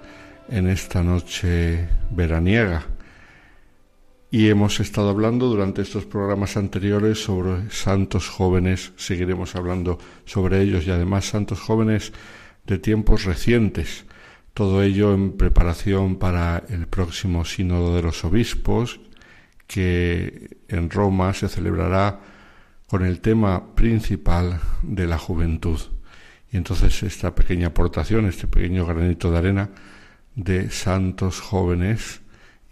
[0.49, 2.87] en esta noche veraniega.
[4.31, 10.87] Y hemos estado hablando durante estos programas anteriores sobre santos jóvenes, seguiremos hablando sobre ellos
[10.87, 12.13] y además santos jóvenes
[12.67, 14.05] de tiempos recientes.
[14.53, 19.01] Todo ello en preparación para el próximo Sínodo de los Obispos,
[19.67, 22.21] que en Roma se celebrará
[22.89, 25.81] con el tema principal de la juventud.
[26.51, 29.71] Y entonces esta pequeña aportación, este pequeño granito de arena,
[30.37, 32.21] de santos jóvenes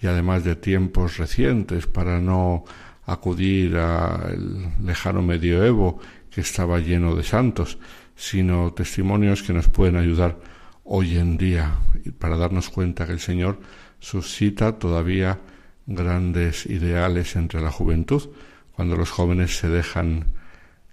[0.01, 2.65] y además de tiempos recientes para no
[3.07, 5.99] acudir al lejano medioevo
[6.31, 7.79] que estaba lleno de santos,
[8.15, 10.39] sino testimonios que nos pueden ayudar
[10.85, 11.79] hoy en día.
[12.19, 13.61] Para darnos cuenta que el Señor
[13.99, 15.41] suscita todavía
[15.87, 18.31] grandes ideales entre la juventud,
[18.73, 20.27] cuando los jóvenes se dejan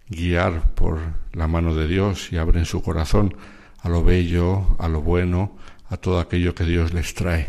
[0.10, 1.00] guiar por
[1.34, 3.36] la mano de Dios y abren su corazón
[3.80, 5.58] a lo bello, a lo bueno,
[5.92, 7.48] a todo aquello que Dios les trae.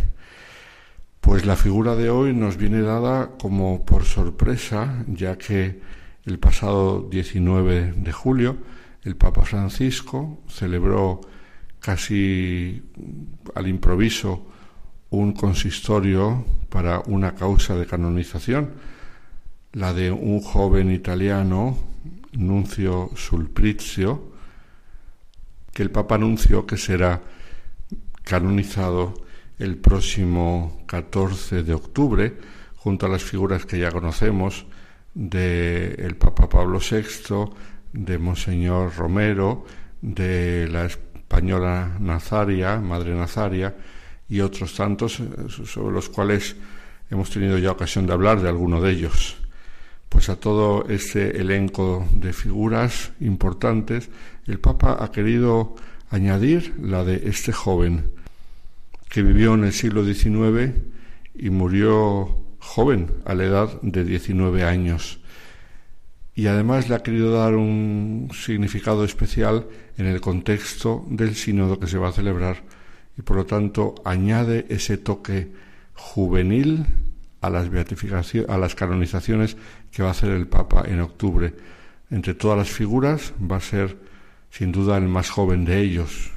[1.20, 5.80] Pues la figura de hoy nos viene dada como por sorpresa, ya que
[6.24, 8.56] el pasado 19 de julio
[9.04, 11.20] el Papa Francisco celebró
[11.78, 12.82] casi
[13.54, 14.46] al improviso
[15.10, 18.70] un consistorio para una causa de canonización,
[19.72, 21.78] la de un joven italiano,
[22.32, 24.32] Nuncio Sulprizio,
[25.72, 27.22] que el Papa anunció que será
[28.32, 29.12] canonizado
[29.58, 32.34] el próximo 14 de octubre,
[32.76, 34.64] junto a las figuras que ya conocemos
[35.12, 37.52] del el Papa Pablo VI,
[37.92, 39.66] de Monseñor Romero,
[40.00, 43.76] de la española Nazaria, Madre Nazaria,
[44.30, 45.26] y otros tantos eh,
[45.66, 46.56] sobre los cuales
[47.10, 49.36] hemos tenido ya ocasión de hablar de alguno de ellos.
[50.08, 54.08] Pues a todo este elenco de figuras importantes,
[54.46, 55.76] el Papa ha querido
[56.08, 58.21] añadir la de este joven
[59.12, 60.72] que vivió en el siglo XIX
[61.34, 65.20] y murió joven, a la edad de 19 años.
[66.34, 69.66] Y además le ha querido dar un significado especial
[69.98, 72.62] en el contexto del sínodo que se va a celebrar
[73.18, 75.52] y por lo tanto añade ese toque
[75.92, 76.86] juvenil
[77.42, 79.58] a las beatificaciones, a las canonizaciones
[79.90, 81.52] que va a hacer el Papa en octubre
[82.10, 83.98] Entre todas las figuras va a ser
[84.48, 86.30] sin duda el más joven de ellos,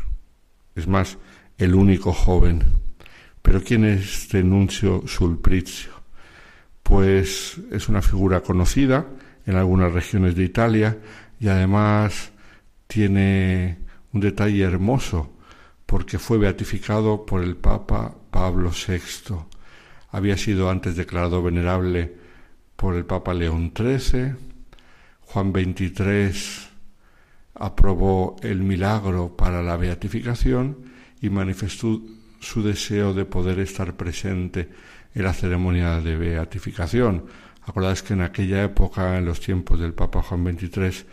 [0.76, 1.18] es más,
[1.58, 2.64] el único joven.
[3.42, 5.92] Pero ¿quién es este Nuncio Sulprizio?
[6.84, 9.06] Pues es una figura conocida
[9.46, 10.98] en algunas regiones de Italia
[11.40, 12.32] y además
[12.88, 13.78] tiene
[14.14, 15.32] un detalle hermoso
[15.86, 19.36] porque fue beatificado por el Papa Pablo VI.
[20.12, 22.14] Había sido antes declarado venerable
[22.76, 24.36] por el Papa León XIII.
[25.22, 26.34] Juan XXIII
[27.56, 30.85] aprobó el milagro para la beatificación
[31.26, 32.02] y manifestó
[32.40, 34.70] su deseo de poder estar presente
[35.14, 37.26] en la ceremonia de beatificación.
[37.64, 41.06] Acordáis que en aquella época, en los tiempos del Papa Juan XXIII,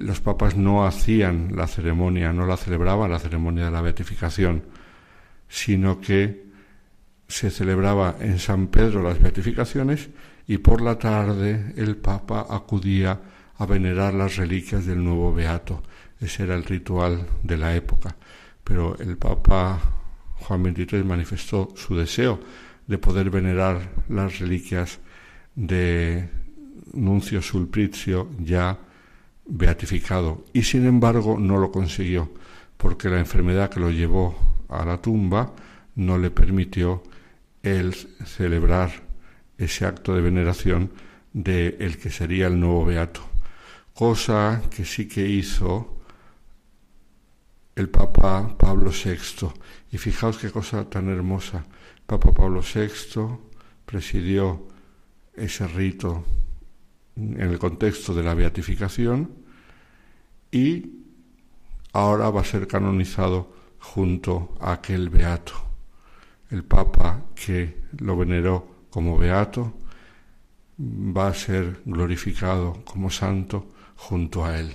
[0.00, 4.64] los papas no hacían la ceremonia, no la celebraban la ceremonia de la beatificación,
[5.48, 6.46] sino que
[7.26, 10.10] se celebraba en San Pedro las beatificaciones
[10.46, 13.18] y por la tarde el Papa acudía
[13.56, 15.82] a venerar las reliquias del nuevo beato.
[16.20, 18.14] Ese era el ritual de la época.
[18.68, 19.80] Pero el Papa
[20.40, 22.38] Juan XXIII manifestó su deseo
[22.86, 25.00] de poder venerar las reliquias
[25.54, 26.28] de
[26.92, 28.78] Nuncio Sulprizio ya
[29.46, 30.44] beatificado.
[30.52, 32.30] Y sin embargo no lo consiguió
[32.76, 34.36] porque la enfermedad que lo llevó
[34.68, 35.54] a la tumba
[35.96, 37.02] no le permitió
[37.62, 38.90] el celebrar
[39.56, 40.90] ese acto de veneración
[41.32, 43.22] de el que sería el nuevo beato.
[43.94, 45.97] Cosa que sí que hizo
[47.78, 49.48] el Papa Pablo VI.
[49.92, 51.64] Y fijaos qué cosa tan hermosa.
[52.06, 53.38] Papa Pablo VI
[53.86, 54.66] presidió
[55.32, 56.24] ese rito
[57.16, 59.30] en el contexto de la beatificación
[60.50, 60.90] y
[61.92, 65.54] ahora va a ser canonizado junto a aquel beato.
[66.50, 69.74] El Papa que lo veneró como beato
[70.80, 74.74] va a ser glorificado como santo junto a él.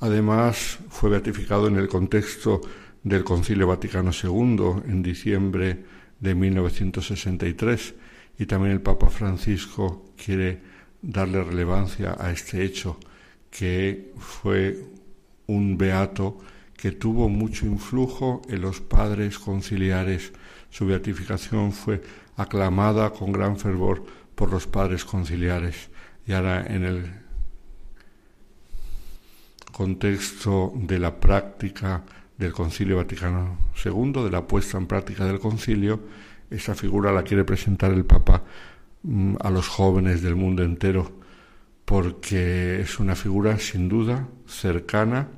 [0.00, 2.60] Además, fue beatificado en el contexto
[3.02, 5.84] del Concilio Vaticano II en diciembre
[6.20, 7.94] de 1963
[8.38, 10.60] y también el Papa Francisco quiere
[11.00, 12.98] darle relevancia a este hecho,
[13.50, 14.84] que fue
[15.46, 16.38] un beato
[16.76, 20.32] que tuvo mucho influjo en los padres conciliares.
[20.68, 22.02] Su beatificación fue
[22.36, 24.04] aclamada con gran fervor
[24.34, 25.88] por los padres conciliares.
[26.26, 27.25] Y ahora en el
[29.76, 32.02] contexto de la práctica
[32.38, 36.00] del Concilio Vaticano II, de la puesta en práctica del concilio,
[36.48, 38.42] esa figura la quiere presentar el Papa
[39.02, 41.20] mm, a los jóvenes del mundo entero,
[41.84, 45.28] porque es una figura sin duda cercana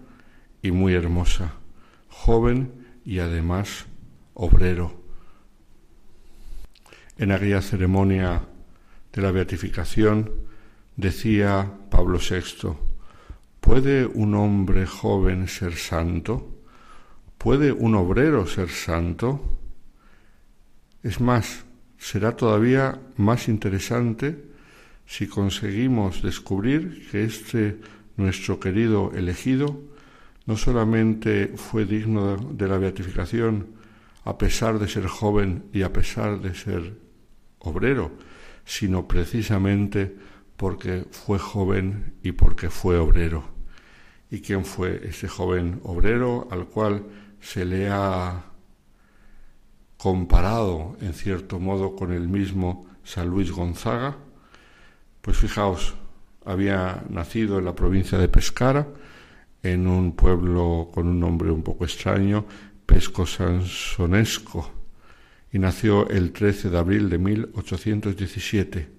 [0.62, 1.54] y muy hermosa,
[2.08, 2.70] joven
[3.04, 3.86] y además
[4.34, 5.02] obrero.
[7.16, 8.42] En aquella ceremonia
[9.12, 10.30] de la beatificación
[10.94, 12.87] decía Pablo VI,
[13.60, 16.62] ¿Puede un hombre joven ser santo?
[17.36, 19.40] ¿Puede un obrero ser santo?
[21.02, 21.64] Es más,
[21.98, 24.44] será todavía más interesante
[25.06, 27.78] si conseguimos descubrir que este
[28.16, 29.80] nuestro querido elegido
[30.46, 33.78] no solamente fue digno de la beatificación
[34.24, 36.98] a pesar de ser joven y a pesar de ser
[37.60, 38.12] obrero,
[38.64, 40.14] sino precisamente
[40.58, 43.44] porque fue joven y porque fue obrero
[44.28, 47.06] y quién fue ese joven obrero al cual
[47.40, 48.44] se le ha
[49.96, 54.16] comparado en cierto modo con el mismo San Luis Gonzaga.
[55.22, 55.94] Pues fijaos,
[56.44, 58.88] había nacido en la provincia de Pescara,
[59.62, 62.44] en un pueblo con un nombre un poco extraño,
[62.84, 64.72] Pesco Sansonesco,
[65.52, 68.97] y nació el 13 de abril de 1817.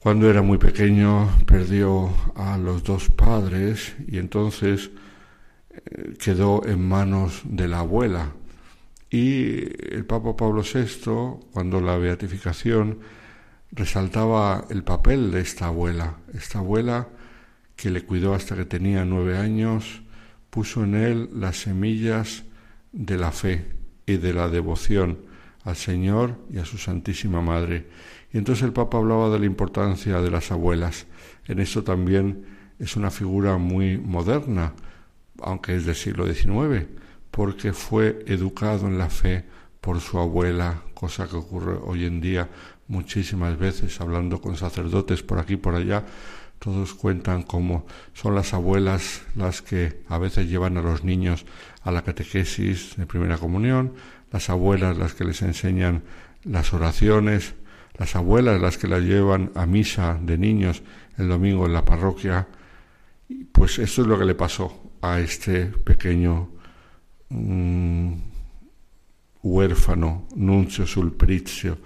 [0.00, 4.90] Cuando era muy pequeño perdió a los dos padres y entonces
[5.68, 8.32] eh, quedó en manos de la abuela.
[9.10, 9.56] Y
[9.94, 13.00] el Papa Pablo VI, cuando la beatificación,
[13.72, 17.08] resaltaba el papel de esta abuela, esta abuela
[17.76, 20.00] que le cuidó hasta que tenía nueve años,
[20.48, 22.44] puso en él las semillas
[22.92, 23.66] de la fe
[24.06, 25.29] y de la devoción
[25.64, 27.86] al Señor y a su Santísima Madre.
[28.32, 31.06] Y entonces el Papa hablaba de la importancia de las abuelas.
[31.46, 32.44] En esto también
[32.78, 34.72] es una figura muy moderna,
[35.42, 36.86] aunque es del siglo XIX,
[37.30, 39.44] porque fue educado en la fe
[39.80, 42.48] por su abuela, cosa que ocurre hoy en día
[42.88, 46.04] muchísimas veces, hablando con sacerdotes por aquí y por allá,
[46.58, 51.46] todos cuentan cómo son las abuelas las que a veces llevan a los niños
[51.82, 53.94] a la catequesis de primera comunión,
[54.30, 56.02] las abuelas las que les enseñan
[56.44, 57.54] las oraciones,
[57.98, 60.82] las abuelas las que las llevan a misa de niños
[61.18, 62.48] el domingo en la parroquia,
[63.52, 66.50] pues esto es lo que le pasó a este pequeño
[67.28, 68.12] mm,
[69.42, 71.78] huérfano, Nuncio Sulprizio,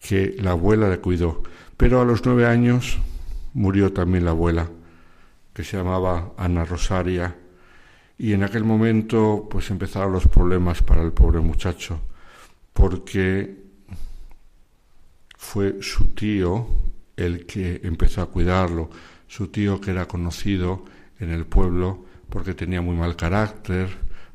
[0.00, 1.42] que la abuela le cuidó.
[1.76, 2.98] Pero a los nueve años
[3.54, 4.70] murió también la abuela,
[5.52, 7.36] que se llamaba Ana Rosaria,
[8.18, 12.00] y en aquel momento pues empezaron los problemas para el pobre muchacho,
[12.72, 13.64] porque
[15.36, 16.66] fue su tío
[17.16, 18.90] el que empezó a cuidarlo,
[19.26, 20.84] su tío que era conocido
[21.18, 23.88] en el pueblo porque tenía muy mal carácter,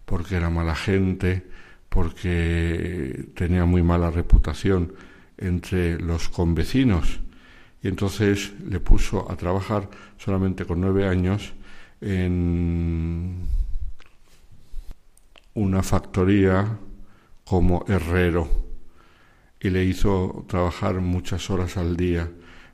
[0.05, 1.45] porque era mala gente,
[1.89, 4.93] porque tenía muy mala reputación
[5.37, 7.19] entre los convecinos.
[7.83, 11.53] Y entonces le puso a trabajar solamente con nueve años
[11.99, 13.47] en
[15.53, 16.79] una factoría
[17.43, 18.47] como herrero
[19.59, 22.31] y le hizo trabajar muchas horas al día,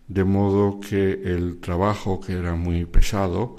[0.08, 3.58] de modo que el trabajo que era muy pesado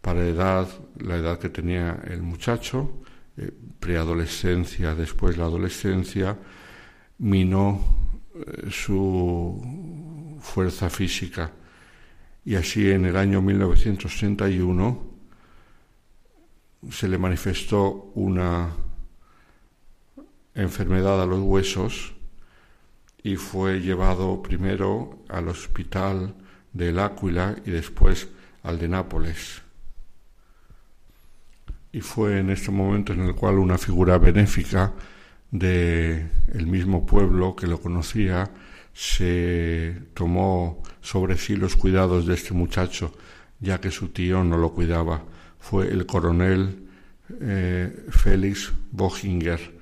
[0.00, 0.68] para edad,
[0.98, 3.02] la edad que tenía el muchacho,
[3.36, 6.38] eh, preadolescencia, después la adolescencia,
[7.18, 7.80] minó
[8.34, 11.52] eh, su fuerza física.
[12.44, 15.05] Y así en el año 1931
[16.90, 18.70] se le manifestó una
[20.54, 22.14] enfermedad a los huesos
[23.22, 26.34] y fue llevado primero al hospital
[26.72, 28.28] del Áquila y después
[28.62, 29.62] al de Nápoles.
[31.92, 34.92] Y fue en este momento en el cual una figura benéfica
[35.50, 36.28] de
[36.66, 38.50] mismo pueblo que lo conocía
[38.92, 43.12] se tomó sobre sí los cuidados de este muchacho,
[43.60, 45.22] ya que su tío no lo cuidaba.
[45.68, 46.86] Fue el coronel
[47.40, 49.76] eh, Félix Bohinger,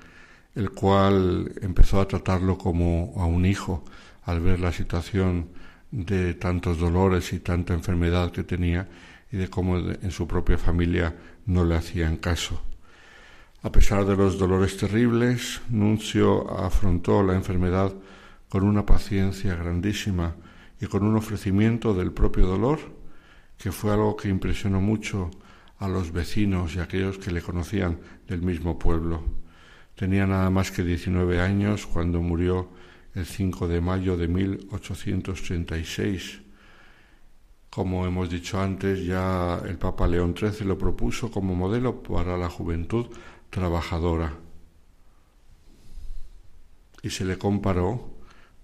[0.55, 3.85] el cual empezó a tratarlo como a un hijo
[4.23, 5.49] al ver la situación
[5.91, 8.89] de tantos dolores y tanta enfermedad que tenía
[9.31, 12.59] y de cómo en su propia familia no le hacían caso.
[13.61, 17.93] A pesar de los dolores terribles, Nuncio afrontó la enfermedad
[18.49, 20.33] con una paciencia grandísima
[20.81, 22.79] y con un ofrecimiento del propio dolor,
[23.59, 25.29] que fue algo que impresionó mucho
[25.79, 29.23] a los vecinos y a aquellos que le conocían del mismo pueblo.
[29.95, 32.69] Tenía nada más que 19 años cuando murió
[33.13, 36.41] el 5 de mayo de 1836.
[37.69, 42.49] Como hemos dicho antes, ya el Papa León XIII lo propuso como modelo para la
[42.49, 43.07] juventud
[43.49, 44.33] trabajadora.
[47.01, 48.15] Y se le comparó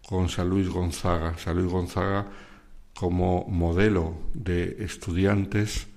[0.08, 1.38] con San Luis Gonzaga.
[1.38, 2.28] San Luis Gonzaga
[2.94, 5.88] como modelo de estudiantes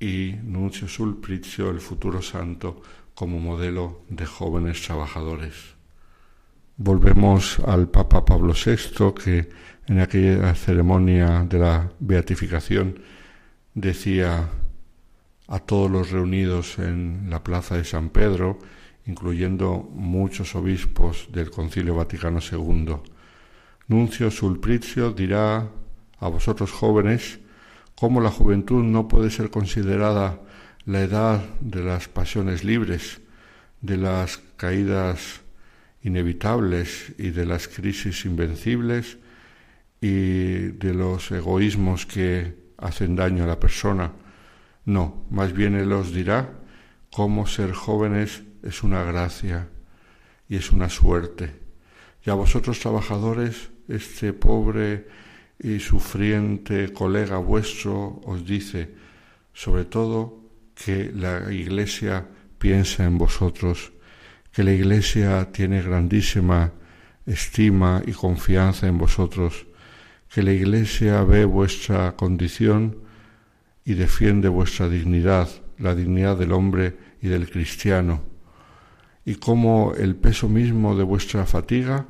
[0.00, 2.82] y Nuncio Sulprizio, el futuro santo,
[3.14, 5.54] como modelo de jóvenes trabajadores.
[6.78, 9.50] Volvemos al Papa Pablo VI, que
[9.86, 13.00] en aquella ceremonia de la beatificación
[13.74, 14.48] decía
[15.46, 18.58] a todos los reunidos en la plaza de San Pedro,
[19.04, 22.96] incluyendo muchos obispos del Concilio Vaticano II.
[23.88, 25.68] Nuncio Sulprizio dirá
[26.18, 27.40] a vosotros jóvenes
[28.00, 30.40] cómo la juventud no puede ser considerada
[30.86, 33.20] la edad de las pasiones libres,
[33.82, 35.42] de las caídas
[36.02, 39.18] inevitables y de las crisis invencibles
[40.00, 44.12] y de los egoísmos que hacen daño a la persona.
[44.86, 46.54] No, más bien Él os dirá
[47.12, 49.68] cómo ser jóvenes es una gracia
[50.48, 51.52] y es una suerte.
[52.24, 55.06] Y a vosotros trabajadores, este pobre
[55.62, 58.90] y sufriente colega vuestro os dice,
[59.52, 60.40] sobre todo,
[60.74, 62.26] que la Iglesia
[62.58, 63.92] piensa en vosotros,
[64.52, 66.72] que la Iglesia tiene grandísima
[67.26, 69.66] estima y confianza en vosotros,
[70.32, 73.02] que la Iglesia ve vuestra condición
[73.84, 78.22] y defiende vuestra dignidad, la dignidad del hombre y del cristiano,
[79.26, 82.06] y como el peso mismo de vuestra fatiga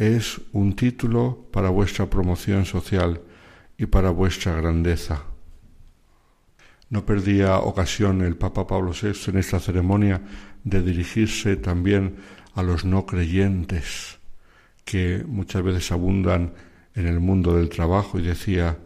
[0.00, 3.20] es un título para vuestra promoción social
[3.76, 5.24] y para vuestra grandeza.
[6.88, 10.22] No perdía ocasión el Papa Pablo VI en esta ceremonia
[10.64, 12.16] de dirigirse también
[12.54, 14.18] a los no creyentes
[14.86, 16.54] que muchas veces abundan
[16.94, 18.78] en el mundo del trabajo y decía,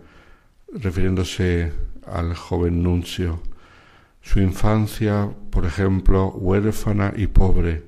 [0.73, 1.73] refiriéndose
[2.09, 3.41] al joven nuncio,
[4.20, 7.85] su infancia, por ejemplo, huérfana y pobre,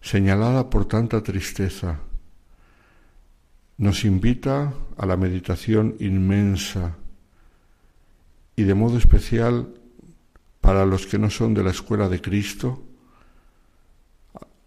[0.00, 1.98] señalada por tanta tristeza,
[3.78, 6.96] nos invita a la meditación inmensa
[8.56, 9.74] y de modo especial
[10.60, 12.82] para los que no son de la escuela de Cristo,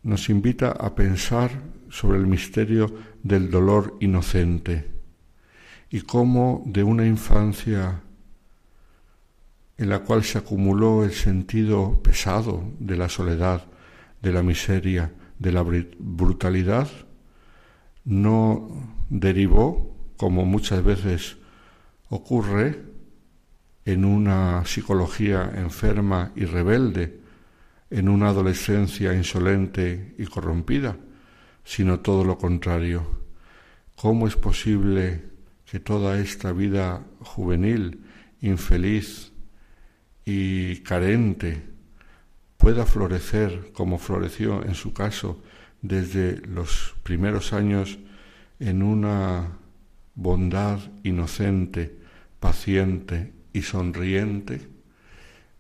[0.04, 1.52] nos invita a pensar
[1.90, 4.92] sobre el misterio del dolor inocente
[5.90, 8.02] y cómo de una infancia
[9.78, 13.66] en la cual se acumuló el sentido pesado de la soledad,
[14.22, 16.90] de la miseria, de la brutalidad,
[18.04, 21.38] no derivó, como muchas veces
[22.10, 22.82] ocurre,
[23.86, 27.20] en una psicología enferma y rebelde,
[27.92, 30.98] en una adolescencia insolente y corrompida,
[31.64, 33.06] sino todo lo contrario.
[33.96, 35.24] ¿Cómo es posible
[35.66, 38.02] que toda esta vida juvenil,
[38.42, 39.32] infeliz
[40.26, 41.64] y carente,
[42.58, 45.44] pueda florecer como floreció en su caso
[45.82, 48.00] desde los primeros años
[48.60, 49.58] en una
[50.16, 51.96] bondad inocente,
[52.40, 54.68] paciente y sonriente?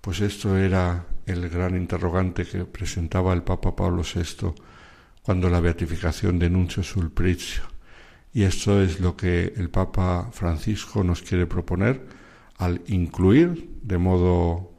[0.02, 4.54] Pues esto era el gran interrogante que presentaba el Papa Pablo VI
[5.24, 7.64] cuando la beatificación de Nuncio Sulpricio.
[8.32, 12.06] Y esto es lo que el Papa Francisco nos quiere proponer
[12.58, 14.76] al incluir de modo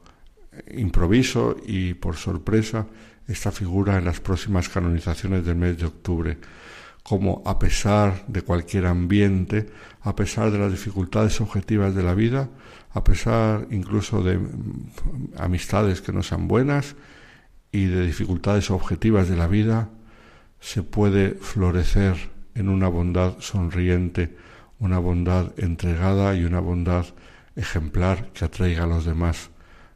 [0.70, 2.86] improviso y por sorpresa
[3.26, 6.38] esta figura en las próximas canonizaciones del mes de octubre,
[7.06, 9.70] como a pesar de cualquier ambiente,
[10.02, 12.48] a pesar de las dificultades objetivas de la vida,
[12.94, 14.40] a pesar incluso de
[15.38, 16.96] amistades que no sean buenas
[17.70, 19.88] y de dificultades objetivas de la vida,
[20.58, 22.16] se puede florecer
[22.56, 24.36] en una bondad sonriente,
[24.80, 27.06] una bondad entregada y una bondad
[27.54, 29.50] ejemplar que atraiga a los demás.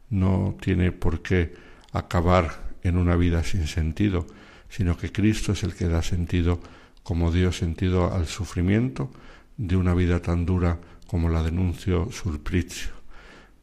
[0.09, 1.55] No tiene por qué
[1.91, 4.27] acabar en una vida sin sentido,
[4.69, 6.61] sino que Cristo es el que da sentido,
[7.03, 9.11] como dio sentido al sufrimiento
[9.57, 12.91] de una vida tan dura como la denuncio Sulpricio.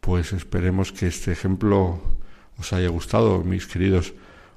[0.00, 2.00] Pues esperemos que este ejemplo
[2.58, 4.14] os haya gustado, mis queridos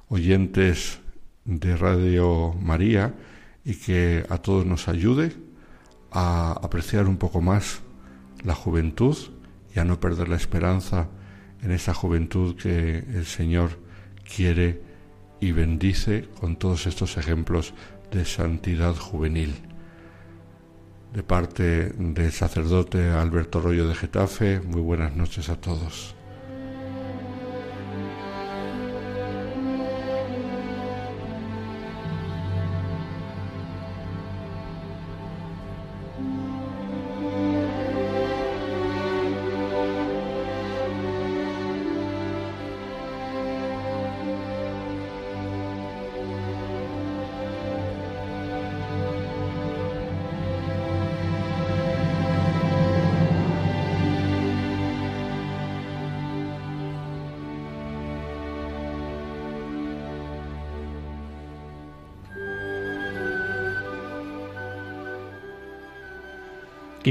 [0.08, 1.00] oyentes
[1.44, 3.14] de Radio María,
[3.64, 5.32] y que a todos nos ayude
[6.10, 7.80] a apreciar un poco más
[8.44, 9.16] la juventud
[9.74, 11.08] y a no perder la esperanza
[11.62, 13.78] en esa juventud que el Señor
[14.36, 14.82] quiere
[15.40, 17.72] y bendice con todos estos ejemplos
[18.12, 19.54] de santidad juvenil
[21.12, 24.60] de parte del sacerdote Alberto Rollo de Getafe.
[24.60, 26.14] Muy buenas noches a todos.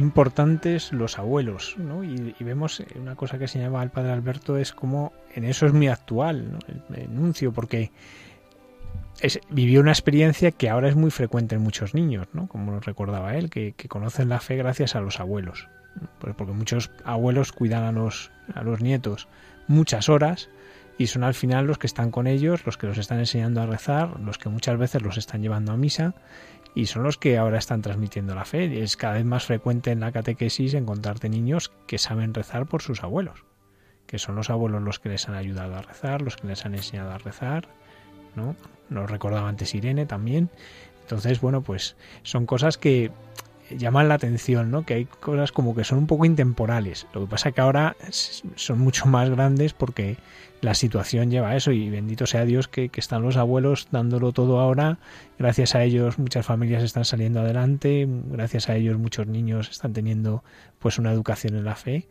[0.01, 2.03] Importantes los abuelos, ¿no?
[2.03, 5.73] Y, vemos eh, una cosa que señalaba el padre Alberto es como en eso es
[5.73, 7.91] muy actual, el, enuncio, porque
[9.49, 12.47] vivió una experiencia que ahora es muy frecuente en muchos niños, ¿no?
[12.47, 15.69] Como recordaba él, que, conocen la fe gracias a los abuelos,
[16.19, 19.27] porque muchos abuelos cuidan a los, a los nietos
[19.67, 20.49] muchas horas
[20.97, 23.65] y son al final los que están con ellos, los que los están enseñando a
[23.65, 26.15] rezar, los que muchas veces los están llevando a misa
[26.73, 28.81] y son los que ahora están transmitiendo la fe.
[28.81, 33.03] Es cada vez más frecuente en la catequesis encontrarte niños que saben rezar por sus
[33.03, 33.45] abuelos,
[34.07, 36.75] que son los abuelos los que les han ayudado a rezar, los que les han
[36.75, 37.67] enseñado a rezar,
[38.35, 38.55] ¿no?
[38.89, 40.49] Nos recordaba antes Irene también.
[41.01, 43.11] Entonces, bueno, pues son cosas que
[43.77, 44.85] llaman la atención, ¿no?
[44.85, 47.07] Que hay cosas como que son un poco intemporales.
[47.13, 47.95] Lo que pasa es que ahora
[48.55, 50.17] son mucho más grandes porque
[50.61, 54.59] la situación lleva a eso y bendito sea Dios que, están los abuelos dándolo todo
[54.59, 54.99] ahora.
[55.39, 60.43] Gracias a ellos muchas familias están saliendo adelante, gracias a ellos muchos niños están teniendo
[60.79, 62.07] pues una educación en la fe.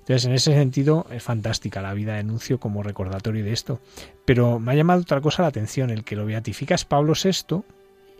[0.00, 3.80] Entonces, en ese sentido, es fantástica la vida de Nuncio como recordatorio de esto.
[4.26, 7.62] Pero me ha llamado otra cosa la atención, el que lo beatifica es Pablo VI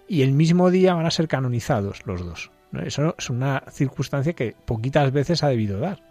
[0.09, 2.51] y el mismo día van a ser canonizados los dos.
[2.81, 6.03] Eso es una circunstancia que poquitas veces ha debido dar.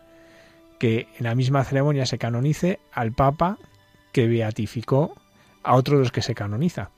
[0.79, 3.57] Que en la misma ceremonia se canonice al Papa
[4.11, 5.15] que beatificó
[5.63, 6.91] a otro de los que se canoniza.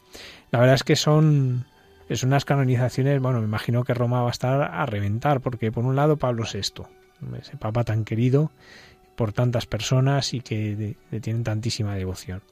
[0.52, 1.66] La verdad es que son
[2.10, 5.86] es unas canonizaciones, bueno, me imagino que Roma va a estar a reventar, porque por
[5.86, 6.84] un lado Pablo VI,
[7.40, 8.52] ese papa tan querido
[9.16, 12.44] por tantas personas y que le tienen tantísima devoción.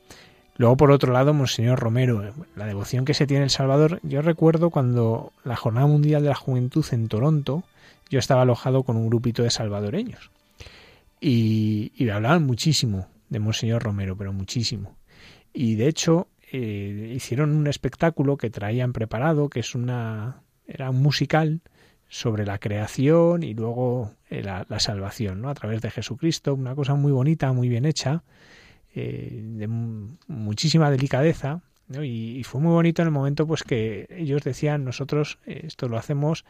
[0.55, 4.21] Luego, por otro lado, Monseñor Romero, la devoción que se tiene en El Salvador, yo
[4.21, 7.63] recuerdo cuando la Jornada Mundial de la Juventud en Toronto,
[8.09, 10.29] yo estaba alojado con un grupito de salvadoreños.
[11.19, 14.95] Y, y hablaban muchísimo de Monseñor Romero, pero muchísimo.
[15.53, 20.43] Y de hecho, eh, hicieron un espectáculo que traían preparado, que es una.
[20.67, 21.61] era un musical
[22.09, 25.49] sobre la creación y luego eh, la, salvación, ¿no?
[25.49, 28.23] A través de Jesucristo, una cosa muy bonita, muy bien hecha,
[28.93, 31.61] eh, de muchísima delicadeza,
[32.01, 36.45] y, fue muy bonito en el momento pues que ellos decían nosotros esto lo hacemos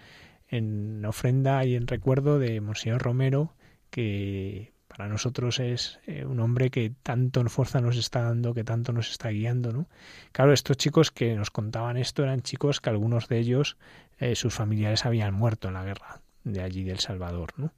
[0.48, 3.54] en ofrenda y en recuerdo de Monseñor Romero
[3.90, 8.94] que para nosotros es eh, un hombre que tanto fuerza nos está dando, que tanto
[8.94, 9.88] nos está guiando, ¿no?
[10.32, 13.78] Claro, estos chicos que nos contaban esto eran chicos que algunos de ellos,
[14.20, 17.74] eh, sus familiares habían muerto en la guerra de allí del Salvador, ¿no?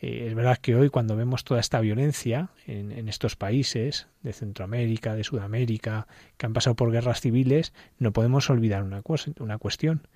[0.00, 5.14] Eh, es verdad que hoy cuando vemos toda esta violencia en, estos países de Centroamérica,
[5.14, 6.06] de Sudamérica,
[6.36, 9.02] que han pasado por guerras civiles, no podemos olvidar una,
[9.40, 10.06] una cuestión.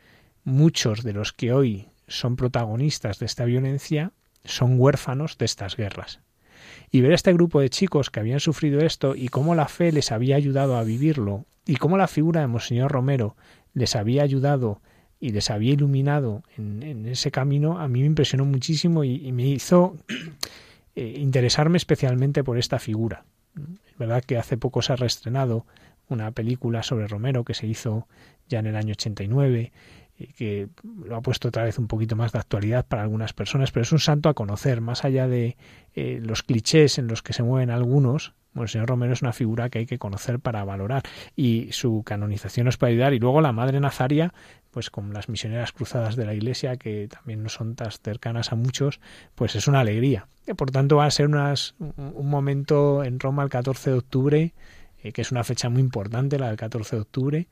[0.44, 4.12] Muchos de los que hoy son protagonistas de esta violencia
[4.44, 6.20] son huérfanos de estas guerras
[6.90, 9.92] y ver a este grupo de chicos que habían sufrido esto y cómo la fe
[9.92, 13.36] les había ayudado a vivirlo y cómo la figura de Monseñor Romero
[13.72, 14.80] les había ayudado
[15.23, 19.97] y les había iluminado en, ese camino, a mí me impresionó muchísimo y, me hizo
[20.97, 23.24] eh, interesarme especialmente por esta figura.
[23.89, 25.65] Es verdad que hace poco se ha reestrenado
[26.09, 28.09] una película sobre Romero que se hizo
[28.49, 29.70] ya en el año 89
[30.36, 30.69] que
[31.05, 33.93] lo ha puesto otra vez un poquito más de actualidad para algunas personas, pero es
[33.93, 35.57] un santo a conocer, más allá de
[35.94, 38.35] eh, los clichés en los que se mueven algunos.
[38.53, 41.03] Bueno, el señor Romero es una figura que hay que conocer para valorar
[41.35, 43.15] y su canonización nos puede ayudar.
[43.15, 44.35] Y luego la Madre Nazaria,
[44.73, 48.57] pues con las misioneras cruzadas de la Iglesia, que también no son tan cercanas a
[48.57, 49.01] muchos,
[49.35, 50.27] pues es una alegría.
[50.57, 54.55] Por tanto, va a ser unas, un momento en Roma el 14 de octubre,
[55.03, 57.47] eh, que es una fecha muy importante, la del 14 de octubre,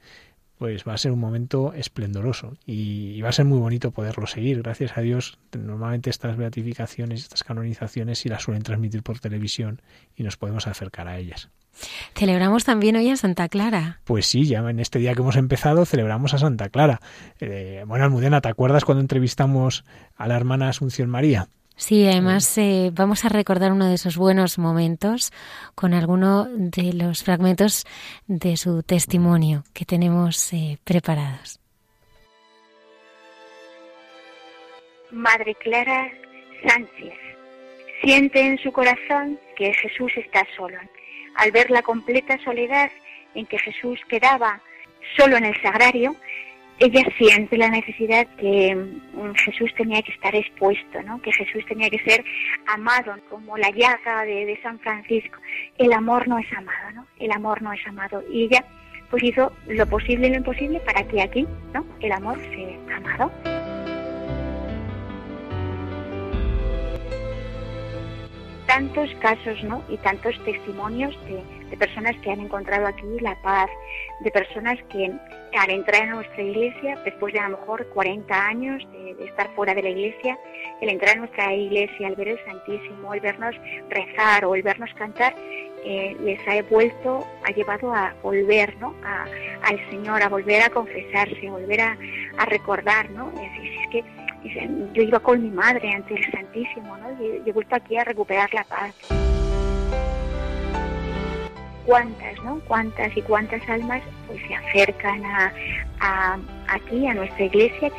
[0.61, 4.63] pues va a ser un momento esplendoroso y va a ser muy bonito poderlo seguir.
[4.63, 9.81] Gracias a Dios, normalmente estas beatificaciones, estas canonizaciones, sí las suelen transmitir por televisión
[10.17, 11.49] y nos podemos acercar a ellas.
[12.15, 14.01] Celebramos también hoy a Santa Clara.
[14.05, 17.01] Pues sí, ya en este día que hemos empezado celebramos a Santa Clara.
[17.41, 19.85] Eh, bueno, Almudena, ¿te acuerdas cuando entrevistamos
[20.17, 21.49] a la hermana Asunción María?
[21.81, 25.33] Sí, además eh, vamos a recordar uno de esos buenos momentos
[25.75, 27.87] con alguno de los fragmentos
[28.27, 31.59] de su testimonio que tenemos eh, preparados.
[35.11, 36.13] Madre Clara
[36.69, 37.15] Sánchez
[38.03, 40.79] siente en su corazón que Jesús está solo.
[41.36, 42.90] Al ver la completa soledad
[43.35, 44.61] en que Jesús quedaba
[45.16, 46.16] solo en el sagrario,
[46.81, 51.20] ella siente la necesidad que mm, Jesús tenía que estar expuesto, ¿no?
[51.20, 52.24] que Jesús tenía que ser
[52.66, 55.39] amado, como la llaga de, San Francisco.
[55.77, 57.07] El amor no es amado, ¿no?
[57.19, 58.24] El amor no es amado.
[58.32, 58.65] Y ella
[59.11, 61.85] pues hizo lo posible y lo imposible para que aquí ¿no?
[62.01, 63.31] el amor sea amado.
[68.71, 69.83] Tantos casos ¿no?
[69.89, 73.69] y tantos testimonios de, de personas que han encontrado aquí la paz,
[74.21, 75.11] de personas que
[75.59, 79.75] al entrar en nuestra iglesia, después de a lo mejor 40 años de, estar fuera
[79.75, 80.39] de la iglesia,
[80.81, 83.55] el entrar en nuestra iglesia, al ver el Santísimo, el vernos
[83.89, 85.35] rezar o el vernos cantar,
[85.85, 88.95] eh, les ha vuelto, ha llevado a volver ¿no?
[89.03, 91.97] al Señor, a volver a confesarse, a volver a,
[92.47, 93.31] recordar, ¿no?
[93.41, 94.05] Es que
[94.43, 97.11] yo iba con mi madre ante el Santísimo, ¿no?
[97.23, 98.95] Y he vuelto aquí a recuperar la paz
[101.91, 102.61] cuántas, ¿no?
[102.69, 106.39] Cuántas y cuántas almas pues se acercan a,
[106.69, 107.91] aquí, a nuestra iglesia,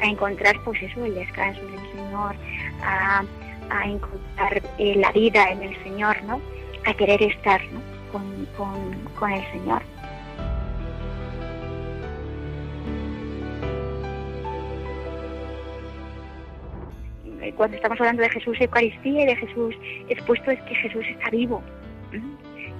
[0.00, 2.36] a encontrar pues eso, el descanso del Señor,
[2.82, 3.24] a,
[3.84, 6.40] encontrar eh, la vida en el Señor, ¿no?
[6.86, 7.80] A querer estar, ¿no?
[8.12, 8.46] Con,
[9.18, 9.82] con el Señor.
[17.56, 19.74] Cuando estamos hablando de Jesús Eucaristía y de Jesús
[20.08, 21.62] expuesto es que Jesús está vivo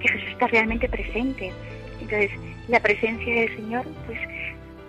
[0.01, 1.51] que Jesús está realmente presente.
[2.01, 2.31] Entonces,
[2.67, 4.19] la presencia del Señor, pues,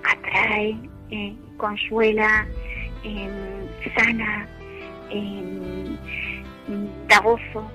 [0.04, 0.76] atrae,
[1.10, 2.46] eh, consuela,
[3.04, 3.30] em,
[3.96, 4.48] sana,
[5.10, 5.96] em,
[7.08, 7.70] da gozo,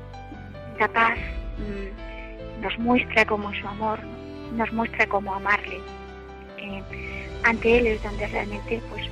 [0.79, 1.19] da paz,
[1.59, 3.99] mm, nos muestra como su amor,
[4.55, 5.79] nos muestra cómo amarle.
[6.57, 6.81] Eh,
[7.43, 9.05] ante Él es donde realmente, pues,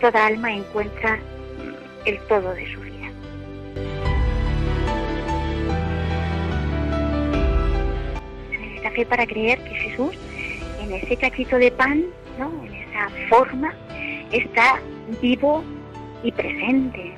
[0.00, 1.18] toda alma encuentra
[2.04, 2.94] el todo de su vida.
[8.94, 10.16] fe para creer que Jesús,
[10.80, 12.04] en ese cachito de pan,
[12.38, 12.50] ¿no?
[12.64, 13.74] en esa forma,
[14.32, 14.80] está
[15.20, 15.62] vivo
[16.22, 17.14] y presente.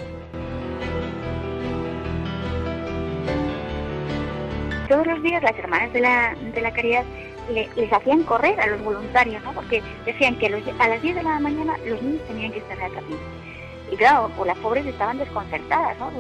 [4.89, 7.05] Todos los días las hermanas de la, de la caridad
[7.49, 9.53] les hacían correr a los voluntarios, ¿no?
[9.53, 12.83] porque decían que a las 10 de la mañana los niños tenían que estar en
[12.83, 13.46] la capilla.
[13.91, 16.11] Y claro, pues las pobres estaban desconcertadas, ¿no?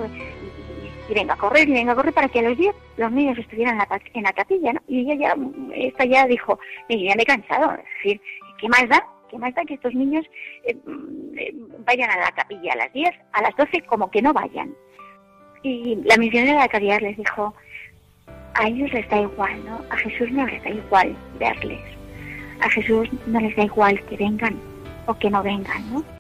[1.09, 3.38] y venga a correr, y venga a correr para que a los 10 los niños
[3.38, 4.80] estuvieran en la, en la capilla, ¿no?
[4.88, 5.36] Y ella ya,
[5.74, 8.20] esta ya dijo, ya me he cansado, es decir,
[8.59, 9.06] ¿qué más da?
[9.28, 10.24] que más da que estos niños
[10.64, 14.32] eh, mm, vayan a la capilla a las 10, a las 12 como que no
[14.32, 14.74] vayan.
[15.62, 17.55] Y la misionera de la les dijo,
[18.55, 19.80] a ellos les da igual, ¿no?
[19.90, 21.80] A Jesús no les da igual verles.
[22.60, 24.59] A Jesús no les da igual que vengan
[25.06, 26.15] o que no vengan, ¿no?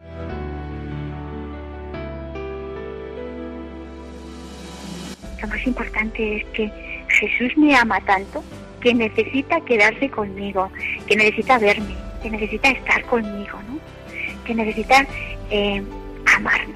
[5.40, 6.70] Lo más importante es que
[7.08, 8.42] Jesús me ama tanto
[8.80, 10.70] que necesita quedarse conmigo,
[11.06, 13.78] que necesita verme, que necesita estar conmigo, ¿no?
[14.44, 15.06] Que necesita
[15.50, 15.82] eh,
[16.36, 16.74] amarme.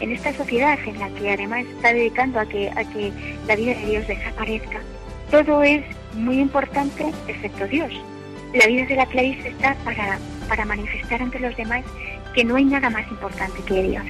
[0.00, 3.12] En esta sociedad en la que además está dedicando a que, a que
[3.46, 4.80] la vida de Dios desaparezca,
[5.30, 5.82] todo es
[6.14, 7.92] muy importante excepto Dios.
[8.54, 10.18] La vida de la Clarice está para,
[10.48, 11.84] para manifestar ante los demás
[12.34, 14.04] que no hay nada más importante que Dios.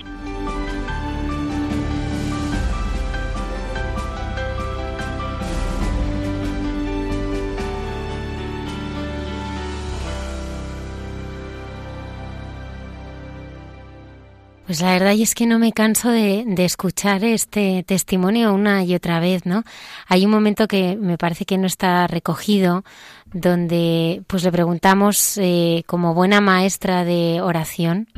[14.69, 19.19] Pues la verdad es que no me canso de, escuchar este testimonio una y otra
[19.19, 19.65] vez, ¿no?
[20.09, 22.85] Hay un momento que me parece que no está recogido,
[23.33, 28.09] donde pues le preguntamos eh, como buena maestra de oración,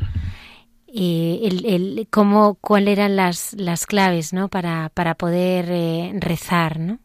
[0.93, 4.49] eh, cómo, cuáles eran las, las claves, ¿no?
[4.49, 6.99] Para, para poder eh, rezar, ¿no?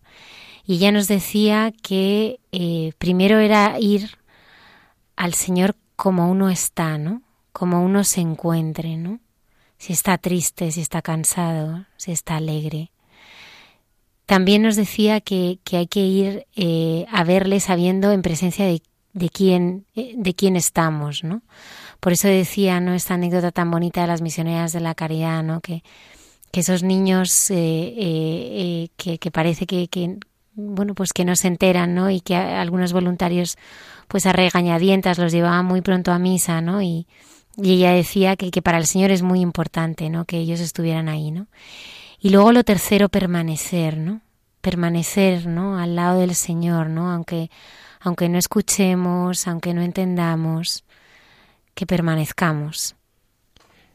[0.66, 2.40] Y ella nos decía que
[2.98, 4.10] primero era ir
[5.16, 7.22] al Señor como uno está, ¿no?
[7.52, 9.20] Como uno se encuentre, ¿no?
[9.86, 12.90] Si está triste, si está cansado, si está alegre.
[14.26, 18.82] También nos decía que, hay que ir eh, a verle sabiendo en presencia de,
[19.14, 21.44] de, quién, eh, de quién estamos, ¿no?
[22.00, 22.96] Por eso decía, ¿no?
[22.96, 25.62] Esta anécdota tan bonita de las misioneras de la caridad, ¿no?
[25.62, 25.84] Que,
[26.52, 30.18] que esos niños eh, que, que, parece que, que,
[30.56, 32.10] bueno, pues que no se enteran, ¿no?
[32.10, 33.56] Y que algunos voluntarios,
[34.08, 36.82] pues a regañadientas los llevaban muy pronto a misa, ¿no?
[36.82, 37.06] Y,
[37.58, 40.26] y ella decía que, que para el Señor es muy importante, ¿no?
[40.26, 41.48] Que ellos estuvieran ahí, ¿no?
[42.20, 44.22] Y luego lo tercero, permanecer, ¿no?
[44.62, 45.78] Permanecer, ¿no?
[45.78, 47.12] Al lado del Señor, ¿no?
[47.12, 47.50] Aunque,
[48.00, 50.84] aunque no escuchemos, aunque no entendamos,
[51.74, 52.96] que permanezcamos.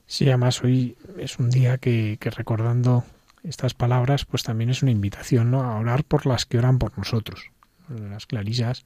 [0.07, 3.05] Sí, además hoy es un día que, que recordando
[3.43, 5.63] estas palabras, pues también es una invitación, ¿no?
[5.63, 7.51] A orar por las que oran por nosotros.
[7.89, 8.85] Las clarisas,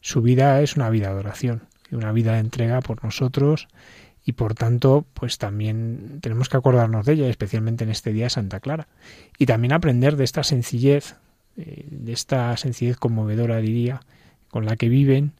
[0.00, 3.68] su vida es una vida de oración, una vida de entrega por nosotros
[4.28, 8.58] y por tanto, pues también tenemos que acordarnos de ella, especialmente en este día Santa
[8.58, 8.88] Clara.
[9.38, 11.14] Y también aprender de esta sencillez,
[11.56, 14.00] eh, de esta sencillez conmovedora, diría,
[14.50, 15.34] con la que viven,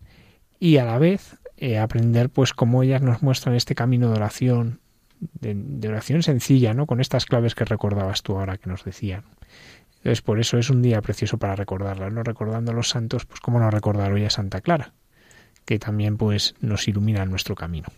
[0.61, 4.79] y a la vez eh, aprender, pues, cómo ellas nos muestran este camino de oración,
[5.41, 6.87] de, oración sencilla, ¿no?
[6.87, 9.25] Con estas claves que recordabas tú ahora que nos decían.
[9.97, 12.23] Entonces, por eso es un día precioso para recordarlas, ¿no?
[12.23, 14.93] Recordando a los santos, pues, cómo no recordar hoy a Santa Clara,
[15.65, 17.89] que también, pues, nos ilumina nuestro camino.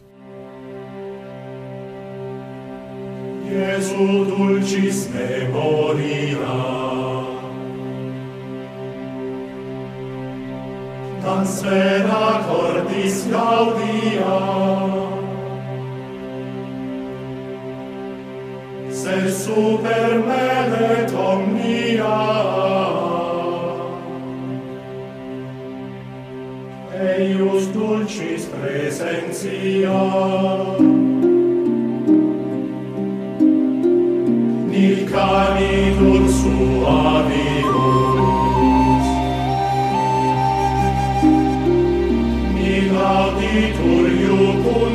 [3.49, 6.57] Jesu dulcis memoria.
[11.23, 14.39] Transfera cordis gaudia.
[18.91, 22.19] Se super menet omnia.
[26.93, 29.99] Eius dulcis presentia.
[35.11, 37.69] caminum suavius.
[42.57, 44.93] In auditorium cum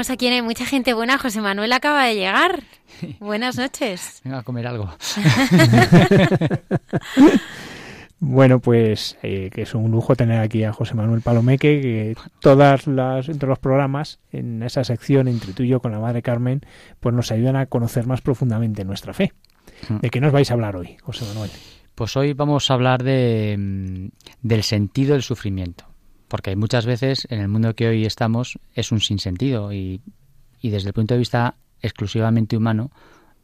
[0.00, 1.18] Continuamos aquí en Hay Mucha Gente Buena.
[1.18, 2.62] José Manuel acaba de llegar.
[3.20, 4.22] Buenas noches.
[4.24, 4.88] Venga a comer algo.
[8.22, 12.86] Bueno, pues eh, que es un lujo tener aquí a José Manuel Palomeque, que todas
[12.86, 16.60] las, entre los programas, en esa sección entre tú y yo con la Madre Carmen,
[17.00, 19.32] pues nos ayudan a conocer más profundamente nuestra fe.
[19.88, 21.50] ¿De qué nos vais a hablar hoy, José Manuel?
[21.94, 24.08] Pues hoy vamos a hablar de, mm,
[24.42, 25.86] del sentido del sufrimiento,
[26.30, 30.00] porque muchas veces en el mundo que hoy estamos es un sinsentido y,
[30.62, 32.92] y desde el punto de vista exclusivamente humano,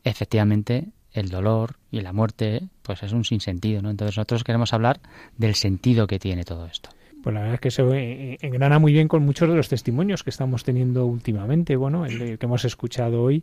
[0.05, 3.91] efectivamente el dolor y la muerte pues es un sinsentido, ¿no?
[3.91, 5.01] Entonces nosotros queremos hablar
[5.37, 6.91] del sentido que tiene todo esto.
[7.27, 10.23] Pues la verdad es que se eh, engrana muy bien con muchos de los testimonios
[10.23, 13.43] que estamos teniendo últimamente, bueno, el que hemos escuchado hoy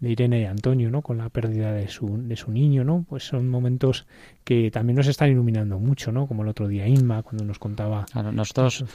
[0.00, 1.02] de Irene y Antonio, ¿no?
[1.02, 3.04] Con la pérdida de su, de su niño, ¿no?
[3.06, 4.06] Pues son momentos
[4.44, 6.26] que también nos están iluminando mucho, ¿no?
[6.26, 8.06] Como el otro día Inma, cuando nos contaba...
[8.10, 8.86] Claro, nosotros,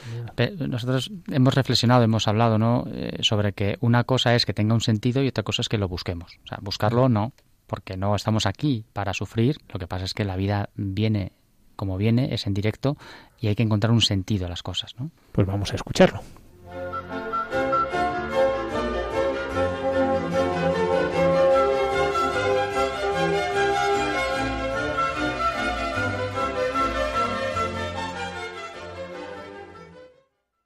[0.68, 2.88] nosotros hemos reflexionado, hemos hablado, ¿no?
[2.92, 5.78] Eh, sobre que una cosa es que tenga un sentido y otra cosa es que
[5.78, 6.40] lo busquemos.
[6.42, 7.34] O sea, buscarlo no,
[7.68, 11.30] porque no estamos aquí para sufrir, lo que pasa es que la vida viene
[11.76, 12.96] como viene, es en directo
[13.40, 15.10] y hay que encontrar un sentido a las cosas, ¿no?
[15.32, 16.20] Pues vamos a escucharlo.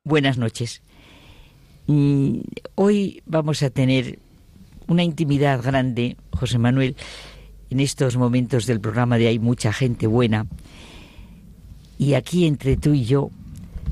[0.08, 0.80] Buenas noches.
[1.86, 2.40] Mm,
[2.76, 4.18] hoy vamos a tener
[4.86, 6.96] una intimidad grande, José Manuel,
[7.68, 10.46] en estos momentos del programa de Hay mucha gente buena.
[11.98, 13.30] Y aquí entre tú y yo,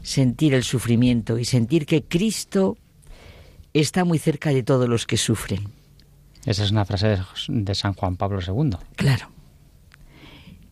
[0.02, 2.78] sentir el sufrimiento y sentir que Cristo
[3.74, 5.68] está muy cerca de todos los que sufren.
[6.44, 7.18] Esa es una frase
[7.48, 8.76] de San Juan Pablo II.
[8.94, 9.28] Claro.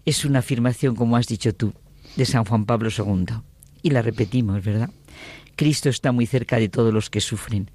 [0.04, 1.72] Es una afirmación, como has dicho tú,
[2.14, 3.26] de San Juan Pablo II.
[3.82, 4.90] Y la repetimos, ¿verdad?
[5.56, 7.70] Cristo está muy cerca de todos los que sufren.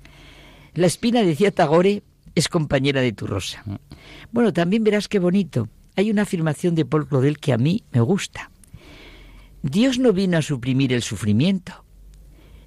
[0.74, 2.04] La espina, decía Tagore,
[2.36, 3.64] es compañera de tu rosa.
[4.32, 5.68] Bueno, también verás qué bonito.
[5.98, 8.52] Hay una afirmación de Paul Claudel que a mí me gusta.
[9.62, 11.84] Dios no vino a suprimir el sufrimiento.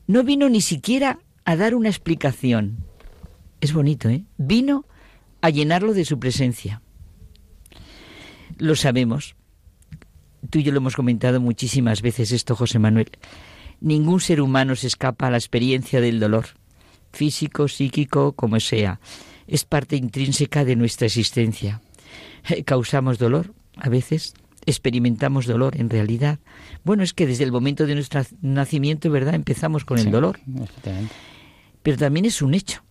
[0.06, 2.84] No vino ni siquiera a dar una explicación.
[3.60, 4.24] Es bonito, ¿eh?
[4.36, 4.84] Vino
[5.40, 6.82] a llenarlo de su presencia.
[8.58, 9.34] Lo sabemos.
[10.50, 13.10] Tú y yo lo hemos comentado muchísimas veces esto, José Manuel.
[13.80, 16.46] Ningún ser humano se escapa a la experiencia del dolor,
[17.12, 19.00] físico, psíquico, como sea.
[19.46, 21.80] Es parte intrínseca de nuestra existencia.
[22.48, 24.34] Eh, causamos dolor, a veces
[24.66, 26.38] experimentamos dolor en realidad.
[26.84, 29.34] Bueno, es que desde el momento de nuestro nacimiento, ¿verdad?
[29.34, 30.40] Empezamos con el dolor.
[31.82, 32.82] Pero también es un hecho,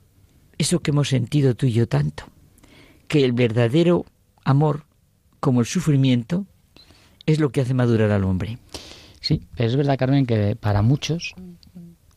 [0.57, 2.25] eso que hemos sentido tú y yo tanto,
[3.07, 4.05] que el verdadero
[4.43, 4.85] amor,
[5.39, 6.45] como el sufrimiento,
[7.25, 8.57] es lo que hace madurar al hombre.
[9.21, 11.35] Sí, pero es verdad, Carmen, que para muchos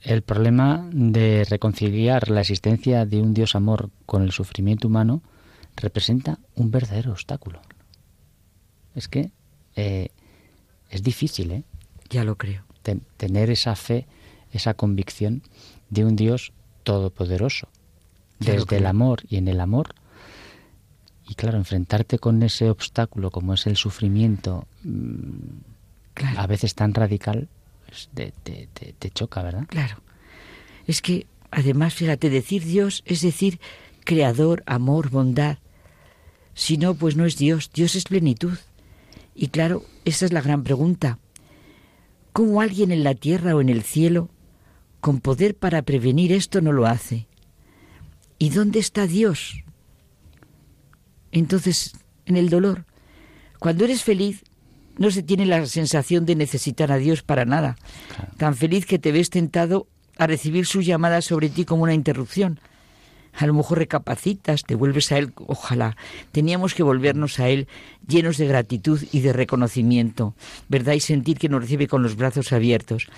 [0.01, 5.23] el problema de reconciliar la existencia de un Dios amor con el sufrimiento humano
[5.77, 7.61] representa un verdadero obstáculo.
[8.95, 9.33] Es que
[9.77, 10.09] eh,
[10.91, 11.63] es difícil, ¿eh?
[12.11, 12.65] Ya lo creo.
[13.17, 14.07] tener esa fe,
[14.53, 15.43] esa convicción
[15.89, 16.53] de un Dios
[16.83, 17.69] todopoderoso,
[18.39, 19.95] desde el amor y en el amor.
[21.27, 27.49] Y claro, enfrentarte con ese obstáculo como es el sufrimiento, mm, a veces tan radical,
[27.87, 29.67] pues, te, choca, ¿verdad?
[29.69, 29.97] Claro.
[30.87, 33.61] Es que, además, fíjate, decir Dios es decir
[34.05, 35.59] creador, amor, bondad.
[36.55, 37.71] Si no, pues no es Dios.
[37.73, 38.59] Dios es plenitud.
[39.35, 41.19] Y claro, esa es la gran pregunta.
[42.33, 44.29] ¿Cómo alguien en la tierra o en el cielo,
[45.01, 47.27] con poder para prevenir esto, no lo hace?
[48.39, 49.63] ¿Y dónde está Dios?
[51.33, 51.93] Entonces,
[52.27, 52.85] en el dolor.
[53.59, 54.45] Cuando eres feliz,
[54.99, 57.77] no se tiene la sensación de necesitar a Dios para nada.
[58.37, 62.61] Tan feliz que te ves tentado a recibir su llamada sobre ti como una interrupción.
[63.37, 65.97] A lo mejor recapacitas, te vuelves a Él, ojalá.
[66.33, 67.69] Teníamos que volvernos a Él
[68.07, 70.35] llenos de gratitud y de reconocimiento,
[70.69, 70.95] ¿verdad?
[70.95, 73.09] Y sentir que nos recibe con los brazos abiertos.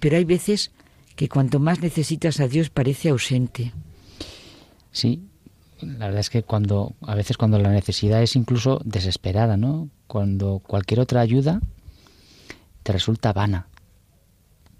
[0.00, 0.70] Pero hay veces
[1.16, 3.72] que cuanto más necesitas a Dios parece ausente.
[4.92, 5.22] Sí,
[5.80, 9.88] la verdad es que cuando a veces cuando la necesidad es incluso desesperada, ¿no?
[10.06, 11.60] Cuando cualquier otra ayuda
[12.82, 13.68] te resulta vana.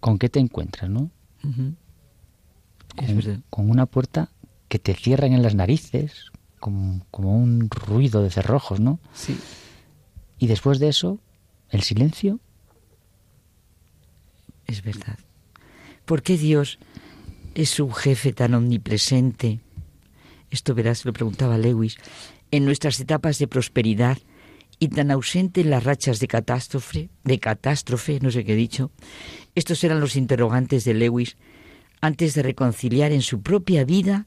[0.01, 1.11] ¿Con qué te encuentras, no?
[3.51, 4.31] con, una puerta
[4.69, 6.31] que te cierran en las narices,
[6.61, 9.01] como, como un ruido de cerrojos, ¿no?
[9.15, 9.39] Sí.
[10.39, 11.19] Y después de eso,
[11.71, 12.41] el silencio.
[14.67, 15.19] Es verdad.
[16.05, 16.79] ¿Por qué Dios
[17.55, 19.61] es un jefe tan omnipresente?
[20.51, 21.97] esto verás, lo preguntaba Lewis,
[22.51, 24.19] en nuestras etapas de prosperidad
[24.79, 28.91] y tan ausente en las rachas de catástrofe, de catástrofe, no sé qué he dicho.
[29.55, 31.37] Estos eran los interrogantes de Lewis
[32.01, 34.27] antes de reconciliar en su propia vida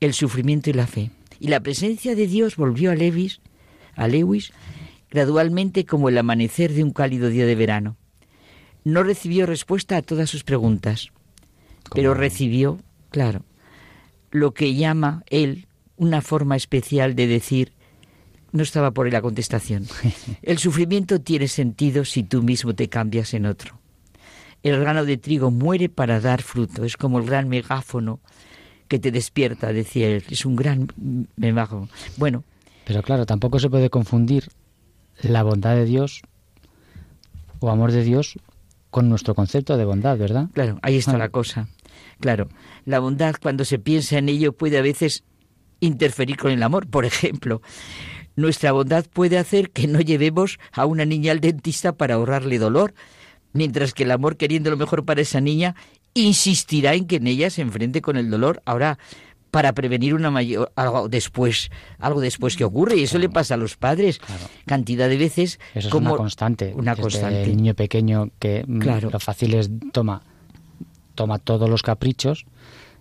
[0.00, 1.10] el sufrimiento y la fe.
[1.40, 3.40] Y la presencia de Dios volvió a Lewis,
[3.94, 4.52] a Lewis
[5.10, 7.96] gradualmente como el amanecer de un cálido día de verano.
[8.84, 11.10] No recibió respuesta a todas sus preguntas,
[11.94, 12.78] pero recibió,
[13.10, 13.44] claro,
[14.30, 15.66] lo que llama él
[15.96, 17.72] una forma especial de decir,
[18.52, 19.86] no estaba por ahí la contestación,
[20.42, 23.78] el sufrimiento tiene sentido si tú mismo te cambias en otro.
[24.62, 28.20] El grano de trigo muere para dar fruto, es como el gran megáfono
[28.88, 30.88] que te despierta, decía él, es un gran
[31.36, 31.88] megáfono.
[32.16, 32.44] Bueno.
[32.84, 34.48] Pero claro, tampoco se puede confundir
[35.20, 36.22] la bondad de Dios
[37.60, 38.38] o amor de Dios
[38.90, 40.48] con nuestro concepto de bondad, ¿verdad?
[40.54, 41.68] Claro, ahí está la cosa.
[42.20, 42.48] Claro,
[42.84, 45.24] la bondad cuando se piensa en ello puede a veces
[45.80, 46.86] interferir con el amor.
[46.88, 47.60] Por ejemplo,
[48.36, 52.94] nuestra bondad puede hacer que no llevemos a una niña al dentista para ahorrarle dolor,
[53.52, 55.74] mientras que el amor queriendo lo mejor para esa niña
[56.22, 58.62] insistirá en que en ella se enfrente con el dolor.
[58.64, 58.98] Ahora,
[59.50, 63.56] para prevenir una mayor algo después algo después que ocurre y eso le pasa a
[63.56, 64.20] los padres.
[64.66, 67.44] Cantidad de veces eso como es una constante una constante.
[67.44, 69.08] el niño pequeño que mm, Claro.
[69.10, 70.22] lo fácil es toma
[71.14, 72.44] toma todos los caprichos.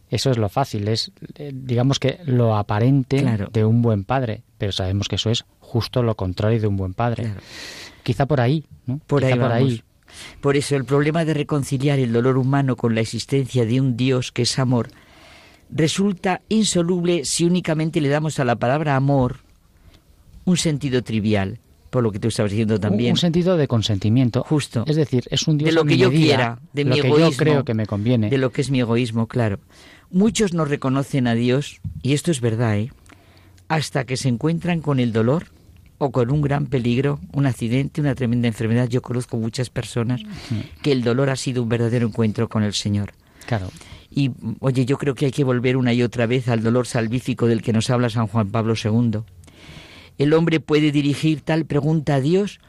[0.10, 4.72] Eso es lo fácil es eh, digamos que lo aparente de un buen padre pero
[4.72, 7.34] sabemos que eso es justo lo contrario de un buen padre.
[8.04, 9.00] Quizá por ahí ¿no?
[9.06, 9.58] Por Quizá ahí por vamos.
[9.70, 9.82] ahí
[10.42, 14.32] Por eso el problema de reconciliar el dolor humano con la existencia de un Dios
[14.32, 14.90] que es amor
[15.70, 19.38] resulta insoluble si únicamente le damos a la palabra amor
[20.46, 23.12] un sentido trivial, por lo que tú estabas diciendo también.
[23.12, 24.86] un sentido de consentimiento Justo.
[24.88, 27.32] es decir es un dios de lo que yo quiera, de lo mi que egoísmo.
[27.32, 29.60] yo creo que me conviene De lo que es mi egoísmo, claro.
[30.10, 32.92] Muchos no reconocen a Dios, y esto es verdad, ¿eh?
[33.68, 35.48] hasta que se encuentran con el dolor
[35.98, 38.88] o con un gran peligro, un accidente, una tremenda enfermedad.
[38.88, 40.22] Yo conozco muchas personas
[40.82, 43.14] que el dolor ha sido un verdadero encuentro con el Señor.
[43.46, 43.70] claro
[44.10, 47.48] Y oye, yo creo que hay que volver una y otra vez al dolor salvífico
[47.48, 49.22] del que nos habla San Juan Pablo II.
[50.18, 52.60] El hombre puede dirigir tal pregunta a Dios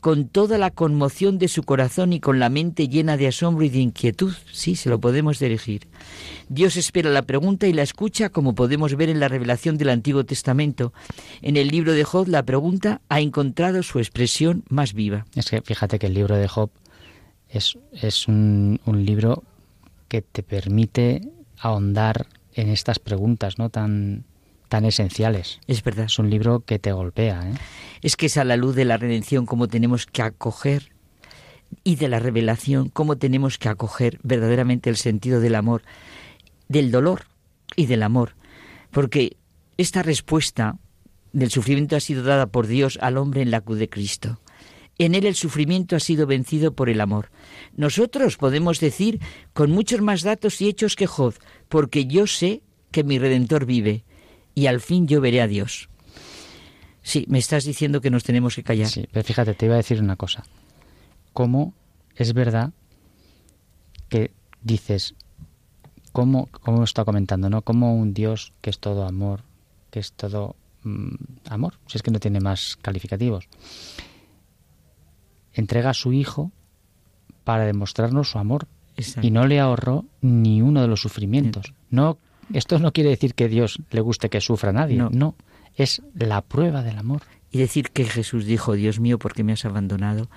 [0.00, 3.68] con toda la conmoción de su corazón y con la mente llena de asombro y
[3.68, 4.34] de inquietud.
[4.52, 5.88] Sí, se lo podemos dirigir.
[6.48, 10.24] Dios espera la pregunta y la escucha como podemos ver en la revelación del Antiguo
[10.24, 10.92] Testamento.
[11.42, 15.26] En el libro de Job la pregunta ha encontrado su expresión más viva.
[15.34, 16.70] Es que fíjate que el libro de Job
[17.48, 19.42] es, es un, un libro
[20.08, 21.22] que te permite
[21.58, 24.24] ahondar en estas preguntas no tan,
[24.68, 25.60] tan esenciales.
[25.66, 26.06] Es verdad.
[26.06, 27.50] Es un libro que te golpea.
[27.50, 27.54] ¿eh?
[28.02, 30.92] Es que es a la luz de la redención como tenemos que acoger
[31.84, 35.82] y de la revelación cómo tenemos que acoger verdaderamente el sentido del amor,
[36.68, 37.24] del dolor
[37.74, 38.34] y del amor.
[38.90, 39.36] Porque
[39.76, 40.78] esta respuesta
[41.32, 44.40] del sufrimiento ha sido dada por Dios al hombre en la cruz de Cristo.
[44.98, 47.30] En él el sufrimiento ha sido vencido por el amor.
[47.76, 49.20] Nosotros podemos decir
[49.52, 51.34] con muchos más datos y hechos que Job,
[51.68, 54.04] porque yo sé que mi Redentor vive
[54.56, 55.88] y al fin yo veré a Dios.
[57.02, 58.88] Sí, me estás diciendo que nos tenemos que callar.
[58.88, 60.44] Sí, pero fíjate, te iba a decir una cosa.
[61.32, 61.74] ¿Cómo
[62.16, 62.72] es verdad
[64.08, 65.14] que dices,
[66.10, 67.62] cómo, cómo está comentando, ¿no?
[67.62, 69.42] Como un Dios que es todo amor,
[69.90, 71.14] que es todo mm,
[71.50, 73.48] amor, si es que no tiene más calificativos,
[75.52, 76.50] entrega a su Hijo
[77.44, 78.66] para demostrarnos su amor
[78.96, 79.26] Exacto.
[79.26, 81.74] y no le ahorró ni uno de los sufrimientos.
[81.90, 82.18] No,
[82.52, 85.10] esto no quiere decir que Dios le guste que sufra a nadie, No.
[85.12, 85.34] no,
[85.76, 87.22] es la prueba del amor.
[87.50, 90.28] Y decir que Jesús dijo, Dios mío, ¿por qué me has abandonado?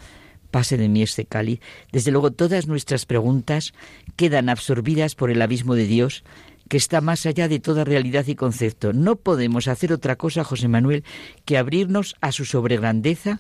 [0.52, 1.60] Pase de mí este cáliz.
[1.91, 3.73] Desde luego, todas nuestras preguntas
[4.15, 6.23] quedan absorbidas por el abismo de Dios,
[6.69, 8.94] que está más allá de toda realidad y concepto.
[8.94, 11.03] No podemos hacer otra cosa, José Manuel,
[11.45, 13.40] que abrirnos a su sobregrandeza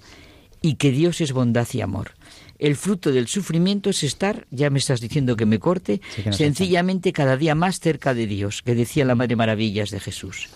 [0.61, 2.11] y que Dios es bondad y amor.
[2.59, 6.29] El fruto del sufrimiento es estar, ya me estás diciendo que me corte, Sí, que
[6.29, 10.49] nos sencillamente cada día más cerca de Dios, que decía la Madre Maravillas de Jesús.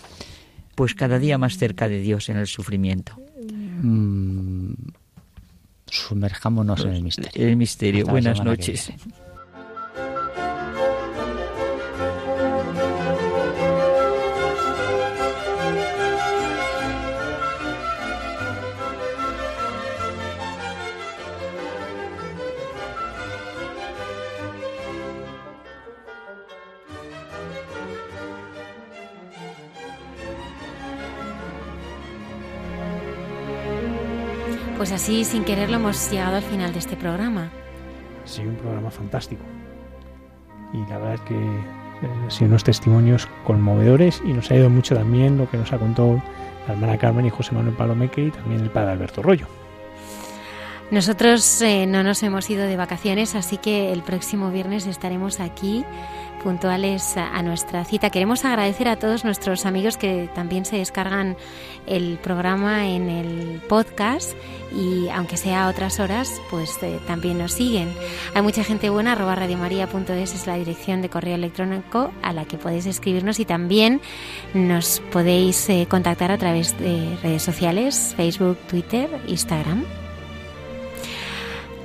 [0.74, 3.16] Pues cada día más cerca de Dios en el sufrimiento.
[3.82, 4.74] Mm,
[5.86, 7.46] sumerjámonos en el misterio.
[7.48, 8.00] El misterio.
[8.00, 8.92] Hasta la Buenas noches.
[34.84, 37.50] Pues así, sin quererlo, hemos llegado al final de este programa.
[38.26, 39.42] Sí, un programa fantástico.
[40.74, 44.68] Y la verdad es que eh, han sido unos testimonios conmovedores y nos ha ido
[44.68, 46.22] mucho también lo que nos ha contado
[46.68, 49.46] la hermana Carmen y José Manuel Palomeque y también el padre Alberto Rollo.
[50.90, 55.82] Nosotros eh, no nos hemos ido de vacaciones, así que el próximo viernes estaremos aquí
[56.44, 58.10] puntuales a, nuestra cita.
[58.10, 61.36] Queremos agradecer a todos nuestros amigos que también se descargan
[61.86, 64.34] el programa en el podcast
[64.70, 67.92] y aunque sea a otras horas, pues eh, también nos siguen.
[68.34, 72.58] Hay mucha gente buena, arroba radiomaria.es es la dirección de correo electrónico a la que
[72.58, 74.02] podéis escribirnos y también
[74.52, 79.84] nos podéis eh, contactar a través de redes sociales, Facebook, Twitter, Instagram.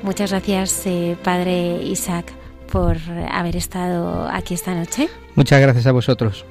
[0.04, 2.34] Muchas gracias, eh, Padre Isaac,
[2.72, 2.98] por
[3.32, 5.10] haber estado aquí esta noche.
[5.36, 6.46] Muchas gracias a vosotros.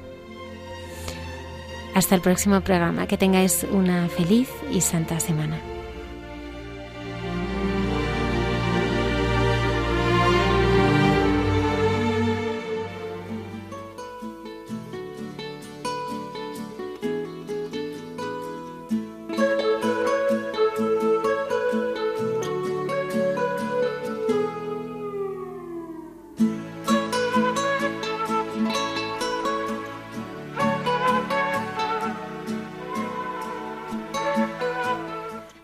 [1.95, 3.07] Hasta el próximo programa.
[3.07, 5.59] Que tengáis una feliz y santa semana.